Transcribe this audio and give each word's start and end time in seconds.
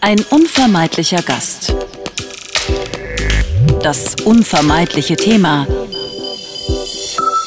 Ein 0.00 0.20
unvermeidlicher 0.30 1.22
Gast. 1.22 1.74
Das 3.82 4.14
unvermeidliche 4.24 5.16
Thema. 5.16 5.66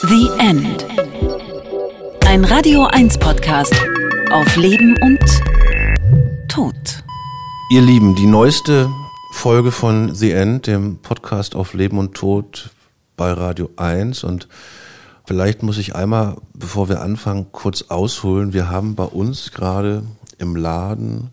The 0.03 0.29
End. 0.37 0.85
Ein 2.27 2.43
Radio 2.43 2.85
1 2.85 3.19
Podcast 3.19 3.73
auf 4.31 4.55
Leben 4.57 4.95
und 5.01 5.19
Tod. 6.49 6.75
Ihr 7.71 7.81
Lieben, 7.81 8.15
die 8.15 8.27
neueste 8.27 8.89
Folge 9.31 9.71
von 9.71 10.13
The 10.13 10.31
End, 10.31 10.67
dem 10.67 10.97
Podcast 10.97 11.55
auf 11.55 11.73
Leben 11.73 11.97
und 11.97 12.15
Tod 12.15 12.69
bei 13.15 13.31
Radio 13.31 13.69
1 13.77 14.25
und 14.25 14.49
vielleicht 15.25 15.63
muss 15.63 15.77
ich 15.77 15.95
einmal, 15.95 16.35
bevor 16.53 16.89
wir 16.89 17.01
anfangen, 17.01 17.47
kurz 17.53 17.83
ausholen. 17.83 18.51
Wir 18.51 18.69
haben 18.69 18.95
bei 18.95 19.05
uns 19.05 19.51
gerade 19.51 20.03
im 20.37 20.57
Laden 20.57 21.31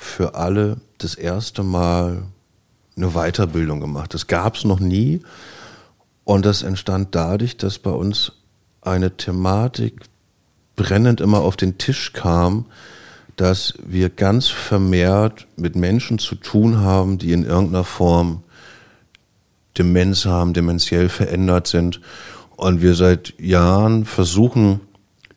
für 0.00 0.34
alle 0.34 0.78
das 0.98 1.14
erste 1.14 1.62
Mal 1.62 2.22
eine 2.96 3.10
Weiterbildung 3.10 3.80
gemacht. 3.80 4.14
Das 4.14 4.26
gab 4.26 4.56
es 4.56 4.64
noch 4.64 4.80
nie 4.80 5.20
und 6.24 6.46
das 6.46 6.62
entstand 6.62 7.14
dadurch, 7.14 7.56
dass 7.58 7.78
bei 7.78 7.90
uns 7.90 8.32
eine 8.80 9.16
Thematik 9.16 10.00
brennend 10.74 11.20
immer 11.20 11.40
auf 11.40 11.56
den 11.56 11.76
Tisch 11.76 12.14
kam, 12.14 12.66
dass 13.36 13.74
wir 13.84 14.08
ganz 14.08 14.48
vermehrt 14.48 15.46
mit 15.56 15.76
Menschen 15.76 16.18
zu 16.18 16.34
tun 16.34 16.78
haben, 16.78 17.18
die 17.18 17.32
in 17.32 17.44
irgendeiner 17.44 17.84
Form 17.84 18.42
Demenz 19.76 20.24
haben, 20.24 20.54
dementiell 20.54 21.08
verändert 21.08 21.66
sind. 21.66 22.00
Und 22.56 22.82
wir 22.82 22.94
seit 22.94 23.38
Jahren 23.38 24.04
versuchen, 24.04 24.80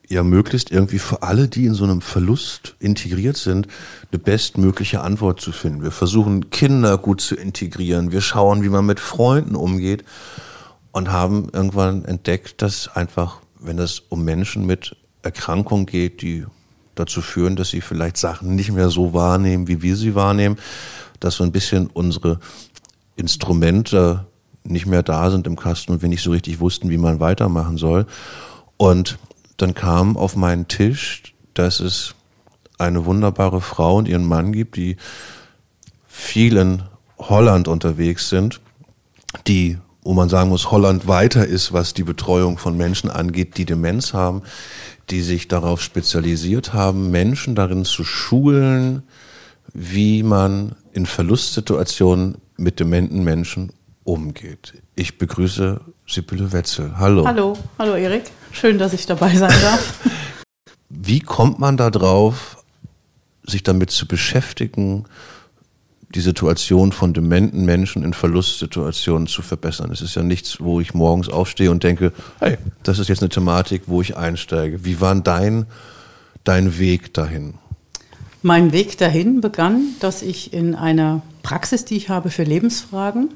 ja 0.09 0.23
möglichst 0.23 0.71
irgendwie 0.71 0.99
für 0.99 1.23
alle, 1.23 1.47
die 1.47 1.65
in 1.65 1.73
so 1.73 1.83
einem 1.83 2.01
Verlust 2.01 2.75
integriert 2.79 3.37
sind, 3.37 3.67
eine 4.11 4.19
bestmögliche 4.19 5.01
Antwort 5.01 5.41
zu 5.41 5.51
finden. 5.51 5.83
Wir 5.83 5.91
versuchen 5.91 6.49
Kinder 6.49 6.97
gut 6.97 7.21
zu 7.21 7.35
integrieren. 7.35 8.11
Wir 8.11 8.21
schauen, 8.21 8.63
wie 8.63 8.69
man 8.69 8.85
mit 8.85 8.99
Freunden 8.99 9.55
umgeht 9.55 10.03
und 10.91 11.11
haben 11.11 11.49
irgendwann 11.53 12.05
entdeckt, 12.05 12.61
dass 12.61 12.89
einfach, 12.95 13.37
wenn 13.59 13.79
es 13.79 13.99
um 14.09 14.23
Menschen 14.23 14.65
mit 14.65 14.95
Erkrankungen 15.21 15.85
geht, 15.85 16.21
die 16.21 16.45
dazu 16.95 17.21
führen, 17.21 17.55
dass 17.55 17.69
sie 17.69 17.81
vielleicht 17.81 18.17
Sachen 18.17 18.55
nicht 18.55 18.71
mehr 18.71 18.89
so 18.89 19.13
wahrnehmen, 19.13 19.67
wie 19.67 19.81
wir 19.81 19.95
sie 19.95 20.15
wahrnehmen, 20.15 20.57
dass 21.19 21.35
so 21.35 21.43
ein 21.43 21.51
bisschen 21.51 21.87
unsere 21.87 22.39
Instrumente 23.15 24.25
nicht 24.63 24.85
mehr 24.85 25.03
da 25.03 25.29
sind 25.31 25.47
im 25.47 25.55
Kasten 25.55 25.91
und 25.91 26.01
wir 26.01 26.09
nicht 26.09 26.23
so 26.23 26.31
richtig 26.31 26.59
wussten, 26.59 26.89
wie 26.89 26.97
man 26.97 27.19
weitermachen 27.19 27.77
soll. 27.77 28.05
Und 28.77 29.17
dann 29.57 29.73
kam 29.73 30.17
auf 30.17 30.35
meinen 30.35 30.67
Tisch, 30.67 31.33
dass 31.53 31.79
es 31.79 32.15
eine 32.77 33.05
wunderbare 33.05 33.61
Frau 33.61 33.97
und 33.97 34.07
ihren 34.07 34.25
Mann 34.25 34.51
gibt, 34.51 34.75
die 34.75 34.97
viel 36.05 36.57
in 36.57 36.83
Holland 37.17 37.67
unterwegs 37.67 38.29
sind, 38.29 38.59
die, 39.47 39.77
wo 40.03 40.13
man 40.13 40.29
sagen 40.29 40.49
muss, 40.49 40.71
Holland 40.71 41.07
weiter 41.07 41.45
ist, 41.45 41.73
was 41.73 41.93
die 41.93 42.03
Betreuung 42.03 42.57
von 42.57 42.75
Menschen 42.75 43.09
angeht, 43.09 43.57
die 43.57 43.65
Demenz 43.65 44.13
haben, 44.13 44.43
die 45.09 45.21
sich 45.21 45.47
darauf 45.47 45.81
spezialisiert 45.81 46.73
haben, 46.73 47.11
Menschen 47.11 47.55
darin 47.55 47.85
zu 47.85 48.03
schulen, 48.03 49.03
wie 49.73 50.23
man 50.23 50.75
in 50.91 51.05
Verlustsituationen 51.05 52.37
mit 52.57 52.79
dementen 52.79 53.23
Menschen 53.23 53.71
umgeht. 54.03 54.73
Ich 54.95 55.17
begrüße 55.17 55.81
Sibylle 56.07 56.51
Wetzel. 56.51 56.97
Hallo. 56.97 57.25
Hallo, 57.25 57.57
hallo 57.79 57.95
Erik. 57.95 58.25
Schön, 58.53 58.77
dass 58.77 58.93
ich 58.93 59.05
dabei 59.07 59.35
sein 59.35 59.51
darf. 59.61 59.99
Wie 60.89 61.19
kommt 61.19 61.59
man 61.59 61.75
da 61.75 61.89
drauf, 61.89 62.63
sich 63.43 63.63
damit 63.63 63.89
zu 63.91 64.07
beschäftigen, 64.07 65.05
die 66.13 66.21
Situation 66.21 66.91
von 66.91 67.13
dementen 67.13 67.65
Menschen 67.65 68.03
in 68.03 68.13
Verlustsituationen 68.13 69.27
zu 69.27 69.41
verbessern? 69.41 69.91
Es 69.91 70.01
ist 70.01 70.15
ja 70.15 70.21
nichts, 70.21 70.61
wo 70.61 70.79
ich 70.79 70.93
morgens 70.93 71.29
aufstehe 71.29 71.71
und 71.71 71.83
denke, 71.83 72.13
hey, 72.39 72.57
das 72.83 72.99
ist 72.99 73.09
jetzt 73.09 73.23
eine 73.23 73.29
Thematik, 73.29 73.83
wo 73.87 74.01
ich 74.01 74.15
einsteige. 74.15 74.85
Wie 74.85 75.01
war 75.01 75.15
dein, 75.15 75.65
dein 76.43 76.77
Weg 76.77 77.13
dahin? 77.15 77.55
Mein 78.43 78.71
Weg 78.71 78.97
dahin 78.99 79.41
begann, 79.41 79.95
dass 79.99 80.21
ich 80.21 80.53
in 80.53 80.75
einer 80.75 81.23
Praxis, 81.41 81.85
die 81.85 81.97
ich 81.97 82.09
habe 82.09 82.29
für 82.29 82.43
Lebensfragen, 82.43 83.29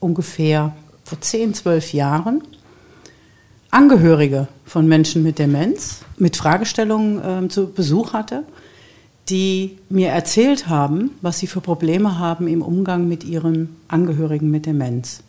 ungefähr 0.00 0.76
vor 1.04 1.20
10, 1.20 1.54
12 1.54 1.94
Jahren 1.94 2.42
Angehörige 3.74 4.48
von 4.64 4.86
Menschen 4.86 5.22
mit 5.22 5.38
Demenz 5.38 6.00
mit 6.16 6.36
Fragestellungen 6.36 7.46
äh, 7.46 7.48
zu 7.48 7.66
Besuch 7.66 8.12
hatte, 8.12 8.44
die 9.28 9.78
mir 9.88 10.10
erzählt 10.10 10.68
haben, 10.68 11.10
was 11.22 11.38
sie 11.38 11.46
für 11.46 11.60
Probleme 11.60 12.18
haben 12.18 12.46
im 12.46 12.62
Umgang 12.62 13.08
mit 13.08 13.24
ihren 13.24 13.76
Angehörigen 13.88 14.50
mit 14.50 14.66
Demenz. 14.66 15.20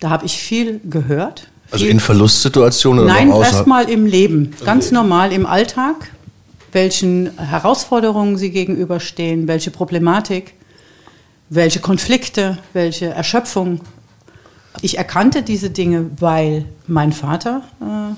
Da 0.00 0.10
habe 0.10 0.26
ich 0.26 0.36
viel 0.36 0.80
gehört. 0.84 1.48
Also 1.70 1.86
in 1.86 2.00
Verlustsituationen 2.00 3.04
oder 3.04 3.14
Nein, 3.14 3.30
erstmal 3.30 3.88
im 3.88 4.04
Leben, 4.04 4.52
ganz 4.64 4.86
okay. 4.86 4.94
normal 4.94 5.32
im 5.32 5.46
Alltag, 5.46 6.10
welchen 6.72 7.30
Herausforderungen 7.38 8.36
sie 8.36 8.50
gegenüberstehen, 8.50 9.48
welche 9.48 9.70
Problematik 9.70 10.54
welche 11.54 11.80
Konflikte, 11.80 12.56
welche 12.72 13.06
Erschöpfung. 13.06 13.80
Ich 14.80 14.98
erkannte 14.98 15.42
diese 15.42 15.70
Dinge, 15.70 16.10
weil 16.18 16.64
mein 16.86 17.12
Vater 17.12 17.62
äh, 17.80 18.14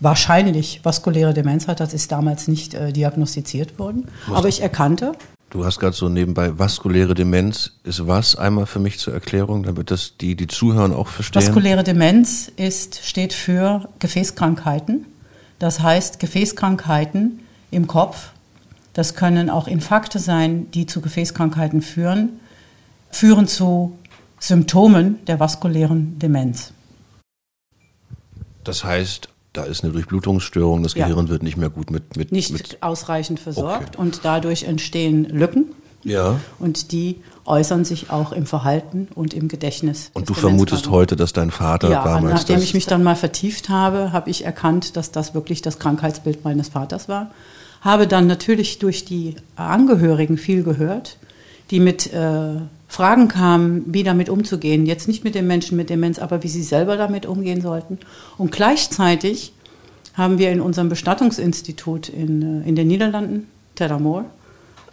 wahrscheinlich 0.00 0.80
vaskuläre 0.82 1.34
Demenz 1.34 1.68
hat. 1.68 1.80
Das 1.80 1.92
ist 1.92 2.10
damals 2.10 2.48
nicht 2.48 2.74
äh, 2.74 2.92
diagnostiziert 2.92 3.78
worden. 3.78 4.08
Was? 4.26 4.38
Aber 4.38 4.48
ich 4.48 4.62
erkannte. 4.62 5.12
Du 5.50 5.64
hast 5.64 5.78
gerade 5.78 5.94
so 5.94 6.08
nebenbei 6.08 6.58
vaskuläre 6.58 7.14
Demenz 7.14 7.72
ist 7.84 8.06
was 8.08 8.34
einmal 8.34 8.66
für 8.66 8.80
mich 8.80 8.98
zur 8.98 9.14
Erklärung, 9.14 9.62
damit 9.62 9.90
das 9.92 10.16
die 10.20 10.34
die 10.34 10.48
zuhören 10.48 10.92
auch 10.92 11.06
verstehen. 11.06 11.42
Vaskuläre 11.42 11.84
Demenz 11.84 12.50
ist 12.56 13.00
steht 13.04 13.32
für 13.32 13.88
Gefäßkrankheiten. 14.00 15.06
Das 15.60 15.80
heißt 15.80 16.18
Gefäßkrankheiten 16.18 17.40
im 17.70 17.86
Kopf. 17.86 18.30
Das 18.94 19.14
können 19.14 19.48
auch 19.48 19.68
Infarkte 19.68 20.18
sein, 20.18 20.70
die 20.72 20.86
zu 20.86 21.00
Gefäßkrankheiten 21.00 21.82
führen 21.82 22.40
führen 23.14 23.46
zu 23.46 23.96
Symptomen 24.46 25.24
der 25.26 25.40
vaskulären 25.40 26.18
Demenz. 26.18 26.74
Das 28.62 28.84
heißt, 28.84 29.30
da 29.54 29.64
ist 29.64 29.84
eine 29.84 29.92
Durchblutungsstörung, 29.94 30.82
das 30.82 30.92
ja. 30.92 31.06
Gehirn 31.06 31.30
wird 31.30 31.42
nicht 31.42 31.56
mehr 31.56 31.70
gut 31.70 31.90
mit. 31.90 32.18
mit 32.18 32.30
nicht 32.30 32.52
mit 32.52 32.82
ausreichend 32.82 33.40
versorgt 33.40 33.94
okay. 33.94 33.98
und 33.98 34.20
dadurch 34.22 34.64
entstehen 34.64 35.24
Lücken. 35.24 35.72
Ja. 36.02 36.38
Und 36.58 36.92
die 36.92 37.22
äußern 37.46 37.86
sich 37.86 38.10
auch 38.10 38.32
im 38.32 38.44
Verhalten 38.44 39.08
und 39.14 39.32
im 39.32 39.48
Gedächtnis. 39.48 40.10
Und 40.12 40.28
du 40.28 40.34
vermutest 40.34 40.90
heute, 40.90 41.16
dass 41.16 41.32
dein 41.32 41.50
Vater 41.50 41.90
ja, 41.90 42.04
damals. 42.04 42.34
Nachdem 42.34 42.60
ich 42.60 42.74
mich 42.74 42.84
dann 42.84 43.02
mal 43.02 43.16
vertieft 43.16 43.70
habe, 43.70 44.12
habe 44.12 44.28
ich 44.28 44.44
erkannt, 44.44 44.98
dass 44.98 45.10
das 45.10 45.32
wirklich 45.32 45.62
das 45.62 45.78
Krankheitsbild 45.78 46.44
meines 46.44 46.68
Vaters 46.68 47.08
war. 47.08 47.30
Habe 47.80 48.06
dann 48.06 48.26
natürlich 48.26 48.78
durch 48.78 49.06
die 49.06 49.36
Angehörigen 49.56 50.36
viel 50.36 50.64
gehört, 50.64 51.16
die 51.70 51.80
mit 51.80 52.12
äh, 52.12 52.56
Fragen 52.88 53.28
kamen, 53.28 53.84
wie 53.86 54.02
damit 54.02 54.28
umzugehen. 54.28 54.86
Jetzt 54.86 55.08
nicht 55.08 55.24
mit 55.24 55.34
den 55.34 55.46
Menschen 55.46 55.76
mit 55.76 55.90
Demenz, 55.90 56.18
aber 56.18 56.42
wie 56.42 56.48
sie 56.48 56.62
selber 56.62 56.96
damit 56.96 57.26
umgehen 57.26 57.60
sollten. 57.60 57.98
Und 58.38 58.52
gleichzeitig 58.52 59.52
haben 60.14 60.38
wir 60.38 60.52
in 60.52 60.60
unserem 60.60 60.88
Bestattungsinstitut 60.88 62.08
in, 62.08 62.62
äh, 62.62 62.68
in 62.68 62.76
den 62.76 62.86
Niederlanden, 62.88 63.48
Terramore, 63.74 64.26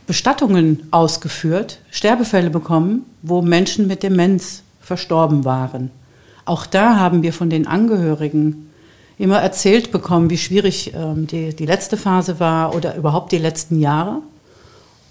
Bestattungen 0.08 0.88
ausgeführt, 0.92 1.80
Sterbefälle 1.92 2.50
bekommen, 2.50 3.06
wo 3.22 3.42
Menschen 3.42 3.88
mit 3.88 4.04
Demenz 4.04 4.64
verstorben 4.82 5.46
waren. 5.46 5.92
Auch 6.46 6.66
da 6.66 6.98
haben 6.98 7.22
wir 7.22 7.34
von 7.34 7.50
den 7.50 7.68
Angehörigen 7.68 8.72
immer 9.18 9.38
erzählt 9.38 9.92
bekommen, 9.92 10.32
wie 10.32 10.38
schwierig 10.38 10.94
ähm, 10.96 11.28
die, 11.28 11.56
die 11.56 11.68
letzte 11.68 11.96
Phase 11.96 12.40
war 12.40 12.76
oder 12.76 12.96
überhaupt 12.96 13.32
die 13.32 13.38
letzten 13.38 13.80
Jahre. 13.80 14.22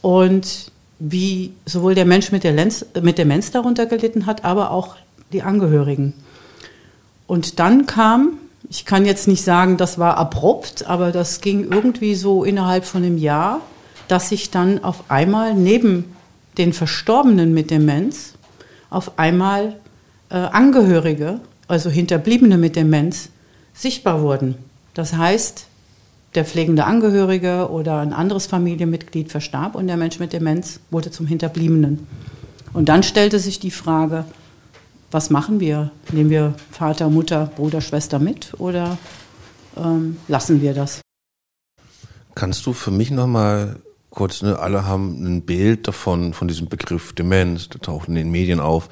Und 0.02 0.73
wie 1.00 1.52
sowohl 1.64 1.94
der 1.94 2.05
Mensch 2.05 2.31
mit, 2.31 2.44
der 2.44 2.52
Lenz, 2.52 2.85
mit 3.02 3.19
Demenz 3.19 3.50
darunter 3.50 3.87
gelitten 3.87 4.26
hat, 4.26 4.44
aber 4.44 4.70
auch 4.70 4.97
die 5.32 5.43
Angehörigen. 5.43 6.12
Und 7.26 7.58
dann 7.58 7.87
kam, 7.87 8.35
ich 8.69 8.85
kann 8.85 9.06
jetzt 9.06 9.26
nicht 9.26 9.43
sagen, 9.43 9.79
das 9.79 9.99
war 9.99 10.19
abrupt, 10.19 10.87
aber 10.87 11.11
das 11.11 11.41
ging 11.41 11.73
irgendwie 11.73 12.14
so 12.14 12.44
innerhalb 12.44 12.85
von 12.85 13.02
einem 13.02 13.19
Jahr, 13.19 13.61
dass 14.08 14.29
sich 14.29 14.50
dann 14.50 14.85
auf 14.85 15.11
einmal 15.11 15.55
neben 15.55 16.17
den 16.58 16.73
Verstorbenen 16.73 17.55
mit 17.55 17.70
Demenz 17.70 18.35
auf 18.91 19.19
einmal 19.19 19.76
äh, 20.29 20.35
Angehörige, 20.35 21.41
also 21.69 21.88
Hinterbliebene 21.88 22.58
mit 22.58 22.76
Demenz, 22.76 23.31
sichtbar 23.73 24.20
wurden. 24.20 24.56
Das 24.94 25.14
heißt, 25.14 25.67
der 26.35 26.44
pflegende 26.44 26.85
Angehörige 26.85 27.71
oder 27.71 27.99
ein 27.99 28.12
anderes 28.12 28.47
Familienmitglied 28.47 29.31
verstarb 29.31 29.75
und 29.75 29.88
der 29.88 29.97
Mensch 29.97 30.19
mit 30.19 30.32
Demenz 30.32 30.81
wurde 30.91 31.11
zum 31.11 31.27
Hinterbliebenen. 31.27 32.06
Und 32.73 32.88
dann 32.88 33.03
stellte 33.03 33.38
sich 33.41 33.59
die 33.59 33.73
Frage, 33.73 34.25
was 35.11 35.31
machen 35.31 35.59
wir? 35.59 35.91
Nehmen 36.12 36.31
wir 36.31 36.55
Vater, 36.71 37.11
Mutter, 37.11 37.50
Bruder, 37.56 37.81
Schwester 37.81 38.21
mit 38.21 38.53
oder 38.59 38.97
ähm, 39.77 40.19
lassen 40.29 40.62
wir 40.62 40.73
das? 40.73 41.00
Kannst 42.37 42.65
du 42.67 42.73
für 42.73 42.93
mich 42.93 43.11
nochmal 43.11 43.81
kurz, 44.11 44.43
ne, 44.43 44.59
alle 44.59 44.87
haben 44.87 45.25
ein 45.25 45.43
Bild 45.43 45.88
davon, 45.88 46.33
von 46.33 46.47
diesem 46.47 46.69
Begriff 46.69 47.12
Demenz, 47.12 47.69
der 47.69 47.81
taucht 47.81 48.09
in 48.09 48.15
den 48.15 48.31
Medien 48.31 48.61
auf. 48.61 48.88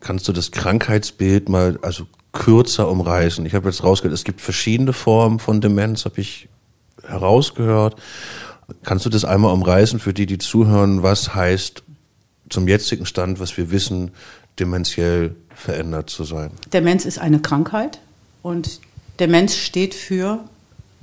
Kannst 0.00 0.28
du 0.28 0.32
das 0.32 0.50
Krankheitsbild 0.50 1.48
mal 1.48 1.78
also 1.82 2.06
kürzer 2.32 2.88
umreißen? 2.88 3.44
Ich 3.44 3.54
habe 3.54 3.68
jetzt 3.68 3.82
rausgehört, 3.82 4.14
es 4.14 4.24
gibt 4.24 4.40
verschiedene 4.40 4.94
Formen 4.94 5.38
von 5.38 5.60
Demenz, 5.60 6.06
habe 6.06 6.20
ich 6.20 6.48
herausgehört. 7.06 7.96
Kannst 8.82 9.04
du 9.04 9.10
das 9.10 9.24
einmal 9.24 9.52
umreißen 9.52 9.98
für 9.98 10.14
die, 10.14 10.26
die 10.26 10.38
zuhören? 10.38 11.02
Was 11.02 11.34
heißt 11.34 11.82
zum 12.48 12.68
jetzigen 12.68 13.06
Stand, 13.06 13.40
was 13.40 13.56
wir 13.56 13.70
wissen, 13.70 14.10
dementiell 14.58 15.34
verändert 15.54 16.10
zu 16.10 16.24
sein? 16.24 16.50
Demenz 16.72 17.04
ist 17.04 17.18
eine 17.18 17.40
Krankheit 17.40 18.00
und 18.42 18.80
Demenz 19.20 19.54
steht 19.54 19.94
für, 19.94 20.40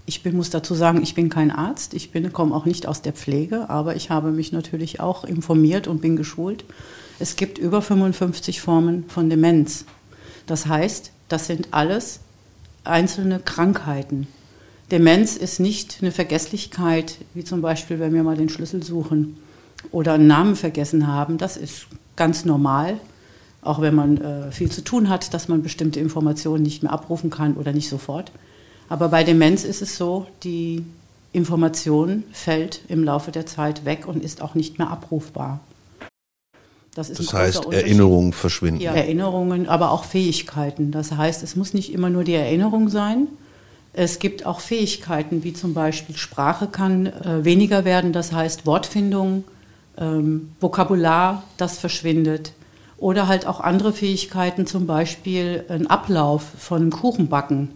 ich 0.05 0.23
bin, 0.23 0.35
muss 0.35 0.49
dazu 0.49 0.75
sagen, 0.75 1.01
ich 1.01 1.15
bin 1.15 1.29
kein 1.29 1.51
Arzt, 1.51 1.93
ich 1.93 2.11
bin, 2.11 2.33
komme 2.33 2.53
auch 2.55 2.65
nicht 2.65 2.87
aus 2.87 3.01
der 3.01 3.13
Pflege, 3.13 3.69
aber 3.69 3.95
ich 3.95 4.09
habe 4.09 4.31
mich 4.31 4.51
natürlich 4.51 4.99
auch 4.99 5.23
informiert 5.23 5.87
und 5.87 6.01
bin 6.01 6.15
geschult. 6.15 6.65
Es 7.19 7.35
gibt 7.35 7.57
über 7.57 7.81
55 7.81 8.61
Formen 8.61 9.05
von 9.07 9.29
Demenz. 9.29 9.85
Das 10.47 10.65
heißt, 10.65 11.11
das 11.29 11.47
sind 11.47 11.69
alles 11.71 12.19
einzelne 12.83 13.39
Krankheiten. 13.39 14.27
Demenz 14.91 15.37
ist 15.37 15.59
nicht 15.59 15.99
eine 16.01 16.11
Vergesslichkeit, 16.11 17.17
wie 17.33 17.45
zum 17.45 17.61
Beispiel, 17.61 17.99
wenn 17.99 18.13
wir 18.13 18.23
mal 18.23 18.35
den 18.35 18.49
Schlüssel 18.49 18.83
suchen 18.83 19.37
oder 19.91 20.13
einen 20.13 20.27
Namen 20.27 20.55
vergessen 20.57 21.07
haben. 21.07 21.37
Das 21.37 21.55
ist 21.55 21.87
ganz 22.17 22.43
normal, 22.43 22.99
auch 23.61 23.79
wenn 23.81 23.95
man 23.95 24.17
äh, 24.17 24.51
viel 24.51 24.69
zu 24.69 24.83
tun 24.83 25.07
hat, 25.07 25.33
dass 25.33 25.47
man 25.47 25.63
bestimmte 25.63 25.99
Informationen 25.99 26.63
nicht 26.63 26.83
mehr 26.83 26.91
abrufen 26.91 27.29
kann 27.29 27.55
oder 27.55 27.71
nicht 27.71 27.87
sofort. 27.87 28.31
Aber 28.89 29.07
bei 29.07 29.23
Demenz 29.23 29.63
ist 29.63 29.81
es 29.81 29.95
so, 29.95 30.27
die 30.43 30.83
Information 31.31 32.23
fällt 32.33 32.81
im 32.89 33.05
Laufe 33.05 33.31
der 33.31 33.45
Zeit 33.45 33.85
weg 33.85 34.05
und 34.07 34.21
ist 34.21 34.41
auch 34.41 34.55
nicht 34.55 34.77
mehr 34.77 34.89
abrufbar. 34.89 35.61
Das, 36.93 37.09
das 37.13 37.33
heißt, 37.33 37.71
Erinnerungen 37.71 38.33
verschwinden. 38.33 38.81
Ja, 38.81 38.91
Erinnerungen, 38.91 39.69
aber 39.69 39.91
auch 39.91 40.03
Fähigkeiten. 40.03 40.91
Das 40.91 41.13
heißt, 41.13 41.41
es 41.41 41.55
muss 41.55 41.73
nicht 41.73 41.93
immer 41.93 42.09
nur 42.09 42.25
die 42.25 42.33
Erinnerung 42.33 42.89
sein, 42.89 43.29
es 43.93 44.19
gibt 44.19 44.45
auch 44.45 44.61
Fähigkeiten, 44.61 45.43
wie 45.43 45.53
zum 45.53 45.73
Beispiel 45.73 46.15
Sprache 46.15 46.67
kann 46.67 47.07
äh, 47.07 47.43
weniger 47.43 47.83
werden, 47.83 48.13
das 48.13 48.31
heißt 48.31 48.65
Wortfindung, 48.65 49.43
ähm, 49.97 50.53
Vokabular, 50.59 51.43
das 51.57 51.77
verschwindet. 51.77 52.53
Oder 52.97 53.27
halt 53.27 53.47
auch 53.47 53.59
andere 53.59 53.93
Fähigkeiten, 53.93 54.65
zum 54.65 54.85
Beispiel 54.85 55.65
ein 55.69 55.87
Ablauf 55.87 56.43
von 56.57 56.89
Kuchenbacken 56.91 57.69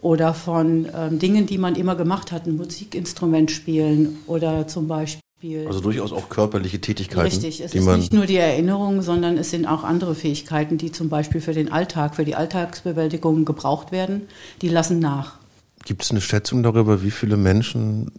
oder 0.00 0.34
von 0.34 0.88
ähm, 0.94 1.18
Dingen, 1.18 1.46
die 1.46 1.58
man 1.58 1.76
immer 1.76 1.94
gemacht 1.94 2.32
hat, 2.32 2.46
ein 2.46 2.56
Musikinstrument 2.56 3.50
spielen 3.50 4.18
oder 4.26 4.66
zum 4.66 4.88
Beispiel. 4.88 5.20
Also 5.40 5.80
durchaus 5.80 6.12
auch 6.12 6.28
körperliche 6.28 6.80
Tätigkeiten. 6.80 7.20
Richtig, 7.22 7.60
es 7.60 7.72
ist 7.72 7.86
nicht 7.86 8.12
nur 8.12 8.26
die 8.26 8.36
Erinnerung, 8.36 9.02
sondern 9.02 9.38
es 9.38 9.50
sind 9.50 9.66
auch 9.66 9.84
andere 9.84 10.16
Fähigkeiten, 10.16 10.78
die 10.78 10.90
zum 10.90 11.08
Beispiel 11.08 11.40
für 11.40 11.52
den 11.52 11.70
Alltag, 11.70 12.16
für 12.16 12.24
die 12.24 12.34
Alltagsbewältigung 12.34 13.44
gebraucht 13.44 13.92
werden, 13.92 14.22
die 14.62 14.68
lassen 14.68 14.98
nach. 14.98 15.38
Gibt 15.84 16.02
es 16.02 16.10
eine 16.10 16.20
Schätzung 16.20 16.64
darüber, 16.64 17.04
wie 17.04 17.12
viele 17.12 17.36
Menschen 17.36 18.10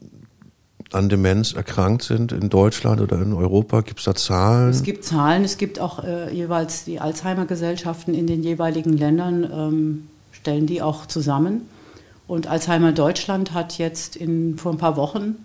an 0.94 1.10
Demenz 1.10 1.54
erkrankt 1.54 2.04
sind 2.04 2.32
in 2.32 2.50
Deutschland 2.50 3.02
oder 3.02 3.22
in 3.22 3.34
Europa? 3.34 3.82
Gibt 3.82 4.00
es 4.00 4.06
da 4.06 4.16
Zahlen? 4.16 4.70
Es 4.70 4.84
gibt 4.84 5.04
Zahlen, 5.04 5.44
es 5.44 5.58
gibt 5.58 5.80
auch 5.80 6.02
äh, 6.02 6.34
jeweils 6.34 6.86
die 6.86 7.02
Alzheimer-Gesellschaften 7.02 8.14
in 8.14 8.28
den 8.28 8.44
jeweiligen 8.44 8.98
Ländern, 8.98 9.44
ähm, 9.54 10.08
stellen 10.32 10.68
die 10.68 10.82
auch 10.82 11.06
zusammen. 11.06 11.68
Und 12.28 12.48
Alzheimer 12.48 12.94
Deutschland 12.94 13.54
hat 13.54 13.78
jetzt 13.78 14.16
in, 14.16 14.58
vor 14.58 14.72
ein 14.72 14.78
paar 14.78 14.96
Wochen 14.96 15.36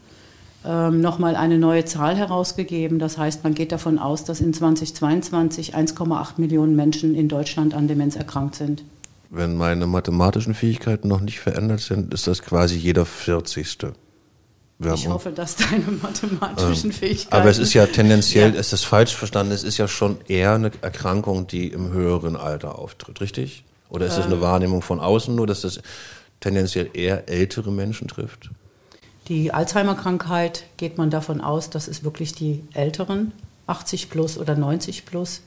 ähm, 0.64 1.00
nochmal 1.00 1.36
eine 1.36 1.58
neue 1.58 1.84
Zahl 1.84 2.16
herausgegeben. 2.16 2.98
Das 2.98 3.18
heißt, 3.18 3.44
man 3.44 3.54
geht 3.54 3.72
davon 3.72 3.98
aus, 3.98 4.24
dass 4.24 4.40
in 4.40 4.52
2022 4.52 5.74
1,8 5.74 6.32
Millionen 6.38 6.76
Menschen 6.76 7.14
in 7.14 7.28
Deutschland 7.28 7.74
an 7.74 7.88
Demenz 7.88 8.16
erkrankt 8.16 8.54
sind 8.54 8.84
wenn 9.34 9.56
meine 9.56 9.86
mathematischen 9.86 10.54
Fähigkeiten 10.54 11.08
noch 11.08 11.20
nicht 11.20 11.40
verändert 11.40 11.80
sind, 11.80 12.14
ist 12.14 12.26
das 12.26 12.42
quasi 12.42 12.76
jeder 12.76 13.04
40. 13.04 13.78
ich 14.94 15.08
hoffe, 15.08 15.32
dass 15.32 15.56
deine 15.56 15.84
mathematischen 16.02 16.90
ähm, 16.90 16.96
Fähigkeiten. 16.96 17.34
Aber 17.34 17.50
es 17.50 17.58
ist 17.58 17.74
ja 17.74 17.86
tendenziell, 17.86 18.50
ja. 18.54 18.60
ist 18.60 18.72
das 18.72 18.84
falsch 18.84 19.14
verstanden, 19.14 19.52
es 19.52 19.64
ist 19.64 19.78
ja 19.78 19.88
schon 19.88 20.18
eher 20.28 20.54
eine 20.54 20.70
Erkrankung, 20.82 21.46
die 21.46 21.68
im 21.68 21.90
höheren 21.90 22.36
Alter 22.36 22.78
auftritt, 22.78 23.20
richtig? 23.20 23.64
Oder 23.88 24.06
ist 24.06 24.18
eine 24.18 24.34
ähm. 24.34 24.40
Wahrnehmung 24.40 24.82
von 24.82 25.00
außen 25.00 25.34
nur, 25.34 25.46
dass 25.46 25.62
das 25.62 25.80
tendenziell 26.40 26.90
eher 26.94 27.28
ältere 27.28 27.70
Menschen 27.70 28.08
trifft? 28.08 28.50
Die 29.28 29.54
Alzheimer-Krankheit 29.54 30.64
geht 30.76 30.98
man 30.98 31.08
davon 31.08 31.40
aus, 31.40 31.70
dass 31.70 31.88
es 31.88 32.04
wirklich 32.04 32.34
die 32.34 32.62
Älteren, 32.74 33.32
80 33.66 34.10
plus 34.10 34.36
oder 34.36 34.54
90 34.54 35.06
plus, 35.06 35.40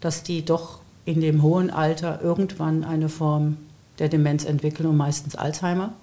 dass 0.00 0.22
die 0.22 0.44
doch 0.44 0.78
in 1.04 1.20
dem 1.20 1.42
hohen 1.42 1.70
Alter 1.70 2.20
irgendwann 2.22 2.84
eine 2.84 3.08
Form 3.08 3.56
der 3.98 4.08
Demenz 4.08 4.44
entwickeln 4.44 4.88
und 4.88 4.96
meistens 4.96 5.34
Alzheimer. 5.34 5.94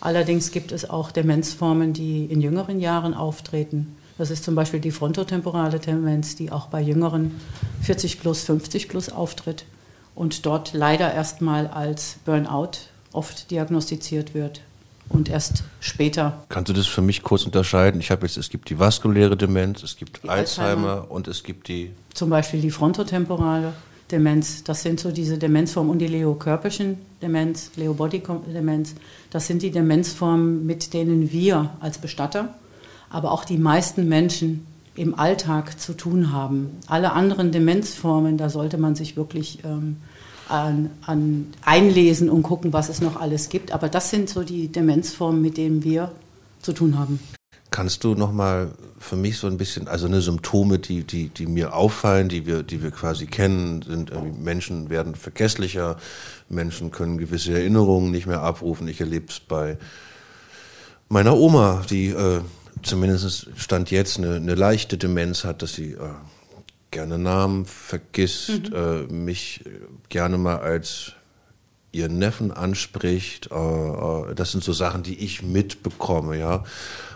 Allerdings 0.00 0.50
gibt 0.50 0.72
es 0.72 0.88
auch 0.88 1.10
Demenzformen, 1.10 1.92
die 1.92 2.24
in 2.24 2.40
jüngeren 2.40 2.80
Jahren 2.80 3.12
auftreten. 3.12 3.94
Das 4.16 4.30
ist 4.30 4.44
zum 4.44 4.54
Beispiel 4.54 4.80
die 4.80 4.90
frontotemporale 4.90 5.80
Demenz, 5.80 6.36
die 6.36 6.50
auch 6.50 6.68
bei 6.68 6.80
Jüngeren 6.80 7.38
40 7.82 8.18
plus, 8.18 8.44
50 8.44 8.88
plus 8.88 9.10
auftritt 9.10 9.66
und 10.14 10.46
dort 10.46 10.72
leider 10.72 11.12
erstmal 11.12 11.66
als 11.66 12.16
Burnout 12.24 12.78
oft 13.12 13.50
diagnostiziert 13.50 14.32
wird 14.32 14.62
und 15.08 15.28
erst 15.28 15.64
später. 15.80 16.44
Kannst 16.48 16.68
du 16.68 16.72
das 16.72 16.86
für 16.86 17.02
mich 17.02 17.22
kurz 17.22 17.44
unterscheiden? 17.44 18.00
Ich 18.00 18.10
habe 18.10 18.26
jetzt, 18.26 18.36
es 18.36 18.50
gibt 18.50 18.70
die 18.70 18.78
vaskuläre 18.78 19.36
Demenz, 19.36 19.82
es 19.82 19.96
gibt 19.96 20.28
Alzheimer, 20.28 20.88
Alzheimer, 20.88 21.10
und 21.10 21.28
es 21.28 21.42
gibt 21.42 21.68
die. 21.68 21.90
Zum 22.14 22.30
Beispiel 22.30 22.60
die 22.60 22.70
frontotemporale 22.70 23.72
Demenz. 24.10 24.64
Das 24.64 24.82
sind 24.82 25.00
so 25.00 25.10
diese 25.10 25.38
Demenzformen 25.38 25.90
und 25.90 25.98
die 25.98 26.06
Leo-Körperchen 26.06 26.98
Demenz, 27.22 27.72
Leo-Body-Demenz. 27.76 28.94
Das 29.30 29.46
sind 29.46 29.62
die 29.62 29.70
Demenzformen, 29.70 30.66
mit 30.66 30.94
denen 30.94 31.32
wir 31.32 31.70
als 31.80 31.98
Bestatter, 31.98 32.54
aber 33.10 33.32
auch 33.32 33.44
die 33.44 33.58
meisten 33.58 34.08
Menschen 34.08 34.66
im 34.94 35.18
Alltag 35.18 35.78
zu 35.78 35.92
tun 35.94 36.32
haben. 36.32 36.70
Alle 36.86 37.12
anderen 37.12 37.52
Demenzformen, 37.52 38.36
da 38.36 38.50
sollte 38.50 38.78
man 38.78 38.94
sich 38.94 39.16
wirklich 39.16 39.60
ähm, 39.64 39.98
an, 40.48 40.90
an 41.06 41.46
einlesen 41.64 42.30
und 42.30 42.42
gucken, 42.42 42.72
was 42.72 42.88
es 42.88 43.00
noch 43.00 43.20
alles 43.20 43.48
gibt. 43.48 43.72
Aber 43.72 43.88
das 43.88 44.10
sind 44.10 44.28
so 44.28 44.42
die 44.42 44.68
Demenzformen, 44.68 45.40
mit 45.40 45.56
denen 45.56 45.84
wir 45.84 46.12
zu 46.60 46.72
tun 46.72 46.98
haben. 46.98 47.20
Kannst 47.70 48.02
du 48.02 48.14
nochmal 48.14 48.72
für 48.98 49.16
mich 49.16 49.38
so 49.38 49.46
ein 49.46 49.58
bisschen, 49.58 49.88
also 49.88 50.06
eine 50.06 50.22
Symptome, 50.22 50.78
die, 50.78 51.04
die, 51.04 51.28
die 51.28 51.46
mir 51.46 51.74
auffallen, 51.74 52.28
die 52.28 52.46
wir, 52.46 52.62
die 52.62 52.82
wir 52.82 52.90
quasi 52.90 53.26
kennen, 53.26 53.82
sind 53.82 54.10
Menschen 54.42 54.88
werden 54.88 55.14
vergesslicher, 55.14 55.98
Menschen 56.48 56.90
können 56.90 57.18
gewisse 57.18 57.52
Erinnerungen 57.52 58.10
nicht 58.10 58.26
mehr 58.26 58.40
abrufen. 58.40 58.88
Ich 58.88 59.00
erlebe 59.00 59.26
es 59.28 59.40
bei 59.40 59.76
meiner 61.08 61.36
Oma, 61.36 61.84
die 61.88 62.08
äh, 62.08 62.40
zumindest 62.82 63.48
stand 63.56 63.90
jetzt 63.90 64.18
eine, 64.18 64.36
eine 64.36 64.54
leichte 64.54 64.96
Demenz 64.96 65.44
hat, 65.44 65.62
dass 65.62 65.74
sie 65.74 65.92
äh, 65.92 65.98
gerne 66.90 67.18
Namen 67.18 67.66
vergisst, 67.66 68.70
mhm. 68.70 68.74
äh, 68.74 69.12
mich 69.12 69.64
gerne 70.08 70.38
mal 70.38 70.58
als 70.58 71.12
ihren 71.92 72.18
Neffen 72.18 72.52
anspricht. 72.52 73.50
Äh, 73.50 73.54
äh, 73.54 74.34
das 74.34 74.52
sind 74.52 74.64
so 74.64 74.72
Sachen, 74.72 75.02
die 75.02 75.18
ich 75.18 75.42
mitbekomme, 75.42 76.38
ja. 76.38 76.64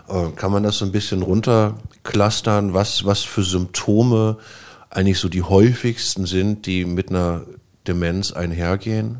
Äh, 0.09 0.31
kann 0.37 0.53
man 0.53 0.63
das 0.63 0.79
so 0.79 0.85
ein 0.85 0.93
bisschen 0.93 1.23
runterklustern, 1.23 2.75
was, 2.75 3.05
was 3.05 3.23
für 3.23 3.43
Symptome 3.43 4.39
eigentlich 4.91 5.19
so 5.19 5.29
die 5.29 5.43
häufigsten 5.43 6.27
sind, 6.27 6.67
die 6.67 6.85
mit 6.85 7.11
einer 7.11 7.43
Demenz 7.87 8.33
einhergehen? 8.33 9.19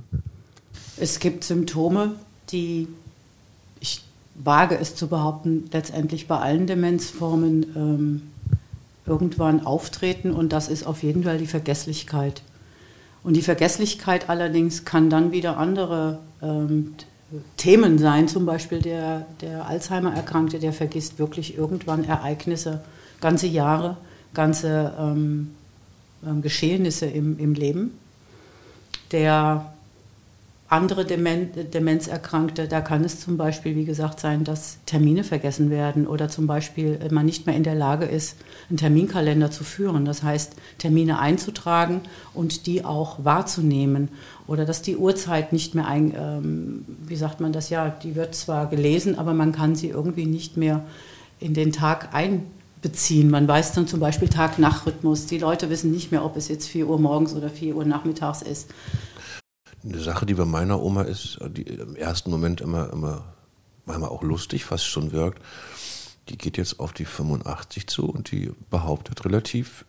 Es 0.97 1.19
gibt 1.19 1.45
Symptome, 1.45 2.15
die, 2.51 2.89
ich 3.81 4.05
wage 4.35 4.79
es 4.79 4.95
zu 4.95 5.09
behaupten, 5.09 5.69
letztendlich 5.73 6.29
bei 6.29 6.39
allen 6.39 6.67
Demenzformen 6.67 7.67
ähm, 7.75 8.23
irgendwann 9.07 9.65
auftreten 9.67 10.33
und 10.33 10.53
das 10.53 10.69
ist 10.69 10.87
auf 10.87 11.03
jeden 11.03 11.25
Fall 11.25 11.39
die 11.39 11.47
Vergesslichkeit. 11.47 12.43
Und 13.25 13.35
die 13.35 13.43
Vergesslichkeit 13.43 14.29
allerdings 14.29 14.85
kann 14.85 15.11
dann 15.11 15.33
wieder 15.33 15.57
andere 15.57 16.19
ähm, 16.43 16.95
Themen 17.57 17.99
sein, 17.99 18.29
zum 18.29 18.47
Beispiel 18.47 18.81
der, 18.81 19.27
der 19.41 19.67
Alzheimer-Erkrankte, 19.67 20.59
der 20.59 20.73
vergisst 20.73 21.19
wirklich 21.19 21.57
irgendwann 21.57 22.05
Ereignisse, 22.05 22.81
ganze 23.21 23.47
Jahre, 23.47 23.97
ganze 24.35 24.93
ähm, 24.99 25.55
ähm 26.25 26.43
Geschehnisse 26.43 27.07
im, 27.07 27.39
im 27.39 27.55
Leben. 27.55 27.99
Der 29.13 29.73
andere 30.73 31.05
Demen 31.05 31.51
Demenzerkrankte, 31.71 32.67
da 32.67 32.81
kann 32.81 33.05
es 33.05 33.21
zum 33.21 33.37
Beispiel, 33.37 33.77
wie 33.77 33.85
gesagt, 33.85 34.21
sein, 34.21 34.43
dass 34.43 34.79
Termine 34.87 35.23
vergessen 35.23 35.69
werden 35.69 36.07
oder 36.07 36.31
zum 36.31 36.47
Beispiel 36.47 36.99
man 37.11 37.27
nicht 37.27 37.47
mehr 37.47 37.55
in 37.55 37.63
der 37.63 37.75
Lage 37.75 38.07
ist, 38.07 38.39
einen 38.71 38.79
Terminkalender 38.79 39.51
zu 39.51 39.65
führen. 39.65 40.07
Das 40.07 40.23
heißt, 40.23 40.55
Termine 40.79 41.19
einzutragen 41.19 42.01
und 42.33 42.67
die 42.67 42.87
auch 42.87 43.23
wahrzunehmen. 43.23 44.09
Oder 44.47 44.65
dass 44.65 44.81
die 44.81 44.97
Uhrzeit 44.97 45.53
nicht 45.53 45.75
mehr 45.75 45.87
ein, 45.87 46.15
ähm, 46.17 46.85
wie 47.07 47.17
sagt 47.17 47.41
man 47.41 47.53
das 47.53 47.69
ja, 47.69 47.91
die 47.91 48.17
wird 48.17 48.35
zwar 48.35 48.67
gelesen, 48.67 49.19
aber 49.19 49.35
man 49.35 49.53
kann 49.53 49.77
sie 49.77 49.89
irgendwie 49.89 50.27
nicht 50.27 50.57
mehr 50.57 50.85
in 51.39 51.53
den 51.53 51.73
Tag 51.73 52.15
einbeziehen. 52.15 53.29
Man 53.29 53.47
weiß 53.47 53.73
dann 53.73 53.87
zum 53.87 54.01
Beispiel 54.01 54.29
Tag-Nacht-Rhythmus. 54.29 55.27
Die 55.27 55.39
Leute 55.39 55.69
wissen 55.69 55.91
nicht 55.91 56.13
mehr, 56.13 56.25
ob 56.25 56.39
es 56.39 56.49
jetzt 56.49 56.67
4 56.69 56.89
Uhr 56.89 56.99
morgens 56.99 57.35
oder 57.35 57.51
4 57.51 57.77
Uhr 57.77 57.85
nachmittags 57.85 58.41
ist. 58.41 58.71
Eine 59.85 59.99
Sache, 59.99 60.27
die 60.27 60.35
bei 60.35 60.45
meiner 60.45 60.81
Oma 60.81 61.03
ist, 61.03 61.39
die 61.49 61.63
im 61.63 61.97
ersten 61.97 62.31
Moment 62.31 62.61
immer, 62.61 62.91
immer, 62.93 63.25
manchmal 63.85 64.11
auch 64.11 64.23
lustig, 64.23 64.65
fast 64.65 64.87
schon 64.87 65.13
wirkt, 65.13 65.43
die 66.29 66.39
geht 66.39 66.57
jetzt 66.57 66.79
auf 66.79 66.93
die 66.93 67.05
85 67.05 67.89
zu 67.89 68.09
und 68.09 68.31
die 68.31 68.53
behauptet 68.71 69.25
relativ 69.25 69.85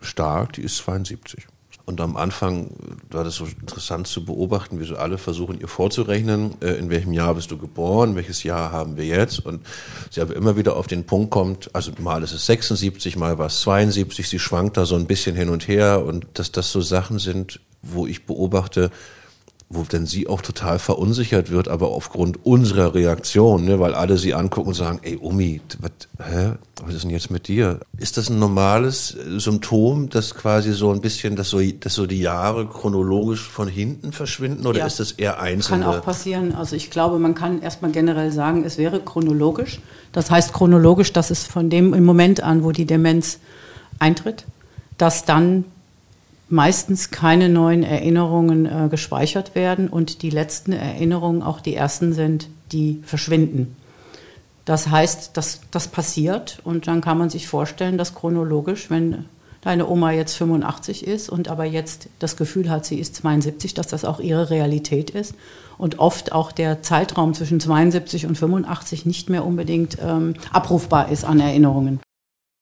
stark, 0.00 0.54
die 0.54 0.62
ist 0.62 0.78
72. 0.78 1.46
Und 1.86 2.00
am 2.00 2.16
Anfang 2.16 2.70
war 3.10 3.24
das 3.24 3.36
so 3.36 3.46
interessant 3.46 4.06
zu 4.06 4.24
beobachten, 4.24 4.78
wie 4.78 4.84
so 4.84 4.96
alle 4.96 5.18
versuchen, 5.18 5.60
ihr 5.60 5.66
vorzurechnen, 5.66 6.54
äh, 6.60 6.74
in 6.74 6.88
welchem 6.90 7.12
Jahr 7.12 7.34
bist 7.34 7.50
du 7.50 7.58
geboren, 7.58 8.14
welches 8.14 8.44
Jahr 8.44 8.70
haben 8.70 8.96
wir 8.96 9.06
jetzt. 9.06 9.44
Und 9.44 9.66
sie 10.10 10.20
aber 10.20 10.36
immer 10.36 10.56
wieder 10.56 10.76
auf 10.76 10.86
den 10.86 11.04
Punkt 11.04 11.30
kommt, 11.30 11.74
also 11.74 11.90
mal 11.98 12.22
ist 12.22 12.32
es 12.32 12.46
76, 12.46 13.16
mal 13.16 13.38
war 13.38 13.46
es 13.46 13.60
72, 13.62 14.28
sie 14.28 14.38
schwankt 14.38 14.76
da 14.76 14.86
so 14.86 14.94
ein 14.94 15.06
bisschen 15.06 15.34
hin 15.34 15.48
und 15.48 15.66
her. 15.66 16.04
Und 16.04 16.26
dass 16.34 16.52
das 16.52 16.70
so 16.70 16.80
Sachen 16.80 17.18
sind, 17.18 17.60
wo 17.82 18.06
ich 18.06 18.26
beobachte, 18.26 18.90
wo 19.72 19.84
denn 19.84 20.04
sie 20.04 20.26
auch 20.26 20.42
total 20.42 20.80
verunsichert 20.80 21.48
wird, 21.52 21.68
aber 21.68 21.90
aufgrund 21.90 22.44
unserer 22.44 22.92
Reaktion, 22.92 23.64
ne, 23.64 23.78
weil 23.78 23.94
alle 23.94 24.18
sie 24.18 24.34
angucken 24.34 24.70
und 24.70 24.74
sagen, 24.74 24.98
ey 25.02 25.16
Umi, 25.16 25.60
was, 25.78 25.92
hä, 26.28 26.54
was 26.84 26.94
ist 26.96 27.04
denn 27.04 27.10
jetzt 27.10 27.30
mit 27.30 27.46
dir? 27.46 27.78
Ist 27.96 28.16
das 28.16 28.30
ein 28.30 28.40
normales 28.40 29.16
Symptom, 29.36 30.10
dass 30.10 30.34
quasi 30.34 30.72
so 30.72 30.90
ein 30.90 31.00
bisschen, 31.00 31.36
dass 31.36 31.50
so, 31.50 31.60
dass 31.62 31.94
so 31.94 32.06
die 32.06 32.18
Jahre 32.18 32.66
chronologisch 32.66 33.48
von 33.48 33.68
hinten 33.68 34.10
verschwinden 34.10 34.66
oder 34.66 34.80
ja, 34.80 34.86
ist 34.86 34.98
das 34.98 35.12
eher 35.12 35.40
einzelne? 35.40 35.84
Kann 35.84 35.94
auch 35.94 36.02
passieren. 36.02 36.52
Also 36.52 36.74
ich 36.74 36.90
glaube, 36.90 37.20
man 37.20 37.36
kann 37.36 37.62
erstmal 37.62 37.92
generell 37.92 38.32
sagen, 38.32 38.64
es 38.64 38.76
wäre 38.76 38.98
chronologisch. 38.98 39.80
Das 40.10 40.32
heißt 40.32 40.52
chronologisch, 40.52 41.12
dass 41.12 41.30
es 41.30 41.46
von 41.46 41.70
dem 41.70 41.90
Moment 42.04 42.42
an, 42.42 42.64
wo 42.64 42.72
die 42.72 42.86
Demenz 42.86 43.38
eintritt, 44.00 44.46
dass 44.98 45.24
dann 45.24 45.64
meistens 46.50 47.10
keine 47.10 47.48
neuen 47.48 47.82
Erinnerungen 47.82 48.66
äh, 48.66 48.88
gespeichert 48.90 49.54
werden 49.54 49.88
und 49.88 50.22
die 50.22 50.30
letzten 50.30 50.72
Erinnerungen 50.72 51.42
auch 51.42 51.60
die 51.60 51.74
ersten 51.74 52.12
sind, 52.12 52.48
die 52.72 53.00
verschwinden. 53.04 53.76
Das 54.64 54.88
heißt, 54.88 55.36
dass 55.36 55.60
das 55.70 55.88
passiert 55.88 56.60
und 56.64 56.86
dann 56.86 57.00
kann 57.00 57.18
man 57.18 57.30
sich 57.30 57.48
vorstellen, 57.48 57.98
dass 57.98 58.14
chronologisch, 58.14 58.90
wenn 58.90 59.24
deine 59.60 59.88
Oma 59.88 60.12
jetzt 60.12 60.36
85 60.36 61.06
ist 61.06 61.28
und 61.28 61.48
aber 61.48 61.64
jetzt 61.64 62.08
das 62.18 62.36
Gefühl 62.36 62.70
hat, 62.70 62.84
sie 62.84 62.98
ist 62.98 63.16
72, 63.16 63.74
dass 63.74 63.88
das 63.88 64.04
auch 64.04 64.20
ihre 64.20 64.50
Realität 64.50 65.10
ist 65.10 65.34
und 65.78 65.98
oft 65.98 66.32
auch 66.32 66.50
der 66.52 66.82
Zeitraum 66.82 67.34
zwischen 67.34 67.60
72 67.60 68.26
und 68.26 68.36
85 68.36 69.06
nicht 69.06 69.30
mehr 69.30 69.44
unbedingt 69.44 69.98
ähm, 70.00 70.34
abrufbar 70.52 71.10
ist 71.10 71.24
an 71.24 71.40
Erinnerungen. 71.40 72.00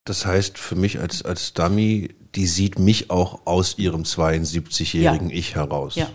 Das 0.05 0.25
heißt 0.25 0.57
für 0.57 0.75
mich 0.75 0.99
als, 0.99 1.23
als 1.23 1.53
Dummy, 1.53 2.09
die 2.35 2.47
sieht 2.47 2.79
mich 2.79 3.09
auch 3.09 3.39
aus 3.45 3.77
ihrem 3.77 4.03
72-jährigen 4.03 5.29
ja. 5.29 5.35
Ich 5.35 5.55
heraus. 5.55 5.95
Ja. 5.95 6.09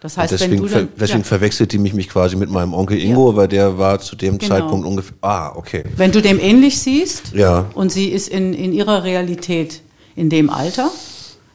Das 0.00 0.18
heißt, 0.18 0.32
deswegen, 0.32 0.52
wenn 0.52 0.62
du 0.62 0.68
dann, 0.68 0.88
deswegen 1.00 1.20
ja. 1.20 1.24
verwechselt 1.24 1.72
die 1.72 1.78
mich, 1.78 1.94
mich 1.94 2.10
quasi 2.10 2.36
mit 2.36 2.50
meinem 2.50 2.74
Onkel 2.74 2.98
Ingo, 2.98 3.30
ja. 3.30 3.36
weil 3.36 3.48
der 3.48 3.78
war 3.78 4.00
zu 4.00 4.16
dem 4.16 4.36
genau. 4.36 4.54
Zeitpunkt 4.54 4.86
ungefähr. 4.86 5.16
Ah, 5.22 5.52
okay. 5.56 5.84
Wenn 5.96 6.12
du 6.12 6.20
dem 6.20 6.38
ähnlich 6.38 6.78
siehst 6.78 7.32
ja. 7.32 7.66
und 7.74 7.90
sie 7.90 8.08
ist 8.08 8.28
in, 8.28 8.52
in 8.52 8.74
ihrer 8.74 9.02
Realität 9.02 9.80
in 10.14 10.28
dem 10.28 10.50
Alter, 10.50 10.90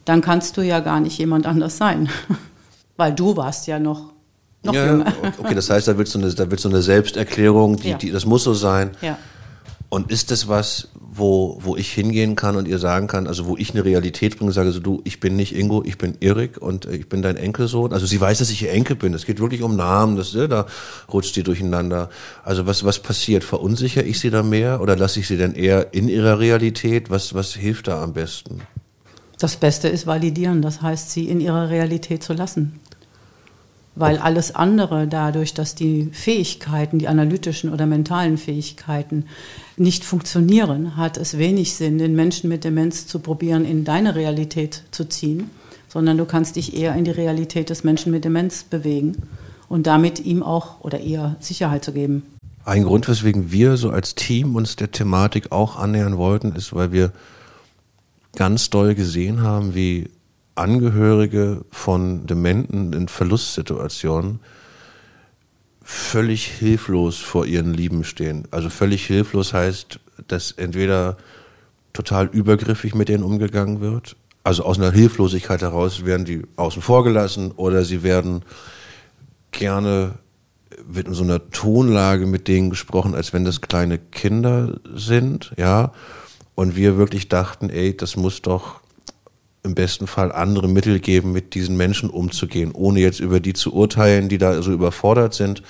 dann 0.05 0.21
kannst 0.21 0.57
du 0.57 0.61
ja 0.61 0.79
gar 0.79 0.99
nicht 0.99 1.17
jemand 1.19 1.45
anders 1.45 1.77
sein. 1.77 2.09
weil 2.99 3.13
du 3.13 3.35
warst 3.37 3.65
ja 3.65 3.79
noch, 3.79 4.11
noch 4.61 4.73
ja, 4.73 4.85
jünger. 4.85 5.13
Okay, 5.37 5.55
das 5.55 5.69
heißt, 5.69 5.87
da 5.87 5.97
wird 5.97 6.09
so 6.09 6.19
eine, 6.19 6.31
da 6.33 6.51
wird 6.51 6.59
so 6.59 6.69
eine 6.69 6.81
Selbsterklärung, 6.81 7.77
die, 7.77 7.93
die, 7.93 8.11
das 8.11 8.25
muss 8.25 8.43
so 8.43 8.53
sein. 8.53 8.91
Ja. 9.01 9.17
Und 9.87 10.11
ist 10.11 10.31
das 10.31 10.47
was, 10.47 10.89
wo, 11.19 11.59
wo 11.61 11.75
ich 11.75 11.91
hingehen 11.91 12.35
kann 12.35 12.55
und 12.55 12.67
ihr 12.67 12.79
sagen 12.79 13.07
kann, 13.07 13.27
also 13.27 13.45
wo 13.45 13.57
ich 13.57 13.71
eine 13.71 13.85
Realität 13.85 14.37
bringe, 14.37 14.51
sage 14.51 14.71
so, 14.71 14.79
du, 14.79 15.01
ich 15.03 15.19
bin 15.19 15.35
nicht 15.35 15.55
Ingo, 15.55 15.83
ich 15.85 15.97
bin 15.97 16.17
Erik 16.19 16.57
und 16.57 16.85
äh, 16.85 16.95
ich 16.95 17.09
bin 17.09 17.21
dein 17.21 17.35
Enkelsohn. 17.35 17.93
Also 17.93 18.05
sie 18.05 18.19
weiß, 18.19 18.39
dass 18.39 18.49
ich 18.49 18.63
ihr 18.63 18.71
Enkel 18.71 18.95
bin. 18.95 19.13
Es 19.13 19.25
geht 19.25 19.39
wirklich 19.39 19.61
um 19.61 19.75
Namen, 19.75 20.15
das, 20.15 20.33
ja, 20.33 20.47
da 20.47 20.65
rutscht 21.11 21.35
sie 21.35 21.43
durcheinander. 21.43 22.09
Also 22.43 22.65
was, 22.65 22.83
was 22.83 22.99
passiert? 22.99 23.43
Verunsichere 23.43 24.03
ich 24.03 24.19
sie 24.19 24.31
da 24.31 24.41
mehr 24.41 24.81
oder 24.81 24.95
lasse 24.95 25.19
ich 25.19 25.27
sie 25.27 25.37
denn 25.37 25.53
eher 25.53 25.93
in 25.93 26.09
ihrer 26.09 26.39
Realität? 26.39 27.09
Was, 27.09 27.33
was 27.33 27.53
hilft 27.53 27.87
da 27.87 28.01
am 28.01 28.13
besten? 28.13 28.61
Das 29.37 29.55
Beste 29.55 29.87
ist 29.87 30.07
validieren, 30.07 30.61
das 30.61 30.81
heißt, 30.81 31.11
sie 31.11 31.29
in 31.29 31.39
ihrer 31.39 31.69
Realität 31.69 32.23
zu 32.23 32.33
lassen 32.33 32.79
weil 33.99 34.17
alles 34.17 34.55
andere 34.55 35.07
dadurch, 35.07 35.53
dass 35.53 35.75
die 35.75 36.09
Fähigkeiten, 36.13 36.99
die 36.99 37.07
analytischen 37.07 37.71
oder 37.71 37.85
mentalen 37.85 38.37
Fähigkeiten 38.37 39.25
nicht 39.75 40.05
funktionieren, 40.05 40.95
hat 40.95 41.17
es 41.17 41.37
wenig 41.37 41.75
Sinn, 41.75 41.97
den 41.97 42.15
Menschen 42.15 42.49
mit 42.49 42.63
Demenz 42.63 43.07
zu 43.07 43.19
probieren, 43.19 43.65
in 43.65 43.83
deine 43.83 44.15
Realität 44.15 44.83
zu 44.91 45.07
ziehen, 45.09 45.49
sondern 45.89 46.17
du 46.17 46.25
kannst 46.25 46.55
dich 46.55 46.77
eher 46.77 46.95
in 46.95 47.03
die 47.03 47.11
Realität 47.11 47.69
des 47.69 47.83
Menschen 47.83 48.11
mit 48.11 48.23
Demenz 48.23 48.63
bewegen 48.63 49.17
und 49.67 49.85
damit 49.85 50.19
ihm 50.19 50.43
auch 50.43 50.79
oder 50.81 51.01
ihr 51.01 51.35
Sicherheit 51.39 51.83
zu 51.83 51.91
geben. 51.91 52.23
Ein 52.63 52.83
Grund, 52.83 53.07
weswegen 53.09 53.51
wir 53.51 53.77
so 53.77 53.89
als 53.89 54.15
Team 54.15 54.55
uns 54.55 54.75
der 54.75 54.91
Thematik 54.91 55.51
auch 55.51 55.75
annähern 55.75 56.17
wollten, 56.17 56.53
ist, 56.53 56.73
weil 56.73 56.91
wir 56.91 57.11
ganz 58.35 58.69
doll 58.69 58.95
gesehen 58.95 59.41
haben, 59.41 59.75
wie 59.75 60.09
Angehörige 60.59 61.65
von 61.71 62.27
Dementen 62.27 62.93
in 62.93 63.07
Verlustsituationen 63.07 64.39
völlig 65.81 66.45
hilflos 66.45 67.17
vor 67.17 67.45
ihren 67.45 67.73
Lieben 67.73 68.03
stehen. 68.03 68.47
Also 68.51 68.69
völlig 68.69 69.05
hilflos 69.07 69.53
heißt, 69.53 69.99
dass 70.27 70.51
entweder 70.51 71.17
total 71.93 72.27
übergriffig 72.27 72.93
mit 72.93 73.09
denen 73.09 73.23
umgegangen 73.23 73.81
wird, 73.81 74.15
also 74.43 74.63
aus 74.63 74.77
einer 74.77 74.91
Hilflosigkeit 74.91 75.61
heraus 75.61 76.05
werden 76.05 76.25
die 76.25 76.43
außen 76.55 76.81
vor 76.81 77.03
gelassen 77.03 77.51
oder 77.51 77.83
sie 77.83 78.03
werden 78.03 78.43
gerne 79.51 80.13
wird 80.85 81.07
in 81.07 81.13
so 81.13 81.23
einer 81.23 81.49
Tonlage 81.49 82.25
mit 82.25 82.47
denen 82.47 82.69
gesprochen, 82.69 83.15
als 83.15 83.33
wenn 83.33 83.45
das 83.45 83.61
kleine 83.61 83.97
Kinder 83.97 84.79
sind, 84.93 85.51
ja. 85.57 85.91
Und 86.55 86.75
wir 86.75 86.97
wirklich 86.97 87.29
dachten, 87.29 87.69
ey, 87.69 87.95
das 87.95 88.17
muss 88.17 88.41
doch 88.41 88.78
im 89.63 89.75
besten 89.75 90.07
Fall 90.07 90.31
andere 90.31 90.67
Mittel 90.67 90.99
geben, 90.99 91.31
mit 91.31 91.53
diesen 91.53 91.77
Menschen 91.77 92.09
umzugehen, 92.09 92.71
ohne 92.73 92.99
jetzt 92.99 93.19
über 93.19 93.39
die 93.39 93.53
zu 93.53 93.73
urteilen, 93.73 94.29
die 94.29 94.37
da 94.37 94.61
so 94.61 94.71
überfordert 94.71 95.33
sind. 95.33 95.63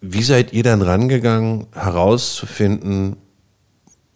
Wie 0.00 0.22
seid 0.22 0.52
ihr 0.52 0.62
dann 0.62 0.82
rangegangen, 0.82 1.66
herauszufinden, 1.72 3.16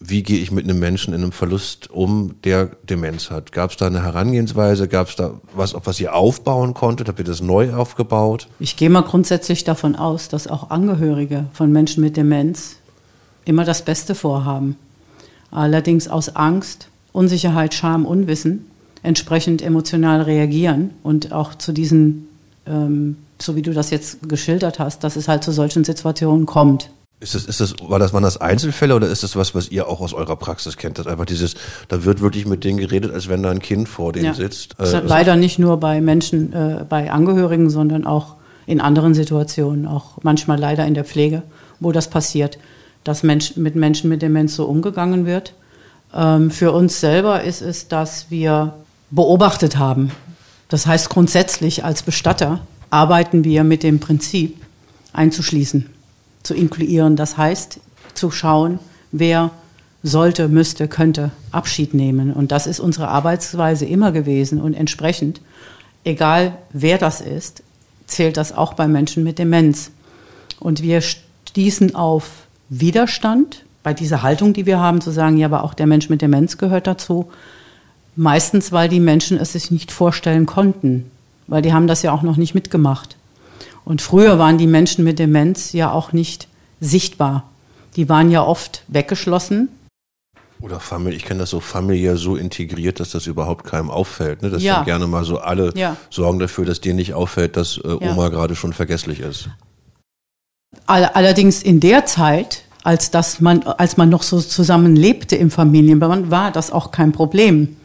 wie 0.07 0.23
gehe 0.23 0.39
ich 0.39 0.51
mit 0.51 0.65
einem 0.65 0.79
Menschen 0.79 1.15
in 1.15 1.23
einem 1.23 1.33
Verlust 1.33 1.91
um, 1.91 2.35
der 2.43 2.67
Demenz 2.83 3.31
hat? 3.31 3.53
Gab 3.53 3.71
es 3.71 3.77
da 3.77 3.87
eine 3.87 4.03
Herangehensweise? 4.03 4.87
Gab 4.89 5.09
es 5.09 5.17
da 5.17 5.41
was, 5.55 5.75
auf 5.75 5.87
was 5.87 5.99
ihr 6.01 6.15
aufbauen 6.15 6.75
konntet? 6.75 7.09
Habt 7.09 7.19
ihr 7.19 7.25
das 7.25 7.41
neu 7.41 7.73
aufgebaut? 7.73 8.49
Ich 8.59 8.77
gehe 8.77 8.91
mal 8.91 9.03
grundsätzlich 9.03 9.65
davon 9.65 9.97
aus, 9.97 10.29
dass 10.29 10.47
auch 10.47 10.71
Angehörige 10.71 11.47
von 11.53 11.73
Menschen 11.73 12.03
mit 12.03 12.17
Demenz 12.17 12.77
immer 13.47 13.65
das 13.65 13.83
Beste 13.83 14.15
vorhaben. 14.15 14.77
Allerdings 15.51 16.09
aus 16.09 16.37
Angst, 16.37 16.89
Unsicherheit, 17.13 17.73
Scham, 17.73 18.05
Unwissen 18.05 18.67
entsprechend 19.05 19.63
emotional 19.63 20.23
reagieren 20.23 20.91
und 21.03 21.33
auch 21.33 21.55
zu 21.55 21.73
diesen, 21.73 22.27
ähm, 22.67 23.17
so 23.41 23.55
wie 23.55 23.63
du 23.63 23.73
das 23.73 23.91
jetzt 23.91 24.29
geschildert 24.29 24.79
hast, 24.79 25.05
dass 25.05 25.17
es 25.17 25.29
halt 25.29 25.45
zu 25.45 25.53
solchen 25.53 25.85
Situationen 25.85 26.47
kommt. 26.47 26.91
Ist 27.21 27.35
das, 27.35 27.45
ist 27.45 27.61
das, 27.61 27.75
war 27.87 27.99
das, 27.99 28.13
waren 28.13 28.23
das 28.23 28.39
Einzelfälle 28.39 28.95
oder 28.95 29.07
ist 29.09 29.23
das 29.23 29.37
was, 29.37 29.55
was 29.55 29.71
ihr 29.71 29.89
auch 29.89 30.01
aus 30.01 30.15
eurer 30.15 30.37
Praxis 30.37 30.77
kennt? 30.77 30.99
Das 30.99 31.07
einfach 31.07 31.27
dieses, 31.27 31.55
da 31.89 32.05
wird 32.05 32.21
wirklich 32.21 32.47
mit 32.47 32.65
denen 32.65 32.79
geredet, 32.79 33.13
als 33.13 33.29
wenn 33.29 33.43
da 33.43 33.51
ein 33.51 33.61
Kind 33.61 33.89
vor 33.89 34.13
denen 34.13 34.27
ja. 34.27 34.35
sitzt. 34.35 34.79
Äh, 34.81 35.01
leider 35.01 35.37
nicht 35.37 35.59
nur 35.59 35.79
bei 35.79 36.01
Menschen, 36.01 36.53
äh, 36.53 36.85
bei 36.89 37.11
Angehörigen, 37.11 37.71
sondern 37.71 38.07
auch 38.07 38.37
in 38.67 38.81
anderen 38.81 39.15
Situationen, 39.15 39.87
auch 39.87 40.19
manchmal 40.23 40.59
leider 40.59 40.87
in 40.87 40.95
der 40.95 41.05
Pflege, 41.05 41.43
wo 41.79 41.93
das 41.93 42.09
passiert, 42.09 42.59
dass 43.05 43.23
Mensch, 43.23 43.57
mit 43.57 43.77
Menschen 43.77 44.09
mit 44.09 44.23
Demenz 44.23 44.57
so 44.57 44.65
umgegangen 44.65 45.27
wird. 45.27 45.53
Ähm, 46.15 46.51
für 46.51 46.73
uns 46.73 47.01
selber 47.01 47.43
ist 47.43 47.61
es, 47.61 47.89
dass 47.89 48.31
wir 48.31 48.75
beobachtet 49.15 49.77
haben. 49.77 50.11
Das 50.69 50.87
heißt, 50.87 51.09
grundsätzlich 51.09 51.85
als 51.85 52.03
Bestatter 52.03 52.61
arbeiten 52.91 53.45
wir 53.45 53.65
mit 53.65 53.83
dem 53.83 54.01
Prinzip 54.01 54.57
einzuschließen, 55.13 55.91
zu 56.43 56.55
inkluieren. 56.55 57.17
Das 57.17 57.37
heißt, 57.37 57.81
zu 58.15 58.31
schauen, 58.31 58.79
wer 59.13 59.51
sollte, 60.03 60.49
müsste, 60.49 60.89
könnte 60.89 61.31
Abschied 61.51 61.95
nehmen. 61.95 62.33
Und 62.33 62.53
das 62.53 62.67
ist 62.67 62.81
unsere 62.81 63.09
Arbeitsweise 63.09 63.87
immer 63.87 64.13
gewesen. 64.13 64.61
Und 64.61 64.75
entsprechend, 64.75 65.41
egal 66.05 66.59
wer 66.73 66.99
das 66.99 67.21
ist, 67.21 67.63
zählt 68.07 68.37
das 68.37 68.53
auch 68.53 68.75
bei 68.75 68.87
Menschen 68.87 69.25
mit 69.25 69.39
Demenz. 69.39 69.91
Und 70.61 70.83
wir 70.83 71.01
stießen 71.01 71.95
auf 71.95 72.47
Widerstand 72.69 73.65
bei 73.83 73.95
dieser 73.95 74.23
Haltung, 74.23 74.53
die 74.53 74.67
wir 74.67 74.79
haben, 74.79 75.01
zu 75.01 75.11
sagen, 75.11 75.37
ja, 75.37 75.47
aber 75.47 75.65
auch 75.65 75.75
der 75.75 75.87
Mensch 75.87 76.09
mit 76.09 76.23
Demenz 76.23 76.59
gehört 76.59 76.87
dazu. 76.87 77.31
Meistens, 78.17 78.71
weil 78.73 78.89
die 78.89 79.01
Menschen 79.01 79.39
es 79.39 79.53
sich 79.53 79.71
nicht 79.71 79.91
vorstellen 79.91 80.47
konnten, 80.47 81.11
weil 81.47 81.63
die 81.63 81.73
haben 81.73 81.87
das 81.87 82.03
ja 82.03 82.13
auch 82.13 82.23
noch 82.23 82.37
nicht 82.37 82.55
mitgemacht. 82.55 83.17
Und 83.85 84.01
früher 84.03 84.39
waren 84.39 84.57
die 84.57 84.67
Menschen 84.67 85.05
mit 85.05 85.19
Demenz 85.19 85.73
ja 85.73 85.91
auch 85.91 86.13
nicht 86.13 86.49
sichtbar. 86.81 87.51
Die 87.97 88.09
waren 88.09 88.31
ja 88.31 88.43
oft 88.43 88.83
weggeschlossen. 88.89 89.69
Oder 90.61 90.81
Familie, 90.81 91.17
ich 91.19 91.25
kenne 91.25 91.41
das 91.41 91.51
so 91.51 91.61
familiär 91.61 92.17
so 92.17 92.37
integriert, 92.37 92.99
dass 93.01 93.11
das 93.11 93.27
überhaupt 93.27 93.65
keinem 93.65 93.91
auffällt. 93.91 94.43
Ne? 94.43 94.51
Dass 94.51 94.63
Ja. 94.63 94.77
dann 94.77 94.85
gerne 94.87 95.07
mal 95.07 95.25
so 95.25 95.39
alle 95.39 95.73
Ja. 95.77 95.97
sorgen 96.09 96.39
dafür, 96.39 96.65
dass 96.65 96.81
dir 96.81 96.95
nicht 96.95 97.13
auffällt, 97.15 97.57
dass 97.57 97.77
äh, 97.79 97.89
Ja. 98.01 98.13
Oma 98.13 98.29
gerade 98.29 98.55
schon 98.57 98.73
vergesslich 98.73 99.21
ist. 99.21 99.49
All- 100.87 101.05
Allerdings 101.15 101.63
in 101.63 101.81
der 101.81 102.07
Zeit, 102.07 102.63
als, 102.83 103.11
das 103.11 103.41
man, 103.41 103.63
als 103.65 103.97
man 103.97 104.09
noch 104.09 104.23
so 104.23 104.41
zusammen 104.41 104.97
lebte 104.97 105.37
im 105.37 105.51
Familienverband, 105.51 106.31
war 106.31 106.51
das 106.53 106.71
auch 106.71 106.91
kein 106.93 107.13
Problem. 107.13 107.77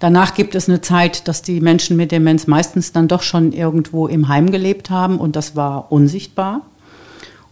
Danach 0.00 0.32
gibt 0.34 0.54
es 0.54 0.68
eine 0.68 0.80
Zeit, 0.80 1.28
dass 1.28 1.42
die 1.42 1.60
Menschen 1.60 1.96
mit 1.96 2.10
Demenz 2.10 2.46
meistens 2.46 2.92
dann 2.92 3.06
doch 3.06 3.22
schon 3.22 3.52
irgendwo 3.52 4.06
im 4.08 4.28
Heim 4.28 4.50
gelebt 4.50 4.88
haben 4.88 5.18
und 5.18 5.36
das 5.36 5.56
war 5.56 5.92
unsichtbar. 5.92 6.62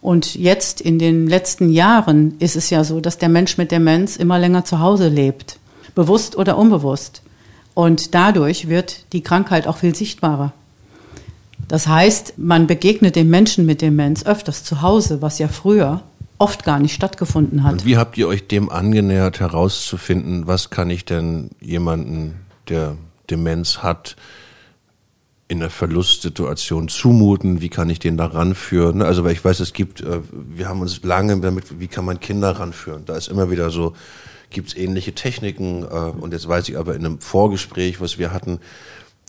Und 0.00 0.34
jetzt 0.34 0.80
in 0.80 0.98
den 0.98 1.26
letzten 1.26 1.70
Jahren 1.70 2.36
ist 2.38 2.56
es 2.56 2.70
ja 2.70 2.84
so, 2.84 3.00
dass 3.00 3.18
der 3.18 3.28
Mensch 3.28 3.58
mit 3.58 3.70
Demenz 3.70 4.16
immer 4.16 4.38
länger 4.38 4.64
zu 4.64 4.80
Hause 4.80 5.08
lebt, 5.08 5.58
bewusst 5.94 6.36
oder 6.36 6.56
unbewusst. 6.56 7.20
Und 7.74 8.14
dadurch 8.14 8.68
wird 8.68 9.12
die 9.12 9.22
Krankheit 9.22 9.66
auch 9.66 9.76
viel 9.76 9.94
sichtbarer. 9.94 10.52
Das 11.68 11.86
heißt, 11.86 12.38
man 12.38 12.66
begegnet 12.66 13.14
dem 13.14 13.28
Menschen 13.28 13.66
mit 13.66 13.82
Demenz 13.82 14.24
öfters 14.24 14.64
zu 14.64 14.80
Hause, 14.80 15.20
was 15.20 15.38
ja 15.38 15.48
früher 15.48 16.02
oft 16.38 16.64
gar 16.64 16.78
nicht 16.78 16.94
stattgefunden 16.94 17.64
hat. 17.64 17.72
Und 17.72 17.84
wie 17.84 17.96
habt 17.96 18.16
ihr 18.16 18.28
euch 18.28 18.46
dem 18.46 18.70
angenähert, 18.70 19.40
herauszufinden, 19.40 20.46
was 20.46 20.70
kann 20.70 20.90
ich 20.90 21.04
denn 21.04 21.50
jemanden, 21.60 22.40
der 22.68 22.96
Demenz 23.30 23.78
hat, 23.78 24.16
in 25.48 25.60
der 25.60 25.70
Verlustsituation 25.70 26.88
zumuten? 26.88 27.60
Wie 27.60 27.70
kann 27.70 27.88
ich 27.90 27.98
den 27.98 28.16
da 28.16 28.26
ranführen? 28.26 29.02
Also, 29.02 29.24
weil 29.24 29.32
ich 29.32 29.44
weiß, 29.44 29.60
es 29.60 29.72
gibt, 29.72 30.02
äh, 30.02 30.20
wir 30.30 30.68
haben 30.68 30.80
uns 30.80 31.02
lange 31.02 31.40
damit, 31.40 31.80
wie 31.80 31.88
kann 31.88 32.04
man 32.04 32.20
Kinder 32.20 32.50
ranführen? 32.50 33.04
Da 33.06 33.16
ist 33.16 33.28
immer 33.28 33.50
wieder 33.50 33.70
so, 33.70 33.94
gibt 34.50 34.68
es 34.68 34.76
ähnliche 34.76 35.14
Techniken. 35.14 35.84
äh, 35.84 35.86
Und 35.86 36.32
jetzt 36.32 36.46
weiß 36.46 36.68
ich 36.68 36.78
aber 36.78 36.94
in 36.94 37.04
einem 37.04 37.20
Vorgespräch, 37.20 38.00
was 38.00 38.18
wir 38.18 38.32
hatten, 38.32 38.60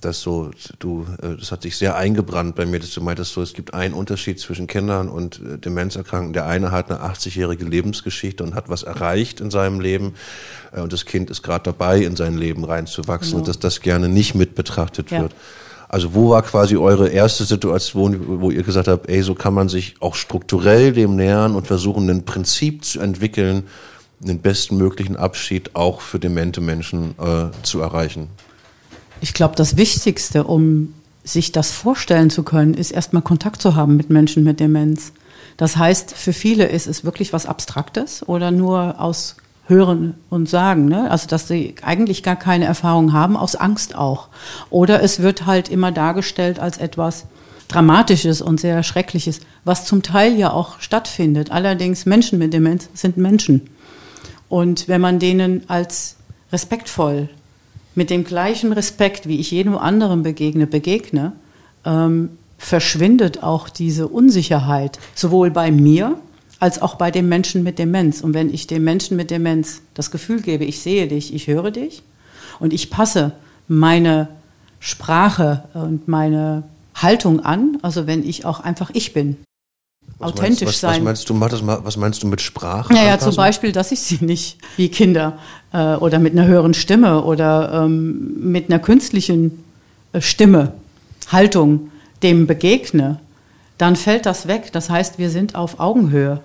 dass 0.02 0.22
so, 0.22 0.52
du, 0.80 1.06
äh, 1.22 1.36
das 1.38 1.52
hat 1.52 1.62
sich 1.64 1.78
sehr 1.78 1.96
eingebrannt 1.96 2.56
bei 2.56 2.66
mir, 2.66 2.80
dass 2.80 2.94
du 2.94 3.02
meintest 3.02 3.34
so, 3.34 3.42
es 3.42 3.54
gibt 3.54 3.74
einen 3.74 3.94
Unterschied 3.94 4.40
zwischen 4.40 4.68
Kindern 4.68 5.10
und 5.10 5.40
äh, 5.42 5.58
Demenzerkrankten. 5.58 6.34
Der 6.34 6.46
eine 6.48 6.72
hat 6.72 6.90
eine 6.92 7.02
80-jährige 7.02 7.66
Lebensgeschichte 7.66 8.44
und 8.44 8.56
hat 8.56 8.70
was 8.70 8.84
erreicht 8.84 9.42
in 9.42 9.52
seinem 9.52 9.80
Leben 9.80 10.14
äh, 10.72 10.82
und 10.82 10.94
das 10.94 11.06
Kind 11.06 11.30
ist 11.30 11.44
gerade 11.44 11.64
dabei, 11.66 12.00
in 12.00 12.16
sein 12.16 12.38
Leben 12.38 12.64
reinzuwachsen 12.64 13.32
Genau. 13.32 13.40
und 13.40 13.48
dass 13.48 13.60
das 13.60 13.82
gerne 13.82 14.10
nicht 14.10 14.36
mit 14.36 14.56
betrachtet 14.56 15.12
Ja. 15.12 15.22
wird. 15.22 15.36
Also 15.88 16.14
wo 16.14 16.30
war 16.30 16.44
quasi 16.44 16.78
eure 16.78 17.10
erste 17.10 17.46
Situation, 17.46 18.42
wo 18.42 18.52
ihr 18.52 18.62
gesagt 18.62 18.88
habt, 18.88 19.10
ey, 19.10 19.24
so 19.24 19.34
kann 19.34 19.56
man 19.56 19.70
sich 19.70 19.96
auch 20.02 20.14
strukturell 20.14 20.94
dem 20.94 21.16
nähern 21.16 21.56
und 21.56 21.66
versuchen, 21.66 22.08
ein 22.12 22.26
Prinzip 22.26 22.86
zu 22.86 23.00
entwickeln, 23.00 23.64
den 24.20 24.40
bestmöglichen 24.40 25.16
Abschied 25.16 25.76
auch 25.76 26.02
für 26.02 26.20
demente 26.20 26.62
Menschen 26.62 27.16
äh, 27.20 27.46
zu 27.64 27.82
erreichen? 27.82 28.28
Ich 29.22 29.34
glaube, 29.34 29.56
das 29.56 29.78
Wichtigste, 29.78 30.44
um 30.44 30.94
sich 31.24 31.52
das 31.52 31.72
vorstellen 31.72 32.30
zu 32.30 32.44
können, 32.44 32.74
ist 32.74 32.92
erstmal 32.92 33.22
Kontakt 33.22 33.62
zu 33.62 33.76
haben 33.76 33.98
mit 33.98 34.10
Menschen 34.10 34.44
mit 34.44 34.60
Demenz. 34.60 35.12
Das 35.58 35.78
heißt, 35.78 36.14
für 36.14 36.34
viele 36.34 36.66
ist 36.66 36.88
es 36.88 37.04
wirklich 37.04 37.34
was 37.34 37.46
Abstraktes 37.46 38.28
oder 38.28 38.52
nur 38.52 39.00
aus 39.00 39.36
Hören 39.68 40.16
und 40.30 40.50
Sagen. 40.50 40.86
Ne? 40.86 41.12
Also, 41.12 41.28
dass 41.28 41.48
sie 41.48 41.76
eigentlich 41.84 42.24
gar 42.24 42.38
keine 42.38 42.66
Erfahrung 42.66 43.14
haben, 43.14 43.38
aus 43.38 43.56
Angst 43.56 43.94
auch. 43.94 44.30
Oder 44.70 45.04
es 45.04 45.22
wird 45.22 45.46
halt 45.46 45.70
immer 45.70 45.92
dargestellt 45.92 46.60
als 46.60 46.78
etwas 46.78 47.26
Dramatisches 47.68 48.42
und 48.42 48.60
sehr 48.60 48.82
Schreckliches, 48.82 49.42
was 49.64 49.86
zum 49.86 50.02
Teil 50.02 50.36
ja 50.36 50.52
auch 50.52 50.80
stattfindet. 50.80 51.52
Allerdings 51.52 52.08
Menschen 52.08 52.40
mit 52.40 52.52
Demenz 52.52 52.90
sind 52.96 53.18
Menschen. 53.18 53.70
Und 54.48 54.88
wenn 54.88 55.02
man 55.02 55.20
denen 55.20 55.70
als 55.70 56.16
respektvoll, 56.52 57.30
mit 57.96 58.10
dem 58.10 58.24
gleichen 58.24 58.72
Respekt, 58.72 59.28
wie 59.28 59.40
ich 59.40 59.52
jedem 59.52 59.78
anderen 59.78 60.24
begegne, 60.24 60.68
begegne, 60.68 61.34
ähm, 61.86 62.30
verschwindet 62.58 63.42
auch 63.42 63.70
diese 63.70 64.08
Unsicherheit, 64.08 65.00
sowohl 65.16 65.50
bei 65.50 65.72
mir 65.72 66.20
als 66.60 66.82
auch 66.82 66.96
bei 66.96 67.10
dem 67.10 67.30
Menschen 67.30 67.64
mit 67.64 67.80
Demenz. 67.80 68.22
Und 68.22 68.34
wenn 68.34 68.54
ich 68.54 68.68
dem 68.68 68.84
Menschen 68.84 69.16
mit 69.16 69.32
Demenz 69.32 69.82
das 69.94 70.12
Gefühl 70.12 70.42
gebe, 70.42 70.66
ich 70.66 70.82
sehe 70.82 71.08
dich, 71.08 71.34
ich 71.34 71.48
höre 71.48 71.72
dich 71.72 72.04
und 72.60 72.74
ich 72.74 72.90
passe 72.90 73.32
meine 73.68 74.28
Sprache 74.80 75.64
und 75.74 76.08
meine 76.08 76.64
Haltung 76.96 77.40
an, 77.40 77.78
also 77.82 78.08
wenn 78.08 78.28
ich 78.28 78.46
auch 78.46 78.60
einfach 78.60 78.92
ich 78.94 79.14
bin, 79.14 79.38
Was 80.20 80.34
authentisch 80.34 80.62
meinst, 80.62 80.68
was, 80.68 80.80
sein. 80.80 80.96
Was 81.00 81.04
meinst 81.04 81.30
du, 81.30 81.34
Mathis, 81.34 81.62
was 81.66 81.98
meinst 81.98 82.24
du 82.24 82.28
mit 82.28 82.42
Sprache? 82.42 82.94
Naja, 82.94 83.14
anpassen? 83.14 83.32
zum 83.32 83.38
Beispiel, 83.38 83.72
dass 83.72 83.92
ich 83.92 84.02
sie 84.02 84.24
nicht 84.24 84.58
wie 84.76 84.90
Kinder 84.90 85.40
äh, 85.72 85.96
oder 85.96 86.20
mit 86.20 86.34
einer 86.34 86.46
höheren 86.46 86.74
Stimme 86.74 87.24
oder 87.24 87.86
ähm, 87.86 88.52
mit 88.52 88.70
einer 88.70 88.80
künstlichen 88.80 89.64
äh, 90.12 90.20
Stimme, 90.22 90.74
Haltung 91.30 91.92
dem 92.22 92.48
begegne, 92.48 93.20
dann 93.78 93.96
fällt 93.96 94.26
das 94.26 94.48
weg. 94.48 94.72
Das 94.74 94.90
heißt, 94.90 95.20
wir 95.20 95.30
sind 95.30 95.56
auf 95.56 95.80
Augenhöhe. 95.80 96.42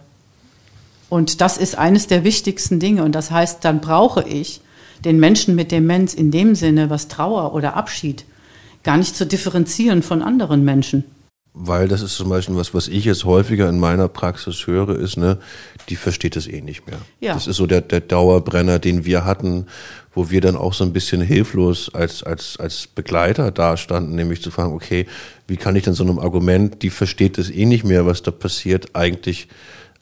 Und 1.09 1.41
das 1.41 1.59
ist 1.59 1.77
eines 1.77 2.07
der 2.07 2.23
wichtigsten 2.23 2.79
Dinge. 2.79 3.03
Und 3.03 3.15
das 3.15 3.33
heißt, 3.33 3.65
dann 3.65 3.81
brauche 3.81 4.23
ich 4.23 4.61
den 5.05 5.19
Menschen 5.19 5.57
mit 5.57 5.73
Demenz 5.73 6.15
in 6.15 6.31
dem 6.31 6.55
Sinne, 6.55 6.91
was 6.91 7.09
Trauer 7.09 7.55
oder 7.55 7.75
Abschied, 7.77 8.25
gar 8.85 8.97
nicht 8.97 9.17
zu 9.17 9.27
differenzieren 9.27 10.03
von 10.03 10.23
anderen 10.23 10.65
Menschen. 10.65 11.05
Weil 11.57 11.87
das 11.87 12.03
ist 12.03 12.17
zum 12.17 12.29
Beispiel 12.29 12.57
was, 12.57 12.75
was 12.75 12.89
ich 12.89 13.05
jetzt 13.05 13.25
häufiger 13.25 13.69
in 13.69 13.79
meiner 13.79 14.09
Praxis 14.09 14.67
höre, 14.67 14.99
ist, 14.99 15.17
ne, 15.17 15.39
die 15.89 15.95
versteht 15.95 16.37
es 16.37 16.49
eh 16.49 16.61
nicht 16.61 16.89
mehr. 16.89 16.99
Ja. 17.21 17.35
Das 17.35 17.47
ist 17.47 17.57
so 17.57 17.69
der, 17.69 17.81
der 17.81 18.01
Dauerbrenner, 18.01 18.81
den 18.81 19.05
wir 19.05 19.25
hatten, 19.25 19.67
wo 20.13 20.31
wir 20.31 20.41
dann 20.41 20.57
auch 20.57 20.75
so 20.75 20.83
ein 20.83 20.93
bisschen 20.93 21.21
hilflos 21.21 21.95
als, 21.95 22.25
als, 22.25 22.57
als 22.59 22.89
Begleiter 22.89 23.53
dastanden, 23.53 24.17
nämlich 24.17 24.43
zu 24.43 24.51
fragen, 24.51 24.73
okay, 24.73 25.07
wie 25.47 25.57
kann 25.57 25.77
ich 25.77 25.85
denn 25.85 25.95
so 25.95 26.03
einem 26.03 26.19
Argument, 26.19 26.83
die 26.83 26.91
versteht 26.91 27.39
es 27.39 27.51
eh 27.51 27.67
nicht 27.67 27.85
mehr, 27.85 28.05
was 28.05 28.23
da 28.23 28.33
passiert, 28.33 28.97
eigentlich, 28.97 29.47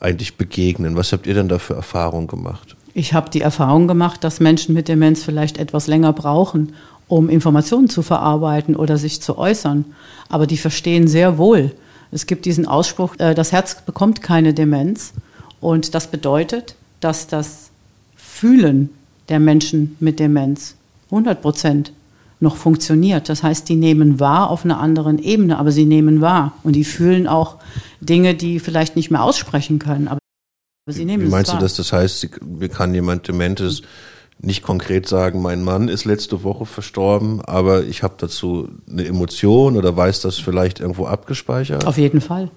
eigentlich 0.00 0.38
begegnen? 0.38 0.96
Was 0.96 1.12
habt 1.12 1.26
ihr 1.26 1.34
denn 1.34 1.48
da 1.48 1.58
für 1.58 1.74
Erfahrungen 1.74 2.28
gemacht? 2.28 2.76
Ich 2.94 3.14
habe 3.14 3.30
die 3.30 3.40
Erfahrung 3.40 3.88
gemacht, 3.88 4.22
dass 4.22 4.40
Menschen 4.40 4.74
mit 4.74 4.88
Demenz 4.88 5.22
vielleicht 5.22 5.58
etwas 5.58 5.86
länger 5.86 6.12
brauchen, 6.12 6.74
um 7.12 7.28
Informationen 7.28 7.90
zu 7.90 8.00
verarbeiten 8.00 8.74
oder 8.74 8.96
sich 8.96 9.20
zu 9.20 9.36
äußern. 9.36 9.84
Aber 10.30 10.46
die 10.46 10.56
verstehen 10.56 11.08
sehr 11.08 11.36
wohl. 11.36 11.72
Es 12.10 12.24
gibt 12.24 12.46
diesen 12.46 12.66
Ausspruch, 12.66 13.16
äh, 13.18 13.34
das 13.34 13.52
Herz 13.52 13.82
bekommt 13.84 14.22
keine 14.22 14.54
Demenz. 14.54 15.12
Und 15.60 15.94
das 15.94 16.06
bedeutet, 16.06 16.74
dass 17.00 17.26
das 17.26 17.68
Fühlen 18.16 18.88
der 19.28 19.40
Menschen 19.40 19.94
mit 20.00 20.20
Demenz 20.20 20.74
100 21.10 21.42
Prozent 21.42 21.92
noch 22.40 22.56
funktioniert. 22.56 23.28
Das 23.28 23.42
heißt, 23.42 23.68
die 23.68 23.76
nehmen 23.76 24.18
wahr 24.18 24.48
auf 24.48 24.64
einer 24.64 24.80
anderen 24.80 25.18
Ebene, 25.18 25.58
aber 25.58 25.70
sie 25.70 25.84
nehmen 25.84 26.22
wahr. 26.22 26.54
Und 26.62 26.76
die 26.76 26.84
fühlen 26.84 27.26
auch 27.26 27.56
Dinge, 28.00 28.34
die 28.34 28.58
vielleicht 28.58 28.96
nicht 28.96 29.10
mehr 29.10 29.22
aussprechen 29.22 29.78
können. 29.78 30.08
Aber 30.08 30.18
sie 30.88 31.04
nehmen 31.04 31.24
Wie 31.24 31.26
es 31.26 31.30
meinst 31.30 31.50
wahr. 31.50 31.58
du 31.58 31.64
das? 31.66 31.76
Das 31.76 31.92
heißt, 31.92 32.40
wie 32.40 32.68
kann 32.68 32.94
jemand 32.94 33.28
Dementes 33.28 33.82
nicht 34.42 34.62
konkret 34.62 35.08
sagen, 35.08 35.40
mein 35.40 35.62
Mann 35.62 35.88
ist 35.88 36.04
letzte 36.04 36.42
Woche 36.42 36.66
verstorben, 36.66 37.40
aber 37.44 37.84
ich 37.84 38.02
habe 38.02 38.14
dazu 38.18 38.68
eine 38.90 39.06
Emotion 39.06 39.76
oder 39.76 39.96
weiß 39.96 40.20
das 40.20 40.38
vielleicht 40.38 40.80
irgendwo 40.80 41.06
abgespeichert? 41.06 41.86
Auf 41.86 41.96
jeden 41.96 42.20
Fall. 42.20 42.50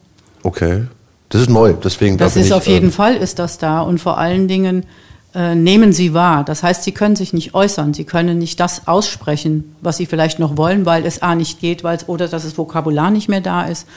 Okay. 0.44 0.86
Das 1.30 1.42
ist 1.42 1.50
neu, 1.50 1.74
deswegen 1.74 2.18
Das 2.18 2.36
ist 2.36 2.48
ich, 2.48 2.54
auf 2.54 2.68
jeden 2.68 2.88
ähm, 2.88 2.92
Fall 2.92 3.16
ist 3.16 3.40
das 3.40 3.58
da 3.58 3.82
und 3.82 4.00
vor 4.00 4.18
allen 4.18 4.48
Dingen 4.48 4.86
äh, 5.34 5.54
nehmen 5.54 5.92
sie 5.92 6.14
wahr. 6.14 6.44
Das 6.44 6.64
heißt, 6.64 6.84
sie 6.84 6.92
können 6.92 7.16
sich 7.16 7.34
nicht 7.34 7.54
äußern, 7.54 7.94
sie 7.94 8.04
können 8.04 8.38
nicht 8.38 8.60
das 8.60 8.88
aussprechen, 8.88 9.76
was 9.82 9.98
sie 9.98 10.06
vielleicht 10.06 10.40
noch 10.40 10.58
wollen, 10.58 10.86
weil 10.86 11.06
es 11.06 11.22
a 11.22 11.36
nicht 11.36 11.60
geht, 11.60 11.84
weil 11.84 11.98
es 11.98 12.08
oder 12.08 12.28
dass 12.28 12.44
das 12.44 12.58
Vokabular 12.58 13.12
nicht 13.12 13.28
mehr 13.28 13.42
da 13.42 13.64
ist 13.64 13.88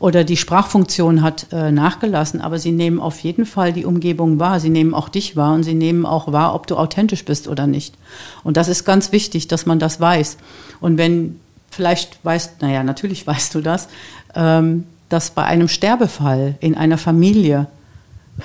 oder 0.00 0.24
die 0.24 0.38
Sprachfunktion 0.38 1.22
hat 1.22 1.48
äh, 1.52 1.70
nachgelassen. 1.70 2.40
Aber 2.40 2.58
sie 2.58 2.72
nehmen 2.72 2.98
auf 2.98 3.20
jeden 3.20 3.44
Fall 3.44 3.72
die 3.72 3.84
Umgebung 3.84 4.40
wahr. 4.40 4.58
Sie 4.58 4.70
nehmen 4.70 4.94
auch 4.94 5.10
dich 5.10 5.36
wahr 5.36 5.54
und 5.54 5.62
sie 5.62 5.74
nehmen 5.74 6.06
auch 6.06 6.32
wahr, 6.32 6.54
ob 6.54 6.66
du 6.66 6.76
authentisch 6.76 7.24
bist 7.24 7.46
oder 7.46 7.66
nicht. 7.66 7.94
Und 8.42 8.56
das 8.56 8.68
ist 8.68 8.84
ganz 8.84 9.12
wichtig, 9.12 9.46
dass 9.46 9.66
man 9.66 9.78
das 9.78 10.00
weiß. 10.00 10.38
Und 10.80 10.96
wenn 10.96 11.38
vielleicht 11.70 12.24
weißt, 12.24 12.62
naja, 12.62 12.82
natürlich 12.82 13.26
weißt 13.26 13.54
du 13.54 13.60
das, 13.60 13.88
ähm, 14.34 14.86
dass 15.10 15.32
bei 15.32 15.44
einem 15.44 15.68
Sterbefall 15.68 16.54
in 16.60 16.76
einer 16.76 16.96
Familie, 16.96 17.66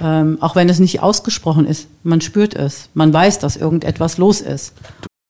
ähm, 0.02 0.38
auch 0.42 0.58
wenn 0.58 0.68
es 0.68 0.80
nicht 0.80 1.02
ausgesprochen 1.02 1.66
ist, 1.66 1.88
man 2.04 2.20
spürt 2.20 2.54
es, 2.54 2.90
man 2.96 3.14
weiß, 3.14 3.40
dass 3.40 3.56
irgendetwas 3.56 4.18
los 4.18 4.42
ist. 4.42 4.74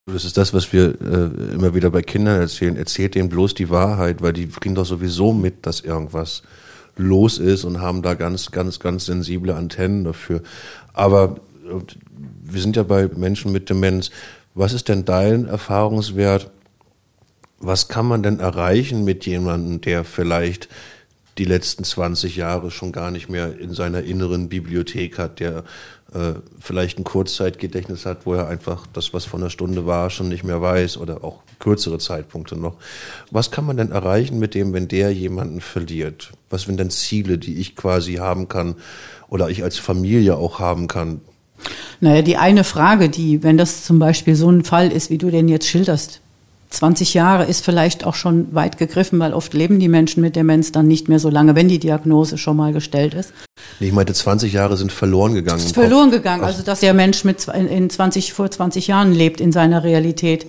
Das 0.08 0.24
ist 0.24 0.38
das, 0.38 0.54
was 0.54 0.72
wir 0.72 1.02
äh, 1.02 1.54
immer 1.56 1.74
wieder 1.74 1.90
bei 1.90 2.04
Kindern 2.04 2.40
erzählen. 2.40 2.76
Erzählt 2.76 3.16
denen 3.16 3.28
bloß 3.28 3.56
die 3.56 3.72
Wahrheit, 3.72 4.22
weil 4.22 4.34
die 4.34 4.48
kriegen 4.48 4.76
doch 4.76 4.86
sowieso 4.86 5.34
mit, 5.34 5.66
dass 5.66 5.80
irgendwas 5.80 6.44
los 6.96 7.40
ist 7.40 7.64
und 7.64 7.82
haben 7.82 8.04
da 8.04 8.14
ganz, 8.14 8.52
ganz, 8.52 8.80
ganz 8.80 9.06
sensible 9.06 9.56
Antennen 9.56 10.04
dafür. 10.04 10.44
Aber 10.94 11.38
äh, 11.68 11.82
wir 12.44 12.62
sind 12.62 12.76
ja 12.76 12.84
bei 12.84 13.08
Menschen 13.08 13.52
mit 13.52 13.68
Demenz. 13.72 14.12
Was 14.54 14.74
ist 14.74 14.90
denn 14.90 15.06
dein 15.06 15.48
Erfahrungswert? 15.48 16.52
Was 17.58 17.88
kann 17.88 18.06
man 18.06 18.22
denn 18.22 18.40
erreichen 18.40 19.06
mit 19.06 19.26
jemandem, 19.26 19.82
der 19.82 20.04
vielleicht 20.04 20.70
die 21.40 21.46
letzten 21.46 21.84
20 21.84 22.36
Jahre 22.36 22.70
schon 22.70 22.92
gar 22.92 23.10
nicht 23.10 23.28
mehr 23.28 23.58
in 23.58 23.74
seiner 23.74 24.04
inneren 24.04 24.50
Bibliothek 24.50 25.18
hat, 25.18 25.40
der 25.40 25.64
vielleicht 26.60 27.00
ein 27.00 27.04
Kurzzeitgedächtnis 27.04 28.06
hat, 28.06 28.26
wo 28.26 28.36
er 28.36 28.48
einfach 28.48 28.88
das, 28.94 29.14
was 29.14 29.26
von 29.26 29.42
der 29.42 29.50
Stunde 29.50 29.86
war, 29.86 30.10
schon 30.10 30.30
nicht 30.30 30.44
mehr 30.44 30.62
weiß 30.62 30.98
oder 30.98 31.24
auch 31.24 31.42
kürzere 31.60 32.00
Zeitpunkte 32.00 32.56
noch. 32.56 32.76
Was 33.32 33.52
kann 33.52 33.66
man 33.66 33.78
denn 33.78 33.92
erreichen 33.92 34.40
mit 34.40 34.56
dem, 34.56 34.72
wenn 34.72 34.88
der 34.88 35.12
jemanden 35.12 35.62
verliert? 35.62 36.32
Was 36.50 36.64
sind 36.64 36.80
denn 36.80 36.90
Ziele, 36.90 37.38
die 37.38 37.56
ich 37.56 37.76
quasi 37.76 38.16
haben 38.16 38.48
kann 38.48 38.76
oder 39.28 39.50
ich 39.50 39.64
als 39.64 39.78
Familie 39.78 40.38
auch 40.38 40.60
haben 40.60 40.88
kann? 40.88 41.22
Naja, 42.00 42.22
die 42.22 42.38
eine 42.38 42.64
Frage, 42.64 43.10
die, 43.10 43.44
wenn 43.44 43.58
das 43.58 43.84
zum 43.84 44.00
Beispiel 44.00 44.36
so 44.36 44.50
ein 44.50 44.64
Fall 44.64 44.92
ist, 44.92 45.10
wie 45.10 45.18
du 45.18 45.32
den 45.32 45.48
jetzt 45.48 45.68
schilderst, 45.68 46.22
20 46.70 47.14
Jahre 47.14 47.46
ist 47.46 47.64
vielleicht 47.64 48.06
auch 48.06 48.16
schon 48.16 48.54
weit 48.54 48.78
gegriffen, 48.78 49.20
weil 49.20 49.34
oft 49.34 49.54
leben 49.54 49.80
die 49.80 49.88
Menschen 49.88 50.22
mit 50.22 50.36
Demenz 50.36 50.72
dann 50.72 50.88
nicht 50.88 51.08
mehr 51.08 51.20
so 51.20 51.30
lange, 51.30 51.56
wenn 51.56 51.68
die 51.68 51.80
Diagnose 51.80 52.38
schon 52.38 52.58
mal 52.58 52.74
gestellt 52.74 53.14
ist. 53.14 53.34
Ich 53.80 53.92
meinte, 53.92 54.14
20 54.14 54.54
Jahre 54.54 54.78
sind 54.78 54.92
verloren 54.92 55.34
gegangen. 55.34 55.60
Ist 55.60 55.74
verloren 55.74 56.12
gegangen, 56.12 56.44
also 56.44 56.64
dass 56.64 56.80
der 56.80 56.94
Mensch 56.94 57.24
mit 57.24 57.48
in 57.48 57.90
20, 57.90 58.34
vor 58.34 58.50
20 58.50 58.88
Jahren 58.88 59.14
lebt 59.14 59.42
in 59.42 59.52
seiner 59.52 59.84
Realität. 59.84 60.48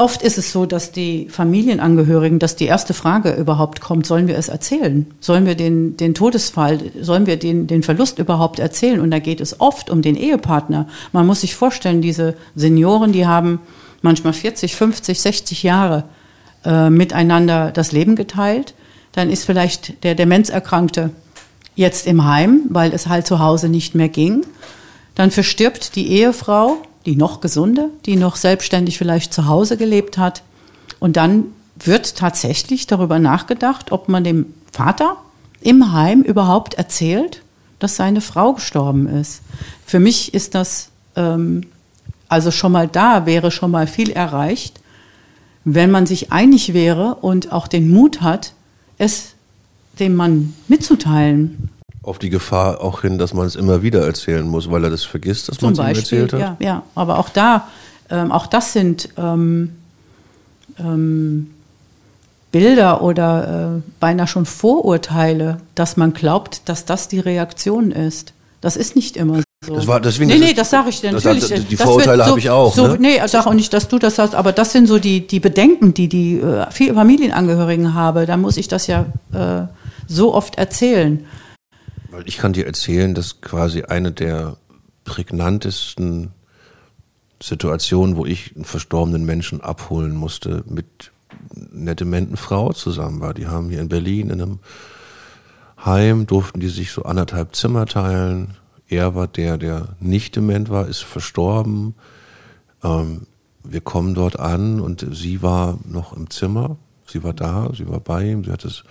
Oft 0.00 0.22
ist 0.22 0.38
es 0.38 0.50
so, 0.50 0.64
dass 0.64 0.92
die 0.92 1.28
Familienangehörigen, 1.28 2.38
dass 2.38 2.56
die 2.56 2.64
erste 2.64 2.94
Frage 2.94 3.34
überhaupt 3.34 3.82
kommt, 3.82 4.06
sollen 4.06 4.28
wir 4.28 4.38
es 4.38 4.48
erzählen? 4.48 5.06
Sollen 5.20 5.44
wir 5.44 5.54
den, 5.54 5.98
den 5.98 6.14
Todesfall, 6.14 6.78
sollen 7.02 7.26
wir 7.26 7.36
den, 7.36 7.66
den 7.66 7.82
Verlust 7.82 8.18
überhaupt 8.18 8.60
erzählen? 8.60 9.00
Und 9.00 9.10
da 9.10 9.18
geht 9.18 9.42
es 9.42 9.60
oft 9.60 9.90
um 9.90 10.00
den 10.00 10.16
Ehepartner. 10.16 10.88
Man 11.12 11.26
muss 11.26 11.42
sich 11.42 11.54
vorstellen, 11.54 12.00
diese 12.00 12.34
Senioren, 12.54 13.12
die 13.12 13.26
haben 13.26 13.58
manchmal 14.02 14.32
40, 14.32 14.76
50, 14.76 15.20
60 15.20 15.62
Jahre 15.62 16.04
äh, 16.64 16.90
miteinander 16.90 17.70
das 17.70 17.92
Leben 17.92 18.16
geteilt. 18.16 18.74
Dann 19.12 19.30
ist 19.30 19.44
vielleicht 19.44 20.04
der 20.04 20.14
Demenzerkrankte 20.14 21.10
jetzt 21.74 22.06
im 22.06 22.24
Heim, 22.24 22.62
weil 22.68 22.92
es 22.92 23.08
halt 23.08 23.26
zu 23.26 23.38
Hause 23.38 23.68
nicht 23.68 23.94
mehr 23.94 24.08
ging. 24.08 24.44
Dann 25.14 25.30
verstirbt 25.30 25.96
die 25.96 26.08
Ehefrau, 26.08 26.78
die 27.06 27.16
noch 27.16 27.40
gesunde, 27.40 27.90
die 28.06 28.16
noch 28.16 28.36
selbstständig 28.36 28.98
vielleicht 28.98 29.32
zu 29.32 29.46
Hause 29.46 29.76
gelebt 29.76 30.18
hat. 30.18 30.42
Und 30.98 31.16
dann 31.16 31.46
wird 31.76 32.16
tatsächlich 32.16 32.86
darüber 32.86 33.18
nachgedacht, 33.18 33.92
ob 33.92 34.08
man 34.08 34.24
dem 34.24 34.54
Vater 34.72 35.16
im 35.60 35.92
Heim 35.92 36.22
überhaupt 36.22 36.74
erzählt, 36.74 37.42
dass 37.78 37.96
seine 37.96 38.20
Frau 38.20 38.54
gestorben 38.54 39.08
ist. 39.08 39.42
Für 39.86 39.98
mich 39.98 40.34
ist 40.34 40.54
das, 40.54 40.90
ähm, 41.16 41.62
also 42.30 42.50
schon 42.50 42.72
mal 42.72 42.88
da 42.88 43.26
wäre 43.26 43.50
schon 43.50 43.70
mal 43.70 43.86
viel 43.86 44.10
erreicht, 44.10 44.80
wenn 45.64 45.90
man 45.90 46.06
sich 46.06 46.32
einig 46.32 46.72
wäre 46.72 47.16
und 47.16 47.52
auch 47.52 47.68
den 47.68 47.90
Mut 47.90 48.22
hat, 48.22 48.54
es 48.98 49.34
dem 49.98 50.14
Mann 50.14 50.54
mitzuteilen. 50.68 51.68
Auf 52.02 52.18
die 52.18 52.30
Gefahr 52.30 52.80
auch 52.80 53.02
hin, 53.02 53.18
dass 53.18 53.34
man 53.34 53.46
es 53.46 53.56
immer 53.56 53.82
wieder 53.82 54.06
erzählen 54.06 54.46
muss, 54.46 54.70
weil 54.70 54.84
er 54.84 54.90
das 54.90 55.04
vergisst, 55.04 55.48
dass 55.48 55.60
man 55.60 55.72
es 55.72 55.78
ihm 55.78 55.84
erzählt 55.86 56.32
hat? 56.32 56.40
Ja, 56.40 56.56
ja. 56.60 56.82
aber 56.94 57.18
auch 57.18 57.28
da, 57.28 57.68
ähm, 58.08 58.32
auch 58.32 58.46
das 58.46 58.72
sind 58.72 59.10
ähm, 59.18 59.76
ähm, 60.78 61.50
Bilder 62.52 63.02
oder 63.02 63.76
äh, 63.76 63.90
beinahe 64.00 64.26
schon 64.26 64.46
Vorurteile, 64.46 65.60
dass 65.74 65.96
man 65.96 66.14
glaubt, 66.14 66.62
dass 66.68 66.84
das 66.84 67.08
die 67.08 67.20
Reaktion 67.20 67.90
ist. 67.90 68.32
Das 68.60 68.76
ist 68.76 68.96
nicht 68.96 69.16
immer 69.16 69.42
so. 69.62 69.74
Das 69.74 69.86
war, 69.86 70.00
deswegen, 70.00 70.30
nee, 70.30 70.38
nee, 70.38 70.54
das 70.54 70.70
sage 70.70 70.88
ich 70.88 71.00
dir 71.00 71.12
natürlich. 71.12 71.48
Das, 71.48 71.66
die 71.66 71.76
Vorurteile 71.76 72.24
so, 72.24 72.30
habe 72.30 72.38
ich 72.38 72.48
auch. 72.48 72.74
So, 72.74 72.86
ne? 72.86 72.96
Nee, 72.98 73.20
ich 73.22 73.30
sage 73.30 73.46
auch 73.46 73.52
nicht, 73.52 73.72
dass 73.74 73.88
du 73.88 73.98
das 73.98 74.18
hast, 74.18 74.34
aber 74.34 74.52
das 74.52 74.72
sind 74.72 74.86
so 74.86 74.98
die, 74.98 75.26
die 75.26 75.38
Bedenken, 75.38 75.92
die 75.92 76.08
die 76.08 76.40
äh, 76.40 76.70
Familienangehörigen 76.70 77.92
haben. 77.92 78.26
Da 78.26 78.38
muss 78.38 78.56
ich 78.56 78.68
das 78.68 78.86
ja 78.86 79.04
äh, 79.32 79.66
so 80.06 80.34
oft 80.34 80.56
erzählen. 80.56 81.26
Weil 82.10 82.22
ich 82.26 82.38
kann 82.38 82.54
dir 82.54 82.66
erzählen, 82.66 83.14
dass 83.14 83.42
quasi 83.42 83.82
eine 83.82 84.12
der 84.12 84.56
prägnantesten 85.04 86.30
Situationen, 87.42 88.16
wo 88.16 88.24
ich 88.24 88.56
einen 88.56 88.64
verstorbenen 88.64 89.26
Menschen 89.26 89.60
abholen 89.60 90.14
musste, 90.14 90.64
mit 90.66 91.12
einer 91.74 91.94
dementen 91.94 92.38
Frau 92.38 92.72
zusammen 92.72 93.20
war. 93.20 93.34
Die 93.34 93.46
haben 93.46 93.68
hier 93.68 93.80
in 93.80 93.88
Berlin 93.88 94.30
in 94.30 94.40
einem 94.40 94.58
Heim, 95.84 96.26
durften 96.26 96.60
die 96.60 96.68
sich 96.68 96.92
so 96.92 97.02
anderthalb 97.02 97.54
Zimmer 97.54 97.86
teilen. 97.86 98.56
Er 98.90 99.14
war 99.14 99.26
der, 99.26 99.56
der 99.56 99.96
nicht 100.00 100.36
dement 100.36 100.68
war, 100.68 100.86
ist 100.86 101.00
verstorben. 101.00 101.94
Ähm, 102.82 103.26
wir 103.64 103.80
kommen 103.80 104.14
dort 104.14 104.38
an 104.38 104.80
und 104.80 105.06
sie 105.12 105.42
war 105.42 105.78
noch 105.88 106.14
im 106.14 106.28
Zimmer. 106.28 106.76
Sie 107.06 107.22
war 107.22 107.32
da, 107.32 107.70
sie 107.74 107.88
war 107.88 108.00
bei 108.00 108.30
ihm, 108.30 108.44
sie 108.44 108.52
hat 108.52 108.64
es 108.64 108.84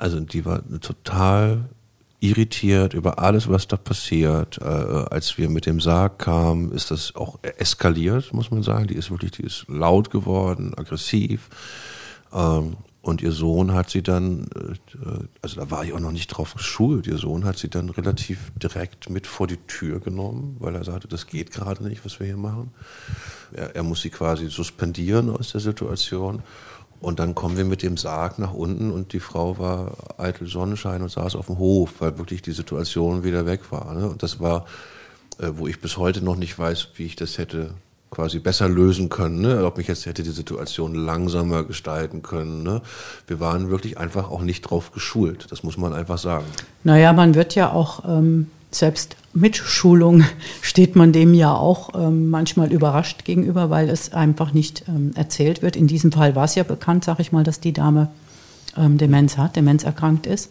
also 0.00 0.18
die 0.18 0.46
war 0.46 0.62
total 0.80 1.68
irritiert 2.20 2.94
über 2.94 3.18
alles, 3.18 3.50
was 3.50 3.68
da 3.68 3.76
passiert. 3.76 4.58
Äh, 4.58 4.64
als 4.64 5.36
wir 5.36 5.50
mit 5.50 5.66
dem 5.66 5.78
Sarg 5.80 6.18
kamen, 6.18 6.72
ist 6.72 6.90
das 6.90 7.14
auch 7.16 7.38
eskaliert, 7.42 8.32
muss 8.32 8.50
man 8.50 8.62
sagen. 8.62 8.86
Die 8.86 8.94
ist 8.94 9.10
wirklich, 9.10 9.32
die 9.32 9.42
ist 9.42 9.66
laut 9.68 10.10
geworden, 10.10 10.72
aggressiv. 10.74 11.50
Ähm, 12.32 12.78
und 13.02 13.22
ihr 13.22 13.32
Sohn 13.32 13.72
hat 13.72 13.88
sie 13.88 14.02
dann, 14.02 14.48
äh, 14.54 15.24
also 15.40 15.56
da 15.56 15.70
war 15.70 15.84
ich 15.84 15.92
auch 15.92 16.00
noch 16.00 16.12
nicht 16.12 16.28
drauf 16.28 16.54
geschult, 16.54 17.06
ihr 17.06 17.16
Sohn 17.16 17.44
hat 17.44 17.56
sie 17.56 17.68
dann 17.70 17.88
relativ 17.88 18.52
direkt 18.56 19.08
mit 19.08 19.26
vor 19.26 19.46
die 19.46 19.56
Tür 19.56 20.00
genommen, 20.00 20.56
weil 20.58 20.74
er 20.74 20.84
sagte, 20.84 21.08
das 21.08 21.26
geht 21.26 21.50
gerade 21.50 21.82
nicht, 21.82 22.04
was 22.04 22.20
wir 22.20 22.26
hier 22.26 22.36
machen. 22.36 22.72
Er, 23.52 23.74
er 23.74 23.82
muss 23.82 24.02
sie 24.02 24.10
quasi 24.10 24.48
suspendieren 24.48 25.30
aus 25.30 25.52
der 25.52 25.60
Situation. 25.60 26.42
Und 27.00 27.18
dann 27.18 27.34
kommen 27.34 27.56
wir 27.56 27.64
mit 27.64 27.82
dem 27.82 27.96
Sarg 27.96 28.38
nach 28.38 28.52
unten 28.52 28.90
und 28.90 29.14
die 29.14 29.20
Frau 29.20 29.58
war 29.58 29.96
eitel 30.18 30.46
Sonnenschein 30.46 31.00
und 31.00 31.10
saß 31.10 31.34
auf 31.34 31.46
dem 31.46 31.56
Hof, 31.56 31.94
weil 32.00 32.18
wirklich 32.18 32.42
die 32.42 32.52
Situation 32.52 33.24
wieder 33.24 33.46
weg 33.46 33.72
war. 33.72 33.94
Ne? 33.94 34.06
Und 34.10 34.22
das 34.22 34.38
war, 34.38 34.66
äh, 35.38 35.48
wo 35.54 35.66
ich 35.66 35.80
bis 35.80 35.96
heute 35.96 36.22
noch 36.22 36.36
nicht 36.36 36.58
weiß, 36.58 36.88
wie 36.96 37.06
ich 37.06 37.16
das 37.16 37.38
hätte 37.38 37.72
quasi 38.10 38.40
besser 38.40 38.68
lösen 38.68 39.08
können, 39.08 39.40
ne? 39.40 39.64
ob 39.64 39.78
ich 39.78 39.86
jetzt 39.86 40.04
hätte 40.06 40.22
die 40.22 40.30
Situation 40.30 40.94
langsamer 40.94 41.62
gestalten 41.64 42.22
können. 42.22 42.62
Ne? 42.62 42.82
Wir 43.26 43.38
waren 43.38 43.70
wirklich 43.70 43.98
einfach 43.98 44.30
auch 44.30 44.42
nicht 44.42 44.62
drauf 44.62 44.92
geschult, 44.92 45.46
das 45.50 45.62
muss 45.62 45.76
man 45.76 45.92
einfach 45.92 46.18
sagen. 46.18 46.44
Naja, 46.82 47.12
man 47.12 47.34
wird 47.34 47.54
ja 47.54 47.72
auch 47.72 48.04
ähm, 48.04 48.48
selbst 48.72 49.16
mit 49.32 49.56
Schulung 49.56 50.24
steht 50.62 50.96
man 50.96 51.12
dem 51.12 51.34
ja 51.34 51.54
auch 51.54 51.90
ähm, 51.94 52.30
manchmal 52.30 52.72
überrascht 52.72 53.24
gegenüber, 53.24 53.70
weil 53.70 53.88
es 53.88 54.12
einfach 54.12 54.52
nicht 54.52 54.84
ähm, 54.88 55.12
erzählt 55.14 55.62
wird. 55.62 55.76
In 55.76 55.86
diesem 55.86 56.10
Fall 56.10 56.34
war 56.34 56.44
es 56.44 56.56
ja 56.56 56.64
bekannt, 56.64 57.04
sag 57.04 57.20
ich 57.20 57.30
mal, 57.30 57.44
dass 57.44 57.60
die 57.60 57.72
Dame 57.72 58.08
ähm, 58.76 58.98
Demenz 58.98 59.36
hat, 59.36 59.56
Demenz 59.56 59.84
erkrankt 59.84 60.26
ist. 60.26 60.50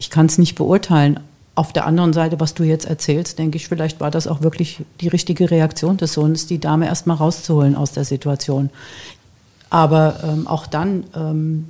Ich 0.00 0.10
kann 0.10 0.26
es 0.26 0.38
nicht 0.38 0.56
beurteilen. 0.56 1.20
Auf 1.58 1.72
der 1.72 1.86
anderen 1.86 2.12
Seite, 2.12 2.40
was 2.40 2.54
du 2.54 2.62
jetzt 2.62 2.86
erzählst, 2.86 3.38
denke 3.38 3.56
ich, 3.56 3.68
vielleicht 3.68 4.00
war 4.00 4.10
das 4.10 4.26
auch 4.26 4.42
wirklich 4.42 4.82
die 5.00 5.08
richtige 5.08 5.50
Reaktion 5.50 5.96
des 5.96 6.12
Sohnes, 6.12 6.46
die 6.46 6.60
Dame 6.60 6.86
erstmal 6.86 7.16
rauszuholen 7.16 7.74
aus 7.74 7.92
der 7.92 8.04
Situation. 8.04 8.70
Aber 9.70 10.20
ähm, 10.22 10.46
auch 10.46 10.66
dann 10.66 11.04
ähm, 11.14 11.68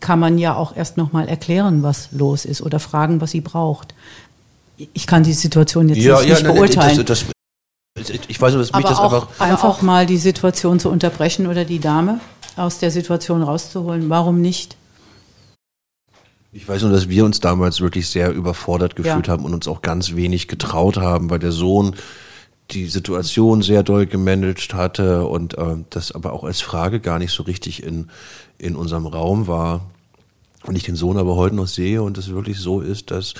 kann 0.00 0.18
man 0.18 0.38
ja 0.38 0.54
auch 0.54 0.76
erst 0.76 0.96
nochmal 0.96 1.28
erklären, 1.28 1.82
was 1.82 2.10
los 2.12 2.44
ist 2.44 2.62
oder 2.62 2.78
fragen, 2.78 3.20
was 3.20 3.30
sie 3.30 3.40
braucht 3.40 3.94
ich 4.94 5.06
kann 5.06 5.22
die 5.22 5.32
Situation 5.32 5.88
jetzt 5.88 5.98
ja, 5.98 6.18
nicht, 6.18 6.28
ja, 6.28 6.34
nicht 6.34 6.44
nein, 6.44 6.54
beurteilen. 6.54 7.04
Das, 7.04 7.24
das, 7.96 8.10
ich 8.28 8.40
weiß 8.40 8.52
nur, 8.52 8.62
dass 8.62 8.72
mich 8.72 8.74
aber 8.74 8.88
das 8.88 8.98
auch, 8.98 9.12
einfach. 9.12 9.40
Einfach 9.40 9.82
mal 9.82 10.06
die 10.06 10.16
Situation 10.16 10.80
zu 10.80 10.90
unterbrechen 10.90 11.46
oder 11.46 11.64
die 11.64 11.80
Dame 11.80 12.20
aus 12.56 12.78
der 12.78 12.90
Situation 12.90 13.42
rauszuholen. 13.42 14.08
Warum 14.08 14.40
nicht? 14.40 14.76
Ich 16.52 16.68
weiß 16.68 16.82
nur, 16.82 16.90
dass 16.90 17.08
wir 17.08 17.24
uns 17.24 17.40
damals 17.40 17.80
wirklich 17.80 18.08
sehr 18.08 18.32
überfordert 18.32 18.96
gefühlt 18.96 19.28
ja. 19.28 19.32
haben 19.32 19.44
und 19.44 19.54
uns 19.54 19.68
auch 19.68 19.82
ganz 19.82 20.16
wenig 20.16 20.48
getraut 20.48 20.96
haben, 20.96 21.30
weil 21.30 21.38
der 21.38 21.52
Sohn 21.52 21.94
die 22.72 22.86
Situation 22.86 23.62
sehr 23.62 23.82
doll 23.82 24.06
gemanagt 24.06 24.74
hatte 24.74 25.26
und 25.26 25.58
äh, 25.58 25.76
das 25.90 26.12
aber 26.12 26.32
auch 26.32 26.44
als 26.44 26.60
Frage 26.60 27.00
gar 27.00 27.18
nicht 27.18 27.32
so 27.32 27.42
richtig 27.42 27.82
in, 27.82 28.10
in 28.58 28.76
unserem 28.76 29.06
Raum 29.06 29.46
war. 29.46 29.90
Und 30.66 30.76
ich 30.76 30.82
den 30.82 30.96
Sohn 30.96 31.16
aber 31.16 31.36
heute 31.36 31.56
noch 31.56 31.66
sehe 31.66 32.02
und 32.02 32.18
es 32.18 32.30
wirklich 32.30 32.58
so 32.58 32.80
ist, 32.80 33.10
dass 33.10 33.34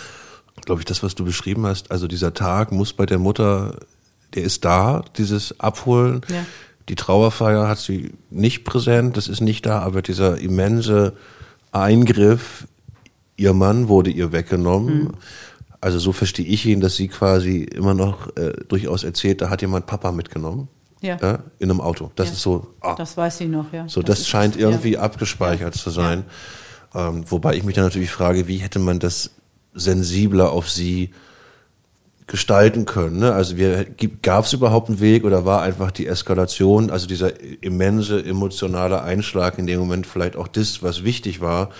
glaube 0.64 0.80
ich, 0.80 0.84
das, 0.84 1.02
was 1.02 1.14
du 1.14 1.24
beschrieben 1.24 1.66
hast. 1.66 1.90
Also 1.90 2.06
dieser 2.06 2.34
Tag 2.34 2.72
muss 2.72 2.92
bei 2.92 3.06
der 3.06 3.18
Mutter, 3.18 3.80
der 4.34 4.42
ist 4.44 4.64
da, 4.64 5.04
dieses 5.16 5.58
Abholen. 5.60 6.22
Ja. 6.28 6.44
Die 6.88 6.94
Trauerfeier 6.94 7.68
hat 7.68 7.78
sie 7.78 8.12
nicht 8.30 8.64
präsent, 8.64 9.16
das 9.16 9.28
ist 9.28 9.40
nicht 9.40 9.66
da, 9.66 9.80
aber 9.80 10.02
dieser 10.02 10.38
immense 10.38 11.14
Eingriff, 11.72 12.66
ihr 13.40 13.54
Mann 13.54 13.88
wurde 13.88 14.10
ihr 14.10 14.32
weggenommen. 14.32 15.04
Mhm. 15.04 15.10
Also 15.80 15.98
so 15.98 16.12
verstehe 16.12 16.44
ich 16.44 16.66
ihn, 16.66 16.80
dass 16.80 16.96
sie 16.96 17.08
quasi 17.08 17.62
immer 17.62 17.94
noch 17.94 18.36
äh, 18.36 18.52
durchaus 18.68 19.02
erzählt, 19.02 19.40
da 19.40 19.48
hat 19.48 19.62
jemand 19.62 19.86
Papa 19.86 20.12
mitgenommen. 20.12 20.68
Ja. 21.00 21.16
ja 21.22 21.38
in 21.58 21.70
einem 21.70 21.80
Auto. 21.80 22.10
Das 22.16 22.28
ja. 22.28 22.32
ist 22.34 22.42
so. 22.42 22.66
Ah, 22.80 22.94
das 22.94 23.16
weiß 23.16 23.38
sie 23.38 23.46
noch, 23.46 23.72
ja. 23.72 23.88
So, 23.88 24.02
das, 24.02 24.18
das 24.18 24.28
scheint 24.28 24.56
ist, 24.56 24.62
irgendwie 24.62 24.92
ja. 24.92 25.00
abgespeichert 25.00 25.74
zu 25.74 25.88
sein. 25.88 26.24
Ähm, 26.94 27.24
wobei 27.30 27.54
ich 27.54 27.64
mich 27.64 27.74
dann 27.74 27.84
natürlich 27.84 28.10
frage, 28.10 28.46
wie 28.46 28.58
hätte 28.58 28.78
man 28.78 28.98
das 28.98 29.30
sensibler 29.72 30.52
auf 30.52 30.68
sie 30.68 31.10
gestalten 32.26 32.84
können. 32.84 33.18
Ne? 33.18 33.32
Also 33.32 33.56
gab 34.22 34.44
es 34.44 34.52
überhaupt 34.52 34.88
einen 34.88 35.00
Weg 35.00 35.24
oder 35.24 35.44
war 35.46 35.62
einfach 35.62 35.90
die 35.90 36.06
Eskalation, 36.06 36.90
also 36.90 37.08
dieser 37.08 37.32
immense 37.60 38.24
emotionale 38.24 39.02
Einschlag 39.02 39.58
in 39.58 39.66
dem 39.66 39.80
Moment 39.80 40.06
vielleicht 40.06 40.36
auch 40.36 40.46
das, 40.46 40.82
was 40.82 41.02
wichtig 41.02 41.40
war, 41.40 41.70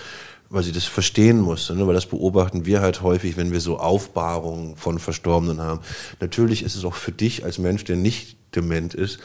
weil 0.51 0.63
sie 0.63 0.73
das 0.73 0.83
verstehen 0.83 1.39
musste, 1.39 1.73
ne? 1.75 1.87
weil 1.87 1.93
das 1.93 2.05
beobachten 2.05 2.65
wir 2.65 2.81
halt 2.81 3.01
häufig, 3.01 3.37
wenn 3.37 3.53
wir 3.53 3.61
so 3.61 3.79
Aufbahrungen 3.79 4.75
von 4.75 4.99
Verstorbenen 4.99 5.61
haben. 5.61 5.79
Natürlich 6.19 6.63
ist 6.63 6.75
es 6.75 6.83
auch 6.83 6.93
für 6.93 7.13
dich 7.13 7.45
als 7.45 7.57
Mensch, 7.57 7.85
der 7.85 7.95
nicht 7.95 8.35
dement 8.53 8.93
ist, 8.93 9.19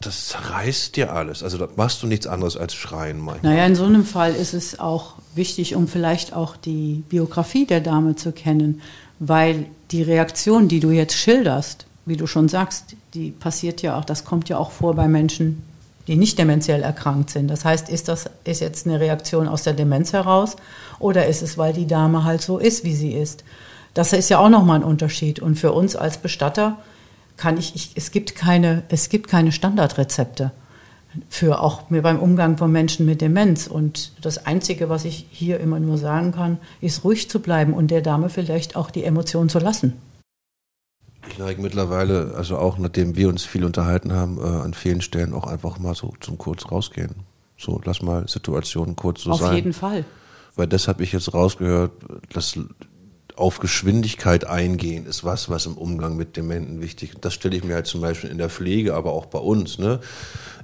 das 0.00 0.28
zerreißt 0.28 0.96
dir 0.96 1.12
alles. 1.12 1.42
Also 1.42 1.58
da 1.58 1.68
machst 1.76 2.02
du 2.02 2.06
nichts 2.06 2.26
anderes 2.26 2.56
als 2.56 2.74
schreien 2.74 3.20
manchmal. 3.20 3.52
Naja, 3.52 3.66
in 3.66 3.76
so 3.76 3.84
einem 3.84 4.04
Fall 4.04 4.34
ist 4.34 4.54
es 4.54 4.80
auch 4.80 5.16
wichtig, 5.34 5.76
um 5.76 5.86
vielleicht 5.86 6.32
auch 6.32 6.56
die 6.56 7.04
Biografie 7.10 7.66
der 7.66 7.80
Dame 7.80 8.16
zu 8.16 8.32
kennen, 8.32 8.80
weil 9.18 9.66
die 9.90 10.02
Reaktion, 10.02 10.68
die 10.68 10.80
du 10.80 10.90
jetzt 10.90 11.14
schilderst, 11.14 11.86
wie 12.06 12.16
du 12.16 12.26
schon 12.26 12.48
sagst, 12.48 12.96
die 13.12 13.30
passiert 13.30 13.82
ja 13.82 13.98
auch, 13.98 14.06
das 14.06 14.24
kommt 14.24 14.48
ja 14.48 14.56
auch 14.56 14.72
vor 14.72 14.94
bei 14.94 15.06
Menschen, 15.06 15.62
die 16.06 16.16
nicht 16.16 16.38
dementiell 16.38 16.82
erkrankt 16.82 17.30
sind. 17.30 17.48
Das 17.48 17.64
heißt, 17.64 17.88
ist 17.88 18.08
das 18.08 18.28
ist 18.44 18.60
jetzt 18.60 18.86
eine 18.86 19.00
Reaktion 19.00 19.48
aus 19.48 19.62
der 19.62 19.72
Demenz 19.72 20.12
heraus 20.12 20.56
oder 20.98 21.26
ist 21.26 21.42
es, 21.42 21.58
weil 21.58 21.72
die 21.72 21.86
Dame 21.86 22.24
halt 22.24 22.42
so 22.42 22.58
ist, 22.58 22.84
wie 22.84 22.94
sie 22.94 23.12
ist? 23.12 23.44
Das 23.94 24.12
ist 24.12 24.30
ja 24.30 24.38
auch 24.38 24.48
nochmal 24.48 24.80
ein 24.80 24.84
Unterschied. 24.84 25.40
Und 25.40 25.56
für 25.56 25.72
uns 25.72 25.96
als 25.96 26.18
Bestatter 26.18 26.78
kann 27.36 27.58
ich, 27.58 27.74
ich 27.74 27.92
es 27.94 28.10
gibt 28.10 28.34
keine, 28.34 28.82
es 28.88 29.08
gibt 29.08 29.28
keine 29.28 29.52
Standardrezepte 29.52 30.50
für 31.28 31.60
auch 31.60 31.82
beim 31.90 32.18
Umgang 32.18 32.56
von 32.56 32.72
Menschen 32.72 33.04
mit 33.04 33.20
Demenz. 33.20 33.66
Und 33.66 34.12
das 34.22 34.46
Einzige, 34.46 34.88
was 34.88 35.04
ich 35.04 35.26
hier 35.30 35.60
immer 35.60 35.78
nur 35.78 35.98
sagen 35.98 36.32
kann, 36.32 36.58
ist 36.80 37.04
ruhig 37.04 37.28
zu 37.28 37.40
bleiben 37.40 37.74
und 37.74 37.90
der 37.90 38.00
Dame 38.00 38.30
vielleicht 38.30 38.76
auch 38.76 38.90
die 38.90 39.04
Emotionen 39.04 39.48
zu 39.48 39.58
lassen. 39.58 39.94
Ich 41.32 41.38
neige 41.38 41.62
mittlerweile, 41.62 42.34
also 42.36 42.58
auch 42.58 42.76
nachdem 42.76 43.16
wir 43.16 43.28
uns 43.28 43.44
viel 43.44 43.64
unterhalten 43.64 44.12
haben, 44.12 44.38
äh, 44.38 44.42
an 44.42 44.74
vielen 44.74 45.00
Stellen 45.00 45.32
auch 45.32 45.46
einfach 45.46 45.78
mal 45.78 45.94
so 45.94 46.12
zum 46.20 46.36
kurz 46.36 46.70
rausgehen. 46.70 47.14
So, 47.56 47.80
lass 47.84 48.02
mal 48.02 48.28
Situationen 48.28 48.96
kurz 48.96 49.22
so 49.22 49.30
Auf 49.30 49.40
sein. 49.40 49.48
Auf 49.48 49.54
jeden 49.54 49.72
Fall. 49.72 50.04
Weil 50.56 50.66
das 50.66 50.88
habe 50.88 51.02
ich 51.02 51.12
jetzt 51.12 51.32
rausgehört, 51.32 51.92
dass 52.34 52.58
auf 53.36 53.58
Geschwindigkeit 53.58 54.46
eingehen 54.46 55.06
ist 55.06 55.24
was, 55.24 55.48
was 55.48 55.66
im 55.66 55.76
Umgang 55.76 56.16
mit 56.16 56.36
Dementen 56.36 56.80
wichtig 56.80 57.10
ist. 57.10 57.24
Das 57.24 57.34
stelle 57.34 57.56
ich 57.56 57.64
mir 57.64 57.74
halt 57.74 57.86
zum 57.86 58.00
Beispiel 58.00 58.30
in 58.30 58.38
der 58.38 58.50
Pflege, 58.50 58.94
aber 58.94 59.12
auch 59.12 59.26
bei 59.26 59.38
uns, 59.38 59.78
ne? 59.78 60.00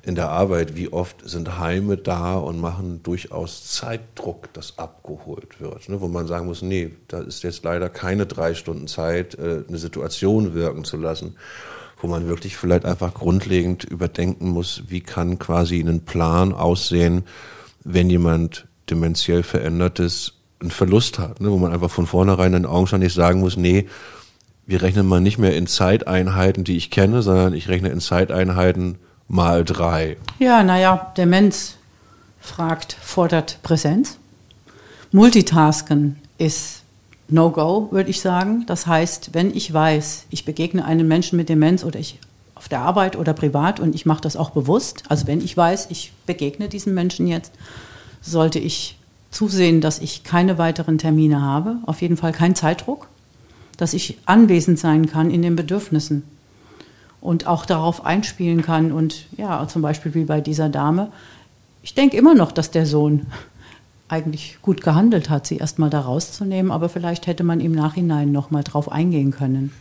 in 0.02 0.14
der 0.14 0.31
Arbeit. 0.31 0.76
Wie 0.76 0.92
oft 0.92 1.28
sind 1.28 1.59
Heime 1.59 1.96
da 1.96 2.37
und 2.37 2.61
machen 2.61 3.02
durchaus 3.02 3.66
Zeitdruck, 3.66 4.52
dass 4.52 4.78
abgeholt 4.78 5.61
wird. 5.61 5.88
Ne? 5.88 6.00
Wo 6.00 6.09
man 6.09 6.26
sagen 6.26 6.46
muss, 6.46 6.62
nee, 6.62 6.92
da 7.09 7.20
ist 7.20 7.42
jetzt 7.42 7.64
leider 7.64 7.88
keine 7.88 8.26
drei 8.26 8.54
Stunden 8.54 8.88
Zeit, 8.88 9.35
äh, 9.37 9.64
eine 9.68 9.78
Situation 9.78 10.54
wirken 10.54 10.85
zu 10.85 10.96
lassen. 10.96 11.37
Wo 12.00 12.07
man 12.07 12.28
wirklich 12.28 12.57
vielleicht 12.57 12.85
einfach 12.85 13.12
grundlegend 13.12 13.85
überdenken 13.85 14.50
muss, 14.50 14.85
wie 14.87 15.00
kann 15.00 15.38
quasi 15.38 15.81
ein 15.81 16.04
Plan 16.04 16.54
aussehen, 16.54 17.24
wenn 17.83 18.09
jemand 18.09 18.66
dementiell 18.88 19.42
verändert 19.42 19.98
ist 19.98 20.38
einen 20.61 20.71
Verlust 20.71 21.18
hat, 21.18 21.40
ne, 21.40 21.51
wo 21.51 21.59
man 21.59 21.73
einfach 21.73 21.90
von 21.90 22.07
vornherein 22.07 22.55
in 22.55 22.66
augenscheinlich 22.66 23.14
sagen 23.14 23.40
muss, 23.40 23.57
nee, 23.57 23.87
wir 24.66 24.83
rechnen 24.83 25.07
mal 25.07 25.21
nicht 25.21 25.38
mehr 25.38 25.57
in 25.57 25.66
Zeiteinheiten, 25.66 26.64
die 26.64 26.77
ich 26.77 26.90
kenne, 26.90 27.23
sondern 27.23 27.55
ich 27.55 27.68
rechne 27.68 27.88
in 27.88 28.01
Zeiteinheiten 28.01 28.99
mal 29.27 29.64
drei. 29.64 30.16
Ja, 30.38 30.62
naja, 30.62 31.12
Demenz 31.16 31.77
fragt, 32.40 32.97
fordert 33.01 33.59
Präsenz. 33.62 34.18
Multitasken 35.11 36.16
ist 36.37 36.83
No-Go, 37.29 37.88
würde 37.90 38.11
ich 38.11 38.21
sagen. 38.21 38.64
Das 38.66 38.87
heißt, 38.87 39.31
wenn 39.33 39.55
ich 39.55 39.73
weiß, 39.73 40.27
ich 40.31 40.44
begegne 40.44 40.85
einem 40.85 41.09
Menschen 41.09 41.37
mit 41.37 41.49
Demenz 41.49 41.85
oder 41.85 41.99
ich 41.99 42.18
auf 42.55 42.68
der 42.68 42.81
Arbeit 42.81 43.16
oder 43.16 43.33
privat 43.33 43.81
und 43.81 43.94
ich 43.94 44.05
mache 44.05 44.21
das 44.21 44.37
auch 44.37 44.51
bewusst, 44.51 45.05
also 45.09 45.27
wenn 45.27 45.40
ich 45.40 45.57
weiß, 45.57 45.87
ich 45.90 46.12
begegne 46.27 46.68
diesen 46.68 46.92
Menschen 46.92 47.27
jetzt, 47.27 47.53
sollte 48.21 48.59
ich 48.59 48.98
zusehen, 49.31 49.81
dass 49.81 49.99
ich 49.99 50.25
keine 50.25 50.59
weiteren 50.59 50.99
Termine 50.99 51.41
habe, 51.43 51.79
auf 51.87 52.03
jeden 52.03 52.17
Fall 52.17 52.33
kein 52.33 52.55
Zeitdruck, 52.55 53.09
dass 53.77 53.95
ich 53.95 54.19
anwesend 54.27 54.79
sein 54.79 55.07
kann 55.07 55.31
in 55.31 55.43
den 55.43 55.57
Bedürfnissen 55.57 56.23
und 57.21 57.47
auch 57.47 57.67
darauf 57.67 58.05
einspielen 58.05 58.62
kann. 58.62 58.93
Und 58.93 59.27
ja, 59.37 59.67
zum 59.69 59.83
Beispiel 59.83 60.14
wie 60.14 60.25
bei 60.25 60.41
dieser 60.41 60.69
Dame, 60.69 61.11
ich 61.83 61.95
denke 61.95 62.17
immer 62.17 62.35
noch, 62.35 62.53
dass 62.53 62.71
der 62.71 62.87
Sohn 62.87 63.27
eigentlich 64.09 64.59
gut 64.62 64.83
gehandelt 64.83 65.29
hat, 65.29 65.47
sie 65.47 65.59
erstmal 65.59 65.91
da 65.91 66.01
rauszunehmen, 66.01 66.73
aber 66.73 66.88
vielleicht 66.88 67.27
hätte 67.27 67.45
man 67.45 67.61
im 67.61 67.73
Nachhinein 67.73 68.33
noch 68.33 68.51
mal 68.51 68.64
drauf 68.64 68.91
eingehen 68.91 69.31
können. 69.31 69.73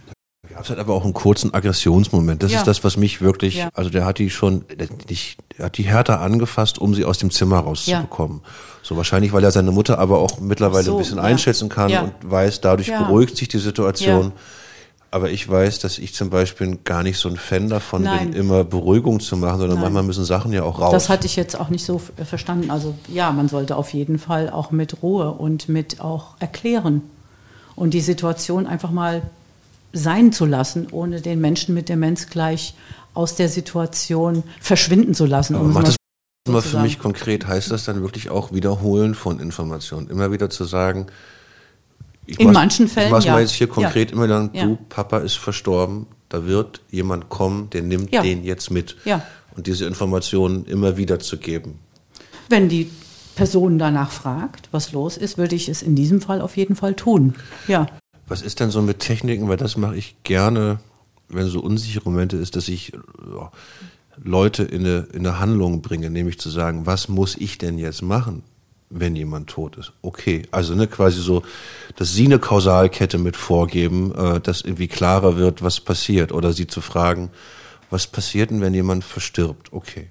Gab 0.54 0.64
es 0.64 0.70
halt 0.70 0.80
aber 0.80 0.94
auch 0.94 1.04
einen 1.04 1.14
kurzen 1.14 1.54
Aggressionsmoment. 1.54 2.42
Das 2.42 2.52
ja. 2.52 2.60
ist 2.60 2.68
das, 2.68 2.84
was 2.84 2.98
mich 2.98 3.22
wirklich, 3.22 3.58
ja. 3.58 3.70
also 3.74 3.90
der 3.90 4.06
hat 4.06 4.18
die 4.18 4.30
schon, 4.30 4.66
der, 4.70 4.88
der, 4.88 5.66
hat 5.66 5.78
die 5.78 5.84
härter 5.84 6.22
angefasst, 6.22 6.80
um 6.80 6.94
sie 6.94 7.06
aus 7.06 7.18
dem 7.18 7.32
Zimmer 7.32 7.60
rauszubekommen. 7.60 8.42
Ja. 8.44 8.50
So 8.84 8.96
wahrscheinlich, 8.98 9.34
weil 9.34 9.44
er 9.44 9.52
seine 9.52 9.72
Mutter 9.72 10.00
aber 10.00 10.20
auch 10.20 10.40
mittlerweile 10.40 10.84
so, 10.84 10.94
ein 10.94 10.98
bisschen 11.00 11.20
einschätzen 11.20 11.70
kann 11.70 11.92
und 11.92 12.14
weiß, 12.24 12.62
dadurch 12.62 12.88
beruhigt 12.88 13.38
sich 13.38 13.48
die 13.48 13.60
Situation. 13.60 14.32
Aber 15.10 15.30
ich 15.30 15.48
weiß, 15.48 15.80
dass 15.80 16.00
ich 16.00 16.14
zum 16.14 16.30
Beispiel 16.30 16.78
gar 16.84 17.02
nicht 17.02 17.18
so 17.18 17.30
ein 17.30 17.38
Fan 17.38 17.70
davon 17.70 18.04
Nein. 18.04 18.32
bin, 18.32 18.40
immer 18.40 18.64
Beruhigung 18.64 19.20
zu 19.20 19.38
machen, 19.38 19.60
sondern 19.60 19.76
Nein. 19.78 19.86
manchmal 19.86 20.04
müssen 20.04 20.26
Sachen 20.26 20.52
ja 20.52 20.64
auch 20.64 20.80
raus. 20.80 20.92
Das 20.92 21.10
hatte 21.10 21.26
ich 21.28 21.38
jetzt 21.38 21.58
auch 21.58 21.70
nicht 21.70 21.86
so 21.86 22.02
verstanden. 22.24 22.70
Also 22.72 22.94
ja, 23.08 23.32
man 23.32 23.48
sollte 23.48 23.78
auf 23.78 23.94
jeden 23.94 24.20
Fall 24.20 24.50
auch 24.50 24.72
mit 24.72 25.02
Ruhe 25.02 25.32
und 25.32 25.70
mit 25.70 26.02
auch 26.02 26.36
erklären 26.40 27.04
und 27.76 27.94
die 27.94 28.02
Situation 28.02 28.68
einfach 28.68 28.92
mal 28.92 29.22
sein 29.98 30.32
zu 30.32 30.46
lassen, 30.46 30.88
ohne 30.92 31.22
den 31.22 31.42
Menschen 31.42 31.74
mit 31.74 31.90
Demenz 31.90 32.28
gleich 32.28 32.76
aus 33.14 33.36
der 33.36 33.50
Situation 33.50 34.44
verschwinden 34.62 35.14
zu 35.14 35.26
lassen. 35.26 35.56
Um 35.56 35.74
macht 35.74 35.88
das 35.88 35.96
mal 36.48 36.62
für 36.62 36.80
mich 36.80 37.00
konkret, 37.00 37.48
heißt 37.48 37.72
das 37.72 37.86
dann 37.86 38.02
wirklich 38.02 38.30
auch 38.30 38.54
Wiederholen 38.54 39.16
von 39.16 39.40
Informationen? 39.40 40.08
Immer 40.10 40.32
wieder 40.32 40.50
zu 40.50 40.64
sagen, 40.64 41.08
ich 42.26 42.40
in 42.40 42.52
manchen 42.52 42.88
Fällen. 42.88 43.08
Ich 43.08 43.12
mach's 43.12 43.26
ja. 43.26 43.34
mal 43.34 43.42
jetzt 43.42 43.54
hier 43.54 43.68
konkret 43.68 44.12
ja. 44.12 44.16
immer 44.16 44.28
dann, 44.28 44.52
du, 44.52 44.58
ja. 44.58 44.78
Papa 44.90 45.20
ist 45.20 45.38
verstorben, 45.38 46.08
da 46.30 46.46
wird 46.46 46.82
jemand 46.92 47.30
kommen, 47.30 47.70
der 47.72 47.82
nimmt 47.82 48.12
ja. 48.12 48.22
den 48.22 48.44
jetzt 48.44 48.70
mit. 48.70 48.98
Ja. 49.06 49.26
Und 49.56 49.66
diese 49.66 49.86
Informationen 49.86 50.66
immer 50.66 50.98
wieder 50.98 51.20
zu 51.20 51.38
geben. 51.38 51.80
Wenn 52.50 52.70
die 52.70 52.92
Person 53.36 53.80
danach 53.80 54.12
fragt, 54.12 54.68
was 54.72 54.92
los 54.92 55.18
ist, 55.18 55.38
würde 55.38 55.56
ich 55.56 55.70
es 55.70 55.82
in 55.82 55.96
diesem 55.96 56.22
Fall 56.22 56.42
auf 56.42 56.58
jeden 56.58 56.76
Fall 56.76 56.96
tun. 56.96 57.36
Ja. 57.68 57.88
Was 58.28 58.42
ist 58.42 58.60
denn 58.60 58.72
so 58.72 58.82
mit 58.82 59.00
Techniken? 59.00 59.48
Weil 59.48 59.58
das 59.58 59.78
mache 59.78 59.96
ich 59.96 60.16
gerne, 60.24 60.80
wenn 61.30 61.48
so 61.48 61.62
unsichere 61.62 62.10
Momente 62.10 62.38
ist, 62.38 62.56
dass 62.56 62.68
ich 62.68 62.92
Leute 64.24 64.64
in 64.64 64.86
eine, 64.86 65.08
in 65.14 65.26
eine 65.26 65.40
Handlung 65.40 65.82
bringe, 65.82 66.10
nämlich 66.10 66.40
zu 66.40 66.50
sagen, 66.50 66.86
was 66.86 67.08
muss 67.08 67.36
ich 67.36 67.58
denn 67.58 67.78
jetzt 67.78 68.02
machen, 68.02 68.44
wenn 68.90 69.16
jemand 69.16 69.50
tot 69.50 69.78
ist? 69.78 69.94
Okay, 70.02 70.44
also 70.52 70.76
ne, 70.76 70.88
quasi 70.88 71.22
so, 71.22 71.44
dass 71.96 72.14
sie 72.14 72.26
eine 72.26 72.40
Kausalkette 72.40 73.18
mit 73.18 73.38
vorgeben, 73.38 74.14
äh, 74.16 74.40
dass 74.40 74.62
irgendwie 74.62 74.88
klarer 74.88 75.38
wird, 75.38 75.62
was 75.62 75.80
passiert. 75.80 76.32
Oder 76.32 76.54
sie 76.54 76.68
zu 76.68 76.82
fragen, 76.82 77.30
was 77.90 78.08
passiert 78.08 78.52
denn, 78.52 78.62
wenn 78.62 78.74
jemand 78.74 79.04
verstirbt? 79.04 79.72
Okay, 79.72 80.10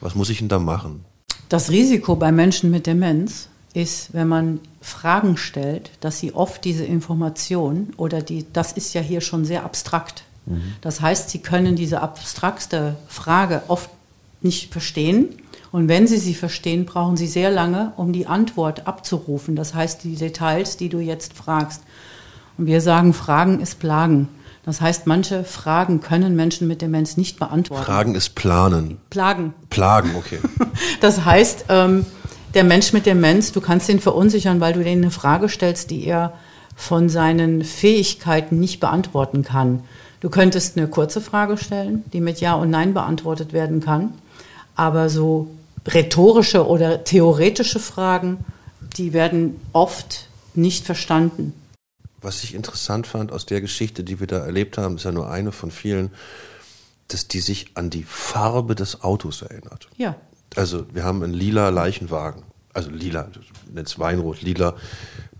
was 0.00 0.14
muss 0.14 0.30
ich 0.30 0.38
denn 0.38 0.48
da 0.48 0.58
machen? 0.58 1.04
Das 1.48 1.70
Risiko 1.70 2.16
bei 2.16 2.30
Menschen 2.30 2.70
mit 2.70 2.86
Demenz 2.86 3.48
ist, 3.78 4.12
wenn 4.12 4.28
man 4.28 4.60
Fragen 4.80 5.36
stellt, 5.36 5.90
dass 6.00 6.18
sie 6.18 6.34
oft 6.34 6.64
diese 6.64 6.84
Information 6.84 7.94
oder 7.96 8.20
die, 8.20 8.44
das 8.52 8.72
ist 8.72 8.92
ja 8.92 9.00
hier 9.00 9.20
schon 9.20 9.44
sehr 9.44 9.64
abstrakt. 9.64 10.24
Mhm. 10.46 10.74
Das 10.80 11.00
heißt, 11.00 11.30
sie 11.30 11.38
können 11.38 11.76
diese 11.76 12.00
abstrakte 12.00 12.96
Frage 13.06 13.62
oft 13.68 13.88
nicht 14.40 14.72
verstehen. 14.72 15.28
Und 15.70 15.88
wenn 15.88 16.06
sie 16.06 16.18
sie 16.18 16.34
verstehen, 16.34 16.86
brauchen 16.86 17.16
sie 17.16 17.26
sehr 17.26 17.50
lange, 17.50 17.92
um 17.96 18.12
die 18.12 18.26
Antwort 18.26 18.86
abzurufen. 18.86 19.54
Das 19.54 19.74
heißt, 19.74 20.02
die 20.02 20.16
Details, 20.16 20.76
die 20.76 20.88
du 20.88 20.98
jetzt 20.98 21.34
fragst. 21.34 21.82
Und 22.56 22.66
wir 22.66 22.80
sagen, 22.80 23.12
Fragen 23.12 23.60
ist 23.60 23.78
Plagen. 23.78 24.28
Das 24.64 24.80
heißt, 24.80 25.06
manche 25.06 25.44
Fragen 25.44 26.00
können 26.00 26.36
Menschen 26.36 26.68
mit 26.68 26.82
Demenz 26.82 27.16
nicht 27.16 27.38
beantworten. 27.38 27.84
Fragen 27.84 28.14
ist 28.14 28.34
Planen. 28.34 28.98
Plagen. 29.08 29.54
Plagen, 29.70 30.10
okay. 30.16 30.40
Das 31.00 31.24
heißt, 31.24 31.66
ähm, 31.68 32.06
der 32.58 32.64
Mensch 32.64 32.92
mit 32.92 33.06
Demenz, 33.06 33.52
du 33.52 33.60
kannst 33.60 33.88
ihn 33.88 34.00
verunsichern, 34.00 34.58
weil 34.58 34.72
du 34.72 34.82
denen 34.82 35.04
eine 35.04 35.12
Frage 35.12 35.48
stellst, 35.48 35.92
die 35.92 36.04
er 36.04 36.36
von 36.74 37.08
seinen 37.08 37.62
Fähigkeiten 37.62 38.58
nicht 38.58 38.80
beantworten 38.80 39.44
kann. 39.44 39.84
Du 40.18 40.28
könntest 40.28 40.76
eine 40.76 40.88
kurze 40.88 41.20
Frage 41.20 41.56
stellen, 41.56 42.02
die 42.12 42.20
mit 42.20 42.40
Ja 42.40 42.54
und 42.54 42.70
Nein 42.70 42.94
beantwortet 42.94 43.52
werden 43.52 43.78
kann, 43.78 44.12
aber 44.74 45.08
so 45.08 45.46
rhetorische 45.86 46.66
oder 46.66 47.04
theoretische 47.04 47.78
Fragen, 47.78 48.44
die 48.96 49.12
werden 49.12 49.60
oft 49.72 50.26
nicht 50.54 50.84
verstanden. 50.84 51.54
Was 52.20 52.42
ich 52.42 52.56
interessant 52.56 53.06
fand 53.06 53.30
aus 53.30 53.46
der 53.46 53.60
Geschichte, 53.60 54.02
die 54.02 54.18
wir 54.18 54.26
da 54.26 54.38
erlebt 54.38 54.78
haben, 54.78 54.96
ist 54.96 55.04
ja 55.04 55.12
nur 55.12 55.30
eine 55.30 55.52
von 55.52 55.70
vielen, 55.70 56.10
dass 57.06 57.28
die 57.28 57.38
sich 57.38 57.70
an 57.74 57.88
die 57.88 58.02
Farbe 58.02 58.74
des 58.74 59.04
Autos 59.04 59.42
erinnert. 59.42 59.88
Ja. 59.96 60.16
Also 60.56 60.86
wir 60.92 61.04
haben 61.04 61.22
einen 61.22 61.34
lila 61.34 61.68
Leichenwagen, 61.68 62.42
also 62.78 62.90
lila, 62.90 63.28
jetzt 63.74 63.98
Weinrot, 63.98 64.42
lila. 64.42 64.74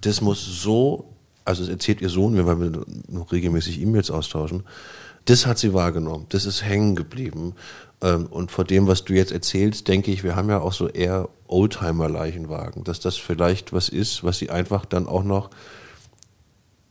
Das 0.01 0.20
muss 0.20 0.44
so, 0.44 1.14
also 1.44 1.62
das 1.62 1.70
erzählt 1.70 2.01
ihr 2.01 2.09
Sohn 2.09 2.37
weil 2.46 2.61
wir 2.61 2.85
noch 3.09 3.33
regelmäßig 3.33 3.81
E-Mails 3.81 4.11
austauschen. 4.11 4.64
Das 5.24 5.46
hat 5.46 5.59
sie 5.59 5.74
wahrgenommen, 5.74 6.27
das 6.31 6.46
ist 6.46 6.64
hängen 6.64 6.96
geblieben. 6.96 7.55
Ähm, 8.01 8.27
und 8.27 8.51
vor 8.51 8.64
dem, 8.64 8.87
was 8.87 9.05
du 9.05 9.14
jetzt 9.14 9.33
erzählst, 9.33 9.88
denke 9.88 10.11
ich, 10.11 10.24
wir 10.24 10.37
haben 10.37 10.48
ja 10.48 10.61
auch 10.61 10.72
so 10.72 10.88
eher 10.88 11.29
Oldtimer-Leichenwagen, 11.46 12.85
dass 12.85 13.01
das 13.01 13.16
vielleicht 13.16 13.72
was 13.72 13.88
ist, 13.88 14.24
was 14.24 14.38
sie 14.38 14.51
einfach 14.51 14.85
dann 14.85 15.07
auch 15.07 15.24
noch 15.24 15.51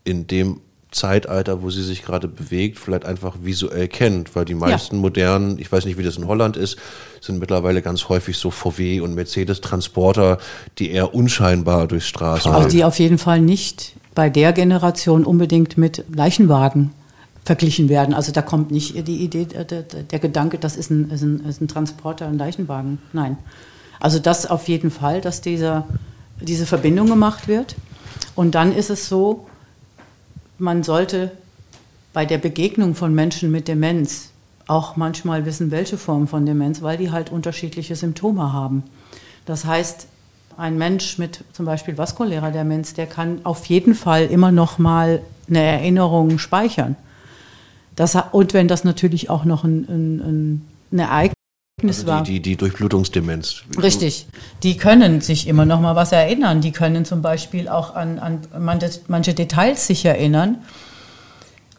in 0.04 0.28
dem 0.28 0.62
Zeitalter, 0.92 1.62
wo 1.62 1.70
sie 1.70 1.84
sich 1.84 2.04
gerade 2.04 2.28
bewegt, 2.28 2.80
vielleicht 2.80 3.06
einfach 3.06 3.36
visuell 3.42 3.88
kennt, 3.88 4.36
weil 4.36 4.46
die 4.46 4.54
meisten 4.54 4.96
ja. 4.96 5.02
modernen, 5.02 5.60
ich 5.60 5.72
weiß 5.72 5.86
nicht, 5.86 5.98
wie 5.98 6.04
das 6.04 6.18
in 6.18 6.28
Holland 6.28 6.56
ist, 6.56 6.78
sind 7.20 7.40
mittlerweile 7.40 7.82
ganz 7.82 8.08
häufig 8.10 8.38
so 8.38 8.52
VW 8.52 9.02
und 9.02 9.14
Mercedes 9.14 9.62
Transporter, 9.62 10.38
die 10.80 10.92
eher 10.92 11.14
unscheinbar 11.14 11.88
durchs 11.88 12.08
Straßen. 12.08 12.52
Aber 12.52 12.68
die 12.68 12.84
auf 12.84 13.00
jeden 13.00 13.18
Fall 13.18 13.42
nicht 13.42 13.94
bei 14.16 14.30
der 14.30 14.54
Generation 14.54 15.26
unbedingt 15.26 15.78
mit 15.78 16.06
Leichenwagen 16.14 16.92
verglichen 17.44 17.90
werden. 17.90 18.14
Also 18.14 18.32
da 18.32 18.42
kommt 18.42 18.72
nicht 18.72 19.08
die 19.08 19.18
Idee, 19.18 19.46
der, 19.46 19.64
der 19.64 20.20
Gedanke, 20.20 20.58
das 20.58 20.76
ist 20.76 20.90
ein, 20.90 21.10
ist, 21.10 21.22
ein, 21.22 21.46
ist 21.46 21.62
ein 21.62 21.68
Transporter, 21.68 22.28
ein 22.28 22.38
Leichenwagen. 22.38 23.00
Nein. 23.14 23.38
Also 24.00 24.20
das 24.20 24.46
auf 24.46 24.68
jeden 24.68 24.92
Fall, 24.92 25.22
dass 25.22 25.42
dieser, 25.42 25.88
diese 26.42 26.66
Verbindung 26.66 27.08
gemacht 27.08 27.48
wird. 27.48 27.76
Und 28.36 28.56
dann 28.56 28.76
ist 28.76 28.90
es 28.90 29.08
so, 29.10 29.47
man 30.60 30.84
sollte 30.84 31.32
bei 32.14 32.26
der 32.26 32.38
Begegnung 32.38 32.96
von 32.96 33.14
Menschen 33.14 33.52
mit 33.52 33.68
Demenz 33.68 34.32
auch 34.68 34.96
manchmal 34.96 35.46
wissen, 35.46 35.72
welche 35.72 35.98
Form 35.98 36.28
von 36.28 36.46
Demenz, 36.46 36.82
weil 36.82 36.98
die 36.98 37.12
halt 37.12 37.32
unterschiedliche 37.32 37.96
Symptome 37.96 38.52
haben. 38.52 38.84
Das 39.46 39.66
heißt, 39.66 40.08
ein 40.58 40.78
Mensch 40.78 41.18
mit 41.18 41.44
zum 41.54 41.66
Beispiel 41.66 41.98
vaskulärer 41.98 42.52
Demenz, 42.52 42.94
der 42.94 43.06
kann 43.06 43.42
auf 43.44 43.66
jeden 43.68 43.96
Fall 43.96 44.26
immer 44.26 44.52
noch 44.52 44.78
mal 44.78 45.22
eine 45.48 45.62
Erinnerung 45.62 46.40
speichern. 46.40 46.96
Das, 47.96 48.18
und 48.32 48.54
wenn 48.54 48.68
das 48.68 48.84
natürlich 48.84 49.30
auch 49.30 49.46
noch 49.46 49.64
ein, 49.64 49.86
ein, 49.88 50.20
ein 50.20 50.68
also. 51.84 52.24
Die, 52.24 52.34
die, 52.34 52.42
die 52.42 52.56
Durchblutungsdemenz. 52.56 53.62
Richtig. 53.80 54.26
Die 54.64 54.78
können 54.78 55.22
sich 55.22 55.48
immer 55.48 55.66
noch 55.66 55.80
mal 55.80 55.96
was 55.96 56.12
erinnern. 56.12 56.60
Die 56.62 56.72
können 56.72 57.06
zum 57.06 57.22
Beispiel 57.22 57.68
auch 57.68 57.94
an, 57.94 58.18
an 58.18 58.42
manche, 58.58 58.90
manche 59.08 59.36
Details 59.36 59.86
sich 59.86 60.04
erinnern. 60.04 60.58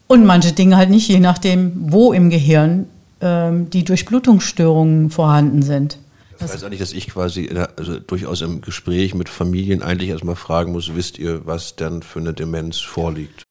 Und 0.07 0.25
manche 0.25 0.53
Dinge 0.53 0.77
halt 0.77 0.89
nicht, 0.89 1.09
je 1.09 1.19
nachdem, 1.19 1.91
wo 1.91 2.13
im 2.13 2.29
Gehirn 2.29 2.87
ähm, 3.19 3.69
die 3.69 3.83
Durchblutungsstörungen 3.83 5.09
vorhanden 5.09 5.63
sind. 5.63 5.97
Das 6.39 6.53
heißt 6.53 6.63
eigentlich, 6.63 6.79
dass 6.79 6.93
ich 6.93 7.09
quasi 7.09 7.49
also 7.75 7.99
durchaus 7.99 8.41
im 8.41 8.61
Gespräch 8.61 9.13
mit 9.13 9.27
Familien 9.27 9.83
eigentlich 9.83 10.11
erstmal 10.11 10.37
fragen 10.37 10.71
muss, 10.71 10.95
wisst 10.95 11.19
ihr, 11.19 11.45
was 11.45 11.75
denn 11.75 12.01
für 12.01 12.19
eine 12.19 12.33
Demenz 12.33 12.79
vorliegt? 12.79 13.43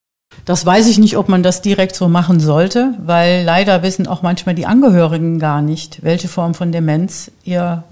Das 0.45 0.65
weiß 0.65 0.87
ich 0.87 0.97
nicht, 0.97 1.17
ob 1.17 1.29
man 1.29 1.43
das 1.43 1.61
direkt 1.61 1.95
so 1.95 2.07
machen 2.07 2.39
sollte, 2.39 2.95
weil 3.05 3.43
leider 3.43 3.83
wissen 3.83 4.07
auch 4.07 4.21
manchmal 4.21 4.55
die 4.55 4.65
Angehörigen 4.65 5.37
gar 5.37 5.61
nicht, 5.61 6.03
welche 6.03 6.27
Form 6.27 6.55
von 6.55 6.71
Demenz 6.71 7.29
ihr 7.43 7.83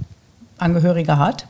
Angehöriger 0.58 1.20
hat. 1.20 1.48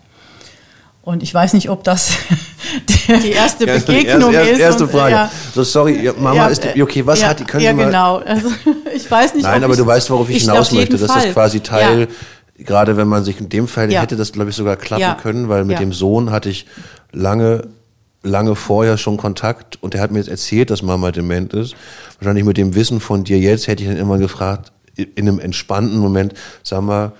Und 1.04 1.24
ich 1.24 1.34
weiß 1.34 1.54
nicht, 1.54 1.70
ob 1.70 1.86
das 1.86 2.18
die 3.08 3.32
erste 3.32 3.66
Begegnung 3.66 4.34
erste, 4.34 4.52
ist. 4.52 4.60
Erste 4.60 4.88
Frage. 4.90 5.16
Ja, 5.16 5.32
so, 5.56 5.64
sorry, 5.64 6.12
Mama 6.20 6.36
ja, 6.36 6.48
ist, 6.48 6.66
okay, 6.66 7.06
was 7.06 7.22
ja, 7.22 7.30
hat 7.30 7.40
die, 7.40 7.46
können 7.46 7.64
Ja, 7.64 7.72
Sie 7.72 7.78
mal, 7.78 7.86
genau. 7.86 8.18
Also, 8.18 8.50
ich 8.94 9.10
weiß 9.10 9.34
nicht, 9.36 9.44
Nein, 9.44 9.64
aber 9.64 9.74
ich, 9.74 9.80
du 9.80 9.86
weißt, 9.86 10.10
worauf 10.10 10.30
ich, 10.30 10.36
ich 10.36 10.42
hinaus 10.44 10.74
möchte. 10.74 10.98
Das 10.98 11.16
ist 11.16 11.32
quasi 11.32 11.62
Teil, 11.62 12.02
ja. 12.02 12.66
gerade 12.66 12.98
wenn 12.98 13.08
man 13.08 13.24
sich 13.24 13.40
in 13.40 13.48
dem 13.48 13.70
Fall, 13.70 13.90
hätte 13.90 14.18
das, 14.18 14.34
glaube 14.34 14.50
ich, 14.50 14.58
sogar 14.58 14.76
klappen 14.76 15.22
können, 15.22 15.48
weil 15.48 15.64
mit 15.64 15.80
dem 15.80 15.94
Sohn 15.94 16.32
hatte 16.32 16.50
ich 16.50 16.66
lange 17.14 17.70
lange 18.28 18.56
vorher 18.56 18.98
schon 18.98 19.18
Kontakt 19.18 19.82
und 19.82 19.96
er 19.96 20.02
hat 20.02 20.12
mir 20.12 20.20
jetzt 20.20 20.30
erzählt, 20.30 20.70
dass 20.70 20.82
Mama 20.82 21.12
dement 21.12 21.54
ist. 21.54 21.76
Wahrscheinlich 22.20 22.46
mit 22.46 22.58
dem 22.58 22.76
Wissen 22.76 23.00
von 23.00 23.24
dir 23.24 23.40
jetzt 23.40 23.68
hätte 23.68 23.84
ich 23.84 23.90
dann 23.90 23.98
immer 23.98 24.18
gefragt, 24.18 24.72
in 24.96 25.28
einem 25.28 25.40
entspannten 25.40 25.98
Moment, 25.98 26.34
sag 26.64 26.82
mal, 26.82 27.14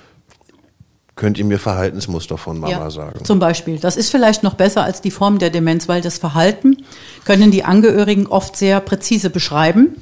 könnt 1.16 1.38
ihr 1.38 1.46
mir 1.46 1.60
Verhaltensmuster 1.60 2.38
von 2.38 2.60
Mama 2.60 2.72
ja, 2.72 2.90
sagen? 2.90 3.26
Zum 3.26 3.40
Beispiel. 3.40 3.80
Das 3.80 3.98
ist 3.98 4.10
vielleicht 4.10 4.44
noch 4.44 4.54
besser 4.54 4.84
als 4.84 5.02
die 5.02 5.12
Form 5.12 5.40
der 5.40 5.50
Demenz, 5.50 5.88
weil 5.90 6.02
das 6.02 6.18
Verhalten 6.18 6.78
können 7.26 7.52
die 7.52 7.64
Angehörigen 7.64 8.28
oft 8.28 8.56
sehr 8.56 8.80
präzise 8.80 9.30
beschreiben, 9.30 9.96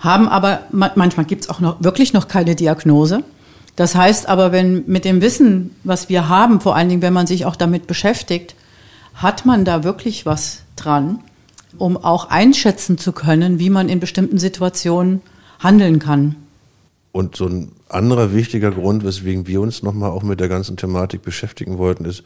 haben 0.00 0.28
aber, 0.28 0.62
manchmal 0.70 1.26
gibt 1.26 1.44
es 1.44 1.48
auch 1.48 1.60
noch 1.60 1.82
wirklich 1.82 2.12
noch 2.12 2.28
keine 2.28 2.56
Diagnose. 2.56 3.22
Das 3.76 3.94
heißt 3.94 4.28
aber, 4.28 4.52
wenn 4.52 4.84
mit 4.86 5.04
dem 5.04 5.22
Wissen, 5.22 5.74
was 5.84 6.08
wir 6.08 6.28
haben, 6.28 6.60
vor 6.60 6.76
allen 6.76 6.88
Dingen, 6.88 7.02
wenn 7.02 7.12
man 7.12 7.26
sich 7.26 7.46
auch 7.46 7.56
damit 7.56 7.86
beschäftigt, 7.86 8.54
hat 9.22 9.46
man 9.46 9.64
da 9.64 9.84
wirklich 9.84 10.26
was 10.26 10.62
dran, 10.76 11.20
um 11.78 11.96
auch 11.96 12.28
einschätzen 12.28 12.98
zu 12.98 13.12
können, 13.12 13.58
wie 13.58 13.70
man 13.70 13.88
in 13.88 14.00
bestimmten 14.00 14.38
Situationen 14.38 15.22
handeln 15.60 15.98
kann. 15.98 16.36
Und 17.12 17.36
so 17.36 17.46
ein 17.46 17.72
anderer 17.88 18.34
wichtiger 18.34 18.70
Grund, 18.70 19.04
weswegen 19.04 19.46
wir 19.46 19.60
uns 19.60 19.82
nochmal 19.82 20.10
auch 20.10 20.22
mit 20.22 20.40
der 20.40 20.48
ganzen 20.48 20.76
Thematik 20.76 21.22
beschäftigen 21.22 21.78
wollten, 21.78 22.04
ist, 22.04 22.24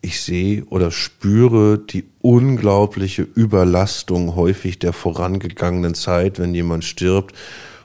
ich 0.00 0.20
sehe 0.20 0.64
oder 0.66 0.90
spüre 0.90 1.78
die 1.78 2.04
unglaubliche 2.20 3.22
Überlastung 3.22 4.36
häufig 4.36 4.78
der 4.78 4.92
vorangegangenen 4.92 5.94
Zeit, 5.94 6.38
wenn 6.38 6.54
jemand 6.54 6.84
stirbt. 6.84 7.34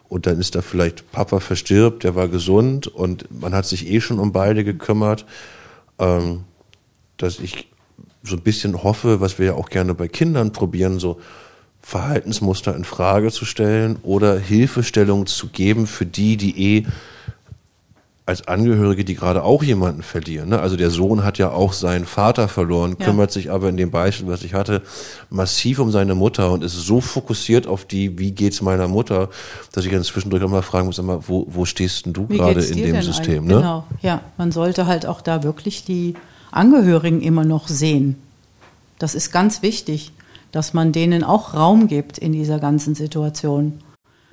Und 0.09 0.27
dann 0.27 0.39
ist 0.39 0.53
da 0.55 0.61
vielleicht 0.61 1.11
Papa 1.11 1.39
verstirbt, 1.39 2.03
der 2.03 2.15
war 2.15 2.27
gesund 2.27 2.87
und 2.87 3.27
man 3.41 3.53
hat 3.53 3.65
sich 3.65 3.89
eh 3.89 3.99
schon 3.99 4.19
um 4.19 4.31
beide 4.31 4.63
gekümmert. 4.63 5.25
Ähm, 5.97 6.43
dass 7.17 7.39
ich 7.39 7.67
so 8.23 8.35
ein 8.35 8.41
bisschen 8.41 8.83
hoffe, 8.83 9.21
was 9.21 9.37
wir 9.37 9.47
ja 9.47 9.53
auch 9.53 9.69
gerne 9.69 9.93
bei 9.93 10.07
Kindern 10.07 10.51
probieren, 10.51 10.99
so 10.99 11.19
Verhaltensmuster 11.81 12.75
in 12.75 12.85
Frage 12.85 13.31
zu 13.31 13.43
stellen 13.45 13.97
oder 14.03 14.39
Hilfestellung 14.39 15.25
zu 15.25 15.47
geben 15.47 15.85
für 15.85 16.05
die, 16.05 16.37
die 16.37 16.77
eh 16.77 16.85
als 18.25 18.47
Angehörige, 18.47 19.03
die 19.03 19.15
gerade 19.15 19.43
auch 19.43 19.63
jemanden 19.63 20.01
verlieren. 20.01 20.47
Ne? 20.49 20.59
Also 20.59 20.77
der 20.77 20.89
Sohn 20.89 21.25
hat 21.25 21.37
ja 21.37 21.51
auch 21.51 21.73
seinen 21.73 22.05
Vater 22.05 22.47
verloren, 22.47 22.95
ja. 22.97 23.05
kümmert 23.05 23.33
sich 23.33 23.51
aber 23.51 23.67
in 23.67 23.75
dem 23.75 23.91
Beispiel, 23.91 24.29
was 24.29 24.43
ich 24.43 24.53
hatte, 24.53 24.81
massiv 25.29 25.79
um 25.79 25.91
seine 25.91 26.15
Mutter 26.15 26.49
und 26.51 26.63
ist 26.63 26.73
so 26.73 27.01
fokussiert 27.01 27.67
auf 27.67 27.83
die, 27.83 28.17
wie 28.17 28.31
geht's 28.31 28.61
meiner 28.61 28.87
Mutter, 28.87 29.29
dass 29.73 29.83
ich 29.83 29.91
dann 29.91 30.03
zwischendurch 30.03 30.41
auch 30.41 30.49
mal 30.49 30.61
fragen 30.61 30.87
muss, 30.87 30.99
immer, 30.99 31.27
wo, 31.27 31.45
wo 31.49 31.65
stehst 31.65 32.05
denn 32.05 32.13
du 32.13 32.27
gerade 32.27 32.63
in 32.63 32.77
dem 32.77 33.01
System? 33.01 33.45
Ne? 33.45 33.55
Genau, 33.55 33.83
ja. 34.01 34.21
Man 34.37 34.53
sollte 34.53 34.87
halt 34.87 35.05
auch 35.05 35.19
da 35.19 35.43
wirklich 35.43 35.83
die 35.83 36.13
Angehörigen 36.55 37.21
immer 37.21 37.45
noch 37.45 37.67
sehen. 37.67 38.15
Das 38.99 39.15
ist 39.15 39.31
ganz 39.31 39.61
wichtig, 39.61 40.11
dass 40.51 40.73
man 40.73 40.91
denen 40.91 41.23
auch 41.23 41.53
Raum 41.53 41.87
gibt 41.87 42.17
in 42.17 42.31
dieser 42.31 42.59
ganzen 42.59 42.95
Situation. 42.95 43.79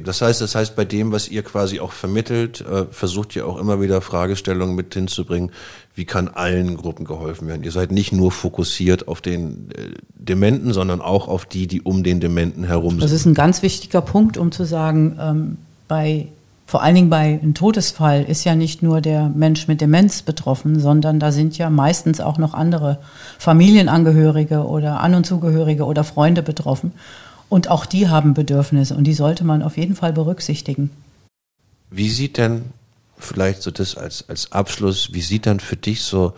Das 0.04 0.22
heißt, 0.22 0.40
das 0.40 0.54
heißt, 0.54 0.76
bei 0.76 0.84
dem, 0.84 1.12
was 1.12 1.28
ihr 1.28 1.42
quasi 1.42 1.80
auch 1.80 1.92
vermittelt, 1.92 2.62
äh, 2.62 2.86
versucht 2.90 3.36
ihr 3.36 3.46
auch 3.46 3.58
immer 3.58 3.80
wieder 3.80 4.00
Fragestellungen 4.00 4.74
mit 4.74 4.94
hinzubringen, 4.94 5.50
wie 5.94 6.04
kann 6.04 6.28
allen 6.28 6.76
Gruppen 6.76 7.04
geholfen 7.04 7.48
werden. 7.48 7.64
Ihr 7.64 7.72
seid 7.72 7.92
nicht 7.92 8.12
nur 8.12 8.32
fokussiert 8.32 9.08
auf 9.08 9.20
den 9.20 9.70
äh, 9.72 9.90
Dementen, 10.14 10.72
sondern 10.72 11.00
auch 11.00 11.28
auf 11.28 11.44
die, 11.44 11.66
die 11.66 11.82
um 11.82 12.02
den 12.02 12.20
Dementen 12.20 12.64
herum 12.64 12.92
sind. 12.92 13.02
Das 13.02 13.12
ist 13.12 13.26
ein 13.26 13.34
ganz 13.34 13.62
wichtiger 13.62 14.00
Punkt, 14.00 14.38
um 14.38 14.52
zu 14.52 14.64
sagen, 14.64 15.18
ähm, 15.20 15.56
bei 15.86 16.28
vor 16.70 16.84
allen 16.84 16.94
Dingen 16.94 17.10
bei 17.10 17.40
einem 17.42 17.52
Todesfall 17.52 18.22
ist 18.22 18.44
ja 18.44 18.54
nicht 18.54 18.80
nur 18.80 19.00
der 19.00 19.28
Mensch 19.28 19.66
mit 19.66 19.80
Demenz 19.80 20.22
betroffen, 20.22 20.78
sondern 20.78 21.18
da 21.18 21.32
sind 21.32 21.58
ja 21.58 21.68
meistens 21.68 22.20
auch 22.20 22.38
noch 22.38 22.54
andere 22.54 23.00
Familienangehörige 23.40 24.64
oder 24.64 25.00
An- 25.00 25.16
und 25.16 25.26
Zugehörige 25.26 25.84
oder 25.84 26.04
Freunde 26.04 26.44
betroffen. 26.44 26.92
Und 27.48 27.66
auch 27.66 27.86
die 27.86 28.08
haben 28.08 28.34
Bedürfnisse 28.34 28.94
und 28.94 29.02
die 29.02 29.14
sollte 29.14 29.42
man 29.42 29.64
auf 29.64 29.76
jeden 29.76 29.96
Fall 29.96 30.12
berücksichtigen. 30.12 30.90
Wie 31.90 32.08
sieht 32.08 32.38
denn, 32.38 32.66
vielleicht 33.18 33.62
so 33.62 33.72
das 33.72 33.96
als, 33.96 34.28
als 34.28 34.52
Abschluss, 34.52 35.12
wie 35.12 35.22
sieht 35.22 35.46
dann 35.46 35.58
für 35.58 35.74
dich 35.74 36.04
so 36.04 36.34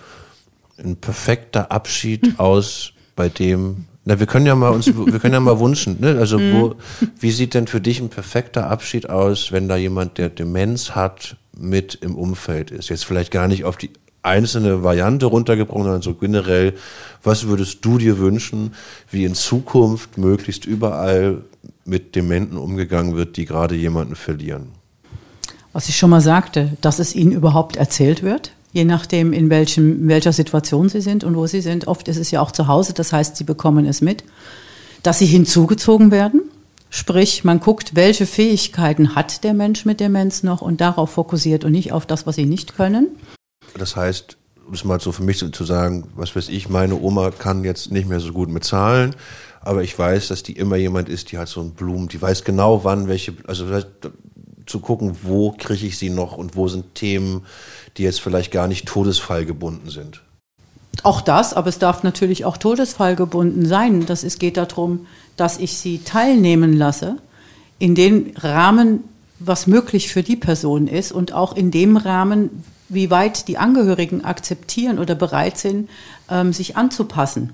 ein 0.79 0.97
perfekter 0.97 1.71
Abschied 1.71 2.38
aus, 2.38 2.95
bei 3.16 3.29
dem 3.29 3.85
na, 4.05 4.19
wir 4.19 4.27
können 4.27 4.47
ja 4.47 4.55
mal 4.55 4.71
uns, 4.71 4.87
wir 4.95 5.19
können 5.19 5.35
ja 5.35 5.41
mal 5.41 5.61
wünschen, 5.61 5.99
ne? 6.01 6.19
Also 6.19 6.38
wo, 6.38 6.69
mhm. 6.69 7.11
wie 7.21 7.31
sieht 7.31 7.55
denn 7.55 7.67
für 7.67 7.81
dich 7.81 8.01
ein 8.01 8.09
perfekter 8.09 8.69
Abschied 8.69 9.09
aus, 9.09 9.53
wenn 9.53 9.69
da 9.69 9.77
jemand, 9.77 10.19
der 10.19 10.29
Demenz 10.29 10.91
hat, 10.91 11.37
mit 11.57 11.94
im 11.94 12.17
Umfeld 12.17 12.71
ist? 12.71 12.88
Jetzt 12.88 13.05
vielleicht 13.05 13.31
gar 13.31 13.46
nicht 13.46 13.65
auf 13.65 13.77
die 13.77 13.90
einzelne 14.23 14.83
Variante 14.83 15.27
runtergebrochen, 15.27 15.85
sondern 15.85 16.03
so 16.03 16.15
generell, 16.15 16.75
was 17.23 17.46
würdest 17.46 17.85
du 17.85 17.98
dir 17.98 18.19
wünschen, 18.19 18.75
wie 19.11 19.25
in 19.25 19.35
Zukunft 19.35 20.17
möglichst 20.17 20.65
überall 20.65 21.42
mit 21.85 22.15
Dementen 22.15 22.57
umgegangen 22.57 23.17
wird, 23.17 23.37
die 23.37 23.44
gerade 23.44 23.75
jemanden 23.75 24.15
verlieren? 24.15 24.69
Was 25.73 25.88
ich 25.88 25.96
schon 25.96 26.11
mal 26.11 26.21
sagte, 26.21 26.77
dass 26.81 26.98
es 26.98 27.15
ihnen 27.15 27.33
überhaupt 27.33 27.77
erzählt 27.77 28.23
wird, 28.23 28.53
je 28.73 28.85
nachdem, 28.85 29.33
in, 29.33 29.50
welchem, 29.50 30.08
welcher 30.08 30.33
Situation 30.33 30.88
sie 30.88 31.00
sind 31.00 31.25
und 31.25 31.37
wo 31.37 31.46
sie 31.46 31.60
sind. 31.60 31.87
Oft 31.87 32.08
ist 32.08 32.16
es 32.16 32.31
ja 32.31 32.40
auch 32.40 32.50
zu 32.50 32.66
Hause, 32.66 32.94
das 32.94 33.12
heißt, 33.12 33.37
sie 33.37 33.44
bekommen 33.44 33.87
es 33.87 34.00
mit, 34.00 34.25
dass 35.02 35.18
sie 35.18 35.27
hinzugezogen 35.27 36.10
werden. 36.10 36.42
Sprich, 36.90 37.44
man 37.44 37.60
guckt, 37.60 37.94
welche 37.94 38.27
Fähigkeiten 38.27 39.14
hat 39.14 39.44
der 39.44 39.54
Mensch 39.54 39.85
mit 39.85 40.00
Demenz 40.00 40.42
noch 40.42 40.60
und 40.60 40.81
darauf 40.81 41.10
fokussiert 41.10 41.64
und 41.64 41.73
nicht 41.73 41.92
auf 41.92 42.06
das, 42.06 42.27
was 42.27 42.37
sie 42.37 42.44
nicht 42.44 42.77
können. 42.77 43.08
Das 43.79 43.96
heißt, 43.96 44.37
um 44.66 44.75
es 44.75 44.85
mal 44.85 45.00
so 45.00 45.12
für 45.12 45.23
mich 45.23 45.38
zu 45.38 45.64
sagen, 45.64 46.08
was 46.16 46.37
weiß 46.37 46.48
ich, 46.48 46.68
meine 46.68 47.00
Oma 47.00 47.31
kann 47.31 47.64
jetzt 47.64 47.90
nicht 47.90 48.08
mehr 48.08 48.20
so 48.20 48.33
gut 48.33 48.50
mit 48.50 48.64
Zahlen, 48.64 49.14
aber 49.60 49.83
ich 49.83 49.98
weiß, 49.98 50.29
dass 50.29 50.42
die 50.42 50.52
immer 50.52 50.77
jemand 50.77 51.08
ist, 51.08 51.33
die 51.33 51.38
hat 51.38 51.48
so 51.48 51.60
einen 51.60 51.73
Blumen, 51.73 52.08
die 52.08 52.20
weiß 52.20 52.44
genau 52.44 52.85
wann 52.85 53.08
welche, 53.08 53.35
also 53.46 53.66
zu 54.66 54.81
gucken, 54.81 55.16
wo 55.23 55.52
kriege 55.52 55.87
ich 55.87 55.98
sie 55.98 56.10
noch 56.10 56.37
und 56.37 56.56
wo 56.56 56.68
sind 56.68 56.94
Themen, 56.94 57.42
die 57.97 58.03
jetzt 58.03 58.21
vielleicht 58.21 58.53
gar 58.53 58.69
nicht 58.69 58.87
todesfallgebunden 58.87 59.90
sind. 59.90 60.23
Auch 61.03 61.21
das, 61.21 61.55
aber 61.55 61.69
es 61.69 61.79
darf 61.79 62.03
natürlich 62.03 62.45
auch 62.45 62.57
todesfallgebunden 62.57 63.67
sein. 63.67 64.07
Das 64.07 64.25
ist, 64.25 64.38
geht 64.38 64.57
darum, 64.57 65.07
dass 65.37 65.59
ich 65.59 65.77
sie 65.77 65.99
teilnehmen 65.99 66.77
lasse 66.77 67.17
in 67.79 67.95
dem 67.95 68.33
Rahmen, 68.37 69.05
was 69.38 69.67
möglich 69.67 70.13
für 70.13 70.23
die 70.23 70.37
Person 70.37 70.87
ist 70.87 71.11
und 71.11 71.33
auch 71.33 71.57
in 71.57 71.71
dem 71.71 71.97
Rahmen, 71.97 72.65
wie 72.88 73.11
weit 73.11 73.49
die 73.49 73.59
Angehörigen 73.59 74.25
akzeptieren 74.25 74.99
oder 74.99 75.15
bereit 75.15 75.59
sind, 75.59 75.88
ähm, 76.31 76.53
sich 76.53 76.77
anzupassen 76.77 77.53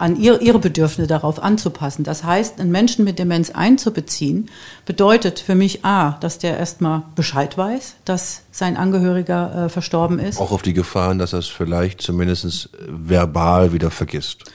an 0.00 0.18
ihr, 0.18 0.40
ihre 0.40 0.58
Bedürfnisse 0.58 1.06
darauf 1.06 1.42
anzupassen. 1.42 2.04
Das 2.04 2.24
heißt, 2.24 2.58
einen 2.58 2.70
Menschen 2.70 3.04
mit 3.04 3.18
Demenz 3.18 3.50
einzubeziehen, 3.50 4.48
bedeutet 4.86 5.40
für 5.40 5.54
mich 5.54 5.84
A, 5.84 6.12
dass 6.20 6.38
der 6.38 6.56
erstmal 6.56 7.02
Bescheid 7.14 7.58
weiß, 7.58 7.96
dass 8.06 8.42
sein 8.50 8.78
Angehöriger 8.78 9.66
äh, 9.66 9.68
verstorben 9.68 10.18
ist. 10.18 10.40
Auch 10.40 10.52
auf 10.52 10.62
die 10.62 10.72
Gefahren, 10.72 11.18
dass 11.18 11.34
er 11.34 11.40
es 11.40 11.48
vielleicht 11.48 12.00
zumindest 12.00 12.70
verbal 12.88 13.74
wieder 13.74 13.90
vergisst. 13.90 14.50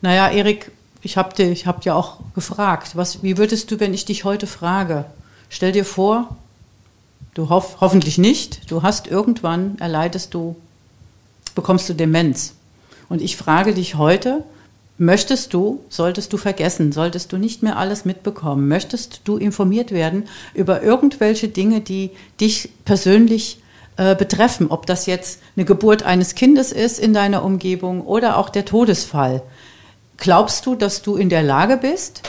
Naja, 0.00 0.28
Erik, 0.28 0.70
ich 1.02 1.16
habe 1.16 1.34
dich 1.34 1.66
hab 1.66 1.84
ja 1.84 1.94
auch 1.94 2.20
gefragt, 2.36 2.92
was, 2.94 3.24
wie 3.24 3.36
würdest 3.36 3.72
du, 3.72 3.80
wenn 3.80 3.94
ich 3.94 4.04
dich 4.04 4.22
heute 4.22 4.46
frage, 4.46 5.06
stell 5.48 5.72
dir 5.72 5.84
vor, 5.84 6.36
du 7.34 7.48
hoff, 7.48 7.78
hoffentlich 7.80 8.16
nicht, 8.16 8.70
du 8.70 8.84
hast 8.84 9.08
irgendwann, 9.08 9.76
erleidest 9.80 10.34
du, 10.34 10.54
bekommst 11.56 11.88
du 11.88 11.94
Demenz. 11.94 12.54
Und 13.08 13.20
ich 13.20 13.36
frage 13.36 13.74
dich 13.74 13.96
heute, 13.96 14.44
Möchtest 14.96 15.52
du, 15.52 15.84
solltest 15.88 16.32
du 16.32 16.36
vergessen, 16.36 16.92
solltest 16.92 17.32
du 17.32 17.36
nicht 17.36 17.64
mehr 17.64 17.78
alles 17.78 18.04
mitbekommen, 18.04 18.68
möchtest 18.68 19.22
du 19.24 19.36
informiert 19.36 19.90
werden 19.90 20.28
über 20.54 20.82
irgendwelche 20.82 21.48
Dinge, 21.48 21.80
die 21.80 22.12
dich 22.40 22.70
persönlich 22.84 23.58
äh, 23.96 24.14
betreffen, 24.14 24.68
ob 24.70 24.86
das 24.86 25.06
jetzt 25.06 25.40
eine 25.56 25.64
Geburt 25.64 26.04
eines 26.04 26.36
Kindes 26.36 26.70
ist 26.70 27.00
in 27.00 27.12
deiner 27.12 27.44
Umgebung 27.44 28.02
oder 28.02 28.38
auch 28.38 28.50
der 28.50 28.64
Todesfall. 28.64 29.42
Glaubst 30.16 30.64
du, 30.66 30.76
dass 30.76 31.02
du 31.02 31.16
in 31.16 31.28
der 31.28 31.42
Lage 31.42 31.76
bist, 31.76 32.22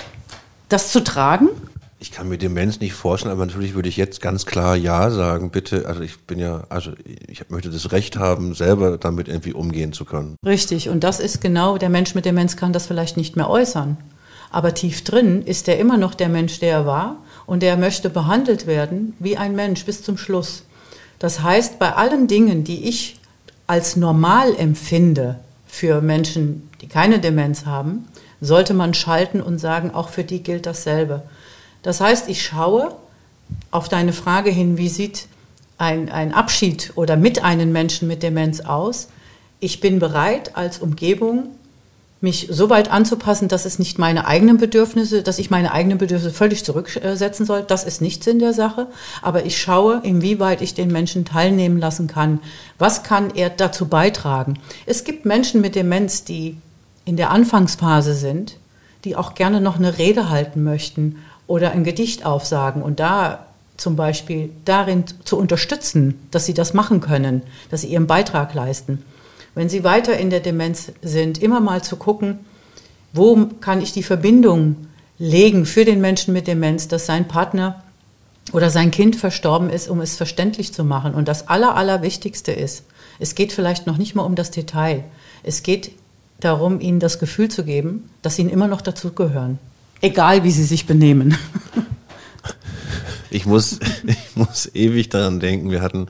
das 0.67 0.91
zu 0.91 1.03
tragen? 1.03 1.49
Ich 1.97 2.11
kann 2.11 2.27
mir 2.27 2.37
Demenz 2.37 2.79
nicht 2.79 2.93
vorstellen, 2.93 3.31
aber 3.31 3.45
natürlich 3.45 3.73
würde 3.73 3.87
ich 3.87 3.97
jetzt 3.97 4.21
ganz 4.21 4.45
klar 4.45 4.75
Ja 4.75 5.09
sagen. 5.09 5.49
Bitte, 5.49 5.87
also 5.87 6.01
ich 6.01 6.19
bin 6.21 6.39
ja, 6.39 6.65
also 6.69 6.91
ich 7.27 7.49
möchte 7.49 7.69
das 7.69 7.91
Recht 7.91 8.17
haben, 8.17 8.53
selber 8.53 8.97
damit 8.97 9.27
irgendwie 9.27 9.53
umgehen 9.53 9.93
zu 9.93 10.03
können. 10.03 10.35
Richtig, 10.45 10.89
und 10.89 11.03
das 11.03 11.19
ist 11.19 11.39
genau, 11.39 11.77
der 11.77 11.89
Mensch 11.89 12.13
mit 12.13 12.25
Demenz 12.25 12.57
kann 12.57 12.73
das 12.73 12.87
vielleicht 12.87 13.15
nicht 13.15 13.37
mehr 13.37 13.49
äußern. 13.49 13.97
Aber 14.51 14.73
tief 14.73 15.03
drin 15.03 15.41
ist 15.41 15.67
er 15.67 15.79
immer 15.79 15.97
noch 15.97 16.13
der 16.13 16.29
Mensch, 16.29 16.59
der 16.59 16.71
er 16.71 16.85
war 16.85 17.17
und 17.45 17.63
der 17.63 17.77
möchte 17.77 18.09
behandelt 18.09 18.67
werden 18.67 19.13
wie 19.19 19.37
ein 19.37 19.55
Mensch 19.55 19.85
bis 19.85 20.03
zum 20.03 20.17
Schluss. 20.17 20.63
Das 21.19 21.41
heißt, 21.41 21.79
bei 21.79 21.93
allen 21.93 22.27
Dingen, 22.27 22.63
die 22.63 22.87
ich 22.87 23.19
als 23.67 23.95
normal 23.95 24.55
empfinde 24.55 25.39
für 25.65 26.01
Menschen, 26.01 26.69
die 26.81 26.87
keine 26.87 27.19
Demenz 27.19 27.65
haben, 27.65 28.07
sollte 28.41 28.73
man 28.73 28.93
schalten 28.93 29.41
und 29.41 29.59
sagen, 29.59 29.91
auch 29.91 30.09
für 30.09 30.23
die 30.23 30.43
gilt 30.43 30.65
dasselbe. 30.65 31.23
Das 31.85 32.01
heißt, 32.01 32.29
ich 32.29 32.43
schaue 32.43 32.95
auf 33.69 33.89
deine 33.89 34.11
Frage 34.11 34.49
hin, 34.49 34.79
wie 34.79 34.89
sieht 34.89 35.27
ein, 35.77 36.09
ein 36.09 36.33
Abschied 36.33 36.93
oder 36.95 37.15
mit 37.15 37.43
einem 37.43 37.71
Menschen 37.71 38.07
mit 38.07 38.23
Demenz 38.23 38.61
aus? 38.61 39.09
Ich 39.59 39.81
bin 39.81 39.99
bereit, 39.99 40.57
als 40.57 40.79
Umgebung 40.79 41.49
mich 42.21 42.47
so 42.49 42.71
weit 42.71 42.89
anzupassen, 42.89 43.49
dass 43.49 43.65
es 43.65 43.77
nicht 43.77 43.99
meine 43.99 44.25
eigenen 44.25 44.57
Bedürfnisse, 44.57 45.21
dass 45.21 45.37
ich 45.37 45.51
meine 45.51 45.73
eigenen 45.73 45.99
Bedürfnisse 45.99 46.33
völlig 46.33 46.65
zurücksetzen 46.65 47.45
soll. 47.45 47.61
Das 47.61 47.83
ist 47.83 48.01
nichts 48.01 48.25
in 48.25 48.39
der 48.39 48.53
Sache. 48.53 48.87
Aber 49.21 49.45
ich 49.45 49.61
schaue, 49.61 50.01
inwieweit 50.01 50.63
ich 50.63 50.73
den 50.73 50.87
Menschen 50.87 51.23
teilnehmen 51.23 51.77
lassen 51.77 52.07
kann. 52.07 52.39
Was 52.79 53.03
kann 53.03 53.29
er 53.35 53.51
dazu 53.51 53.87
beitragen? 53.87 54.57
Es 54.87 55.03
gibt 55.03 55.27
Menschen 55.27 55.61
mit 55.61 55.75
Demenz, 55.75 56.23
die 56.23 56.57
in 57.05 57.15
der 57.15 57.29
Anfangsphase 57.29 58.15
sind, 58.15 58.57
die 59.03 59.15
auch 59.15 59.35
gerne 59.35 59.61
noch 59.61 59.75
eine 59.77 59.99
Rede 59.99 60.31
halten 60.31 60.63
möchten 60.63 61.17
oder 61.47 61.71
ein 61.71 61.83
Gedicht 61.83 62.25
aufsagen 62.25 62.81
und 62.81 62.99
da 62.99 63.45
zum 63.77 63.95
Beispiel 63.95 64.49
darin 64.63 65.03
zu 65.25 65.37
unterstützen, 65.37 66.27
dass 66.31 66.45
sie 66.45 66.53
das 66.53 66.73
machen 66.73 67.01
können, 67.01 67.43
dass 67.69 67.81
sie 67.81 67.87
ihren 67.87 68.07
Beitrag 68.07 68.53
leisten. 68.53 69.03
Wenn 69.53 69.69
sie 69.69 69.83
weiter 69.83 70.17
in 70.17 70.29
der 70.29 70.39
Demenz 70.39 70.91
sind, 71.01 71.41
immer 71.41 71.59
mal 71.59 71.83
zu 71.83 71.97
gucken, 71.97 72.39
wo 73.13 73.47
kann 73.61 73.81
ich 73.81 73.93
die 73.93 74.03
Verbindung 74.03 74.87
legen 75.17 75.65
für 75.65 75.85
den 75.85 76.01
Menschen 76.01 76.33
mit 76.33 76.47
Demenz, 76.47 76.87
dass 76.87 77.05
sein 77.05 77.27
Partner 77.27 77.83
oder 78.51 78.69
sein 78.69 78.91
Kind 78.91 79.15
verstorben 79.15 79.69
ist, 79.69 79.89
um 79.89 80.01
es 80.01 80.15
verständlich 80.15 80.73
zu 80.73 80.83
machen. 80.83 81.13
Und 81.13 81.27
das 81.27 81.47
Aller, 81.47 81.75
Allerwichtigste 81.75 82.51
ist, 82.51 82.83
es 83.19 83.35
geht 83.35 83.53
vielleicht 83.53 83.87
noch 83.87 83.97
nicht 83.97 84.15
mal 84.15 84.23
um 84.23 84.35
das 84.35 84.51
Detail. 84.51 85.03
Es 85.43 85.63
geht 85.63 85.91
darum, 86.41 86.81
ihnen 86.81 86.99
das 86.99 87.19
Gefühl 87.19 87.49
zu 87.49 87.63
geben, 87.63 88.09
dass 88.21 88.35
sie 88.35 88.43
immer 88.43 88.67
noch 88.67 88.81
dazugehören 88.81 89.57
egal 90.01 90.43
wie 90.43 90.51
sie 90.51 90.63
sich 90.63 90.85
benehmen. 90.85 91.37
Ich 93.35 93.45
muss, 93.45 93.79
ich 94.07 94.35
muss 94.35 94.73
ewig 94.73 95.09
daran 95.09 95.39
denken. 95.39 95.69
Wir 95.69 95.81
hatten, 95.81 96.07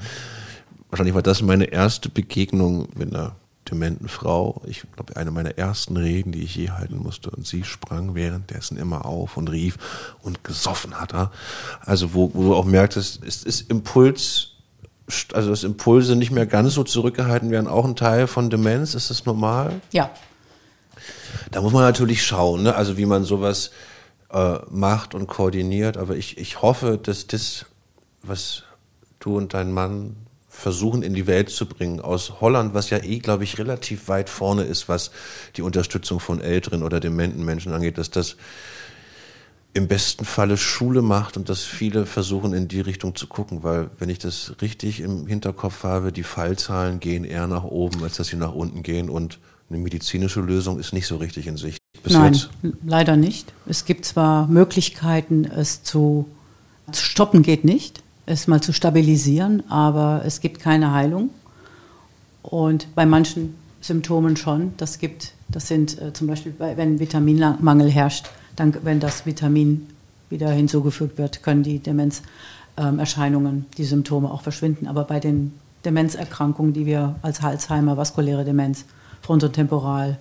wahrscheinlich 0.89 1.15
war 1.15 1.23
das 1.23 1.41
meine 1.41 1.65
erste 1.65 2.09
Begegnung 2.09 2.87
mit 2.95 3.13
einer 3.13 3.35
dementen 3.69 4.07
Frau. 4.07 4.61
Ich 4.67 4.83
glaube, 4.95 5.15
eine 5.15 5.31
meiner 5.31 5.57
ersten 5.57 5.97
Reden, 5.97 6.31
die 6.31 6.43
ich 6.43 6.55
je 6.55 6.69
halten 6.69 6.97
musste. 6.97 7.31
Und 7.31 7.47
sie 7.47 7.63
sprang 7.63 8.13
währenddessen 8.13 8.77
immer 8.77 9.05
auf 9.05 9.37
und 9.37 9.49
rief 9.49 9.77
und 10.21 10.43
gesoffen 10.43 10.99
hat 11.01 11.13
er. 11.13 11.31
Also, 11.81 12.13
wo, 12.13 12.31
wo 12.33 12.43
du 12.43 12.55
auch 12.55 12.65
merktest, 12.65 13.23
es 13.25 13.43
ist 13.43 13.69
Impuls, 13.71 14.51
also 15.33 15.49
dass 15.49 15.63
Impulse 15.63 16.15
nicht 16.15 16.31
mehr 16.31 16.45
ganz 16.45 16.73
so 16.75 16.83
zurückgehalten 16.83 17.49
werden, 17.49 17.67
auch 17.67 17.85
ein 17.85 17.95
Teil 17.95 18.27
von 18.27 18.49
Demenz. 18.49 18.93
Ist 18.93 19.09
das 19.09 19.25
normal? 19.25 19.81
Ja, 19.91 20.11
da 21.51 21.61
muss 21.61 21.73
man 21.73 21.83
natürlich 21.83 22.23
schauen, 22.23 22.63
ne? 22.63 22.75
also 22.75 22.97
wie 22.97 23.05
man 23.05 23.23
sowas 23.23 23.71
äh, 24.31 24.57
macht 24.69 25.15
und 25.15 25.27
koordiniert. 25.27 25.97
Aber 25.97 26.15
ich, 26.15 26.37
ich 26.37 26.61
hoffe, 26.61 26.99
dass 27.01 27.27
das, 27.27 27.65
was 28.21 28.63
du 29.19 29.37
und 29.37 29.53
dein 29.53 29.71
Mann 29.71 30.15
versuchen 30.49 31.03
in 31.03 31.13
die 31.13 31.27
Welt 31.27 31.49
zu 31.49 31.65
bringen 31.67 31.99
aus 31.99 32.39
Holland, 32.39 32.73
was 32.73 32.89
ja 32.89 33.03
eh, 33.03 33.19
glaube 33.19 33.43
ich, 33.43 33.57
relativ 33.57 34.07
weit 34.07 34.29
vorne 34.29 34.63
ist, 34.63 34.87
was 34.87 35.11
die 35.57 35.61
Unterstützung 35.61 36.19
von 36.19 36.41
älteren 36.41 36.81
oder 36.81 36.99
dementen 36.99 37.43
Menschen 37.43 37.73
angeht, 37.73 37.97
dass 37.97 38.09
das 38.09 38.37
im 39.73 39.89
besten 39.89 40.23
Falle 40.23 40.55
Schule 40.55 41.01
macht 41.01 41.35
und 41.35 41.49
dass 41.49 41.63
viele 41.65 42.05
versuchen 42.05 42.53
in 42.53 42.69
die 42.69 42.79
Richtung 42.79 43.13
zu 43.13 43.27
gucken, 43.27 43.61
weil 43.61 43.89
wenn 43.99 44.07
ich 44.07 44.19
das 44.19 44.55
richtig 44.61 45.01
im 45.01 45.27
Hinterkopf 45.27 45.83
habe, 45.83 46.13
die 46.13 46.23
Fallzahlen 46.23 47.01
gehen 47.01 47.25
eher 47.25 47.47
nach 47.47 47.65
oben, 47.65 48.01
als 48.01 48.15
dass 48.15 48.27
sie 48.27 48.37
nach 48.37 48.53
unten 48.53 48.83
gehen 48.83 49.09
und 49.09 49.39
eine 49.69 49.79
medizinische 49.79 50.41
Lösung 50.41 50.79
ist 50.79 50.93
nicht 50.93 51.07
so 51.07 51.17
richtig 51.17 51.47
in 51.47 51.57
Sicht. 51.57 51.79
Bis 52.03 52.13
Nein, 52.13 52.33
jetzt. 52.33 52.49
leider 52.85 53.15
nicht. 53.15 53.51
Es 53.65 53.85
gibt 53.85 54.05
zwar 54.05 54.47
Möglichkeiten, 54.47 55.45
es 55.45 55.83
zu, 55.83 56.27
zu 56.91 57.03
stoppen 57.03 57.41
geht 57.41 57.65
nicht, 57.65 58.03
es 58.25 58.47
mal 58.47 58.61
zu 58.61 58.73
stabilisieren, 58.73 59.69
aber 59.69 60.21
es 60.25 60.39
gibt 60.39 60.59
keine 60.59 60.91
Heilung. 60.93 61.29
Und 62.43 62.93
bei 62.93 63.07
manchen 63.07 63.55
Symptomen 63.85 64.35
schon. 64.35 64.73
Das 64.77 64.99
gibt, 64.99 65.33
das 65.47 65.67
sind 65.67 66.01
äh, 66.01 66.11
zum 66.13 66.27
Beispiel, 66.27 66.51
bei, 66.51 66.75
wenn 66.77 66.99
Vitaminmangel 66.99 67.89
herrscht, 67.89 68.27
dann, 68.55 68.75
wenn 68.83 68.99
das 68.99 69.25
Vitamin 69.25 69.87
wieder 70.29 70.49
hinzugefügt 70.49 71.17
wird, 71.17 71.43
können 71.43 71.63
die 71.63 71.79
Demenzerscheinungen, 71.79 73.55
ähm, 73.55 73.65
die 73.77 73.83
Symptome 73.83 74.31
auch 74.31 74.41
verschwinden. 74.41 74.87
Aber 74.87 75.03
bei 75.03 75.19
den 75.19 75.53
Demenzerkrankungen, 75.85 76.73
die 76.73 76.85
wir 76.85 77.15
als 77.21 77.43
Alzheimer, 77.43 77.95
vaskuläre 77.95 78.43
Demenz, 78.43 78.85
frontotemporal. 79.25 80.17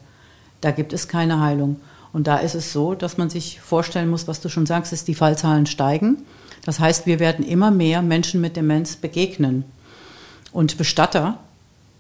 Da 0.61 0.71
gibt 0.71 0.93
es 0.93 1.09
keine 1.09 1.41
Heilung. 1.41 1.81
Und 2.13 2.27
da 2.27 2.39
ist 2.39 2.55
es 2.55 2.73
so, 2.73 2.95
dass 2.95 3.19
man 3.19 3.29
sich 3.29 3.61
vorstellen 3.61 4.09
muss, 4.09 4.27
was 4.29 4.41
du 4.41 4.49
schon 4.49 4.67
sagst, 4.67 4.93
ist, 4.93 5.09
die 5.09 5.15
Fallzahlen 5.15 5.67
steigen. 5.67 6.19
Das 6.65 6.81
heißt, 6.81 7.07
wir 7.07 7.19
werden 7.19 7.45
immer 7.45 7.71
mehr 7.71 8.03
Menschen 8.03 8.41
mit 8.41 8.57
Demenz 8.57 8.97
begegnen. 8.97 9.65
Und 10.53 10.79
Bestatter 10.79 11.39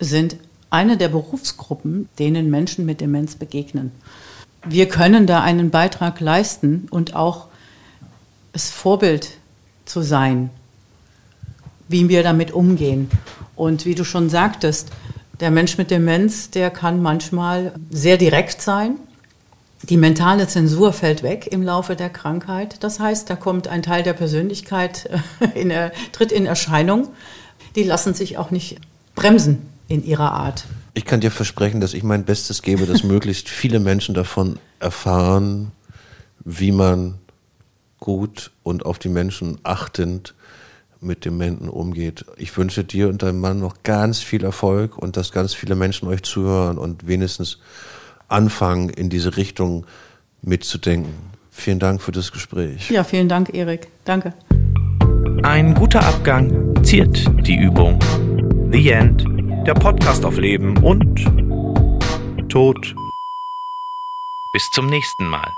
sind 0.00 0.36
eine 0.70 0.96
der 0.96 1.08
Berufsgruppen, 1.08 2.08
denen 2.18 2.50
Menschen 2.50 2.86
mit 2.86 3.00
Demenz 3.00 3.34
begegnen. 3.34 3.92
Wir 4.64 4.88
können 4.88 5.26
da 5.26 5.42
einen 5.42 5.70
Beitrag 5.70 6.20
leisten 6.20 6.86
und 6.90 7.14
auch 7.14 7.48
das 8.52 8.70
Vorbild 8.70 9.32
zu 9.84 10.00
sein, 10.00 10.50
wie 11.88 12.08
wir 12.08 12.22
damit 12.22 12.52
umgehen. 12.52 13.10
Und 13.56 13.84
wie 13.84 13.94
du 13.94 14.04
schon 14.04 14.30
sagtest, 14.30 14.90
der 15.40 15.50
Mensch 15.50 15.78
mit 15.78 15.90
Demenz, 15.90 16.50
der 16.50 16.70
kann 16.70 17.02
manchmal 17.02 17.74
sehr 17.90 18.16
direkt 18.16 18.62
sein. 18.62 18.96
Die 19.82 19.96
mentale 19.96 20.48
Zensur 20.48 20.92
fällt 20.92 21.22
weg 21.22 21.48
im 21.50 21.62
Laufe 21.62 21.96
der 21.96 22.08
Krankheit. 22.08 22.82
Das 22.82 23.00
heißt, 23.00 23.28
da 23.28 23.36
kommt 23.36 23.68
ein 23.68 23.82
Teil 23.82 24.02
der 24.02 24.14
Persönlichkeit, 24.14 25.10
äh, 25.40 25.60
in, 25.60 25.72
tritt 26.12 26.32
in 26.32 26.46
Erscheinung. 26.46 27.08
Die 27.76 27.82
lassen 27.82 28.14
sich 28.14 28.38
auch 28.38 28.50
nicht 28.50 28.78
bremsen 29.14 29.68
in 29.88 30.04
ihrer 30.04 30.32
Art. 30.32 30.64
Ich 30.94 31.04
kann 31.04 31.20
dir 31.20 31.30
versprechen, 31.30 31.80
dass 31.80 31.92
ich 31.92 32.02
mein 32.02 32.24
Bestes 32.24 32.62
gebe, 32.62 32.86
dass 32.86 33.02
möglichst 33.04 33.48
viele 33.48 33.80
Menschen 33.80 34.14
davon 34.14 34.58
erfahren, 34.78 35.72
wie 36.44 36.72
man 36.72 37.18
gut 37.98 38.52
und 38.62 38.86
auf 38.86 38.98
die 38.98 39.08
Menschen 39.08 39.58
achtend 39.62 40.34
mit 41.04 41.24
Dementen 41.24 41.68
umgeht. 41.68 42.24
Ich 42.36 42.56
wünsche 42.56 42.84
dir 42.84 43.08
und 43.08 43.22
deinem 43.22 43.40
Mann 43.40 43.60
noch 43.60 43.82
ganz 43.82 44.20
viel 44.20 44.44
Erfolg 44.44 44.98
und 44.98 45.16
dass 45.16 45.32
ganz 45.32 45.54
viele 45.54 45.74
Menschen 45.74 46.08
euch 46.08 46.22
zuhören 46.22 46.78
und 46.78 47.06
wenigstens 47.06 47.58
anfangen, 48.28 48.88
in 48.88 49.10
diese 49.10 49.36
Richtung 49.36 49.86
mitzudenken. 50.42 51.14
Vielen 51.50 51.78
Dank 51.78 52.02
für 52.02 52.12
das 52.12 52.32
Gespräch. 52.32 52.90
Ja, 52.90 53.04
vielen 53.04 53.28
Dank, 53.28 53.54
Erik. 53.54 53.88
Danke. 54.04 54.34
Ein 55.42 55.74
guter 55.74 56.04
Abgang 56.04 56.74
ziert 56.84 57.24
die 57.46 57.56
Übung. 57.56 57.98
The 58.72 58.90
End, 58.90 59.24
der 59.66 59.74
Podcast 59.74 60.24
auf 60.24 60.36
Leben 60.38 60.76
und 60.78 61.24
Tod. 62.48 62.94
Bis 64.52 64.70
zum 64.72 64.86
nächsten 64.86 65.26
Mal. 65.26 65.48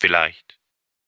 Vielleicht. 0.00 0.41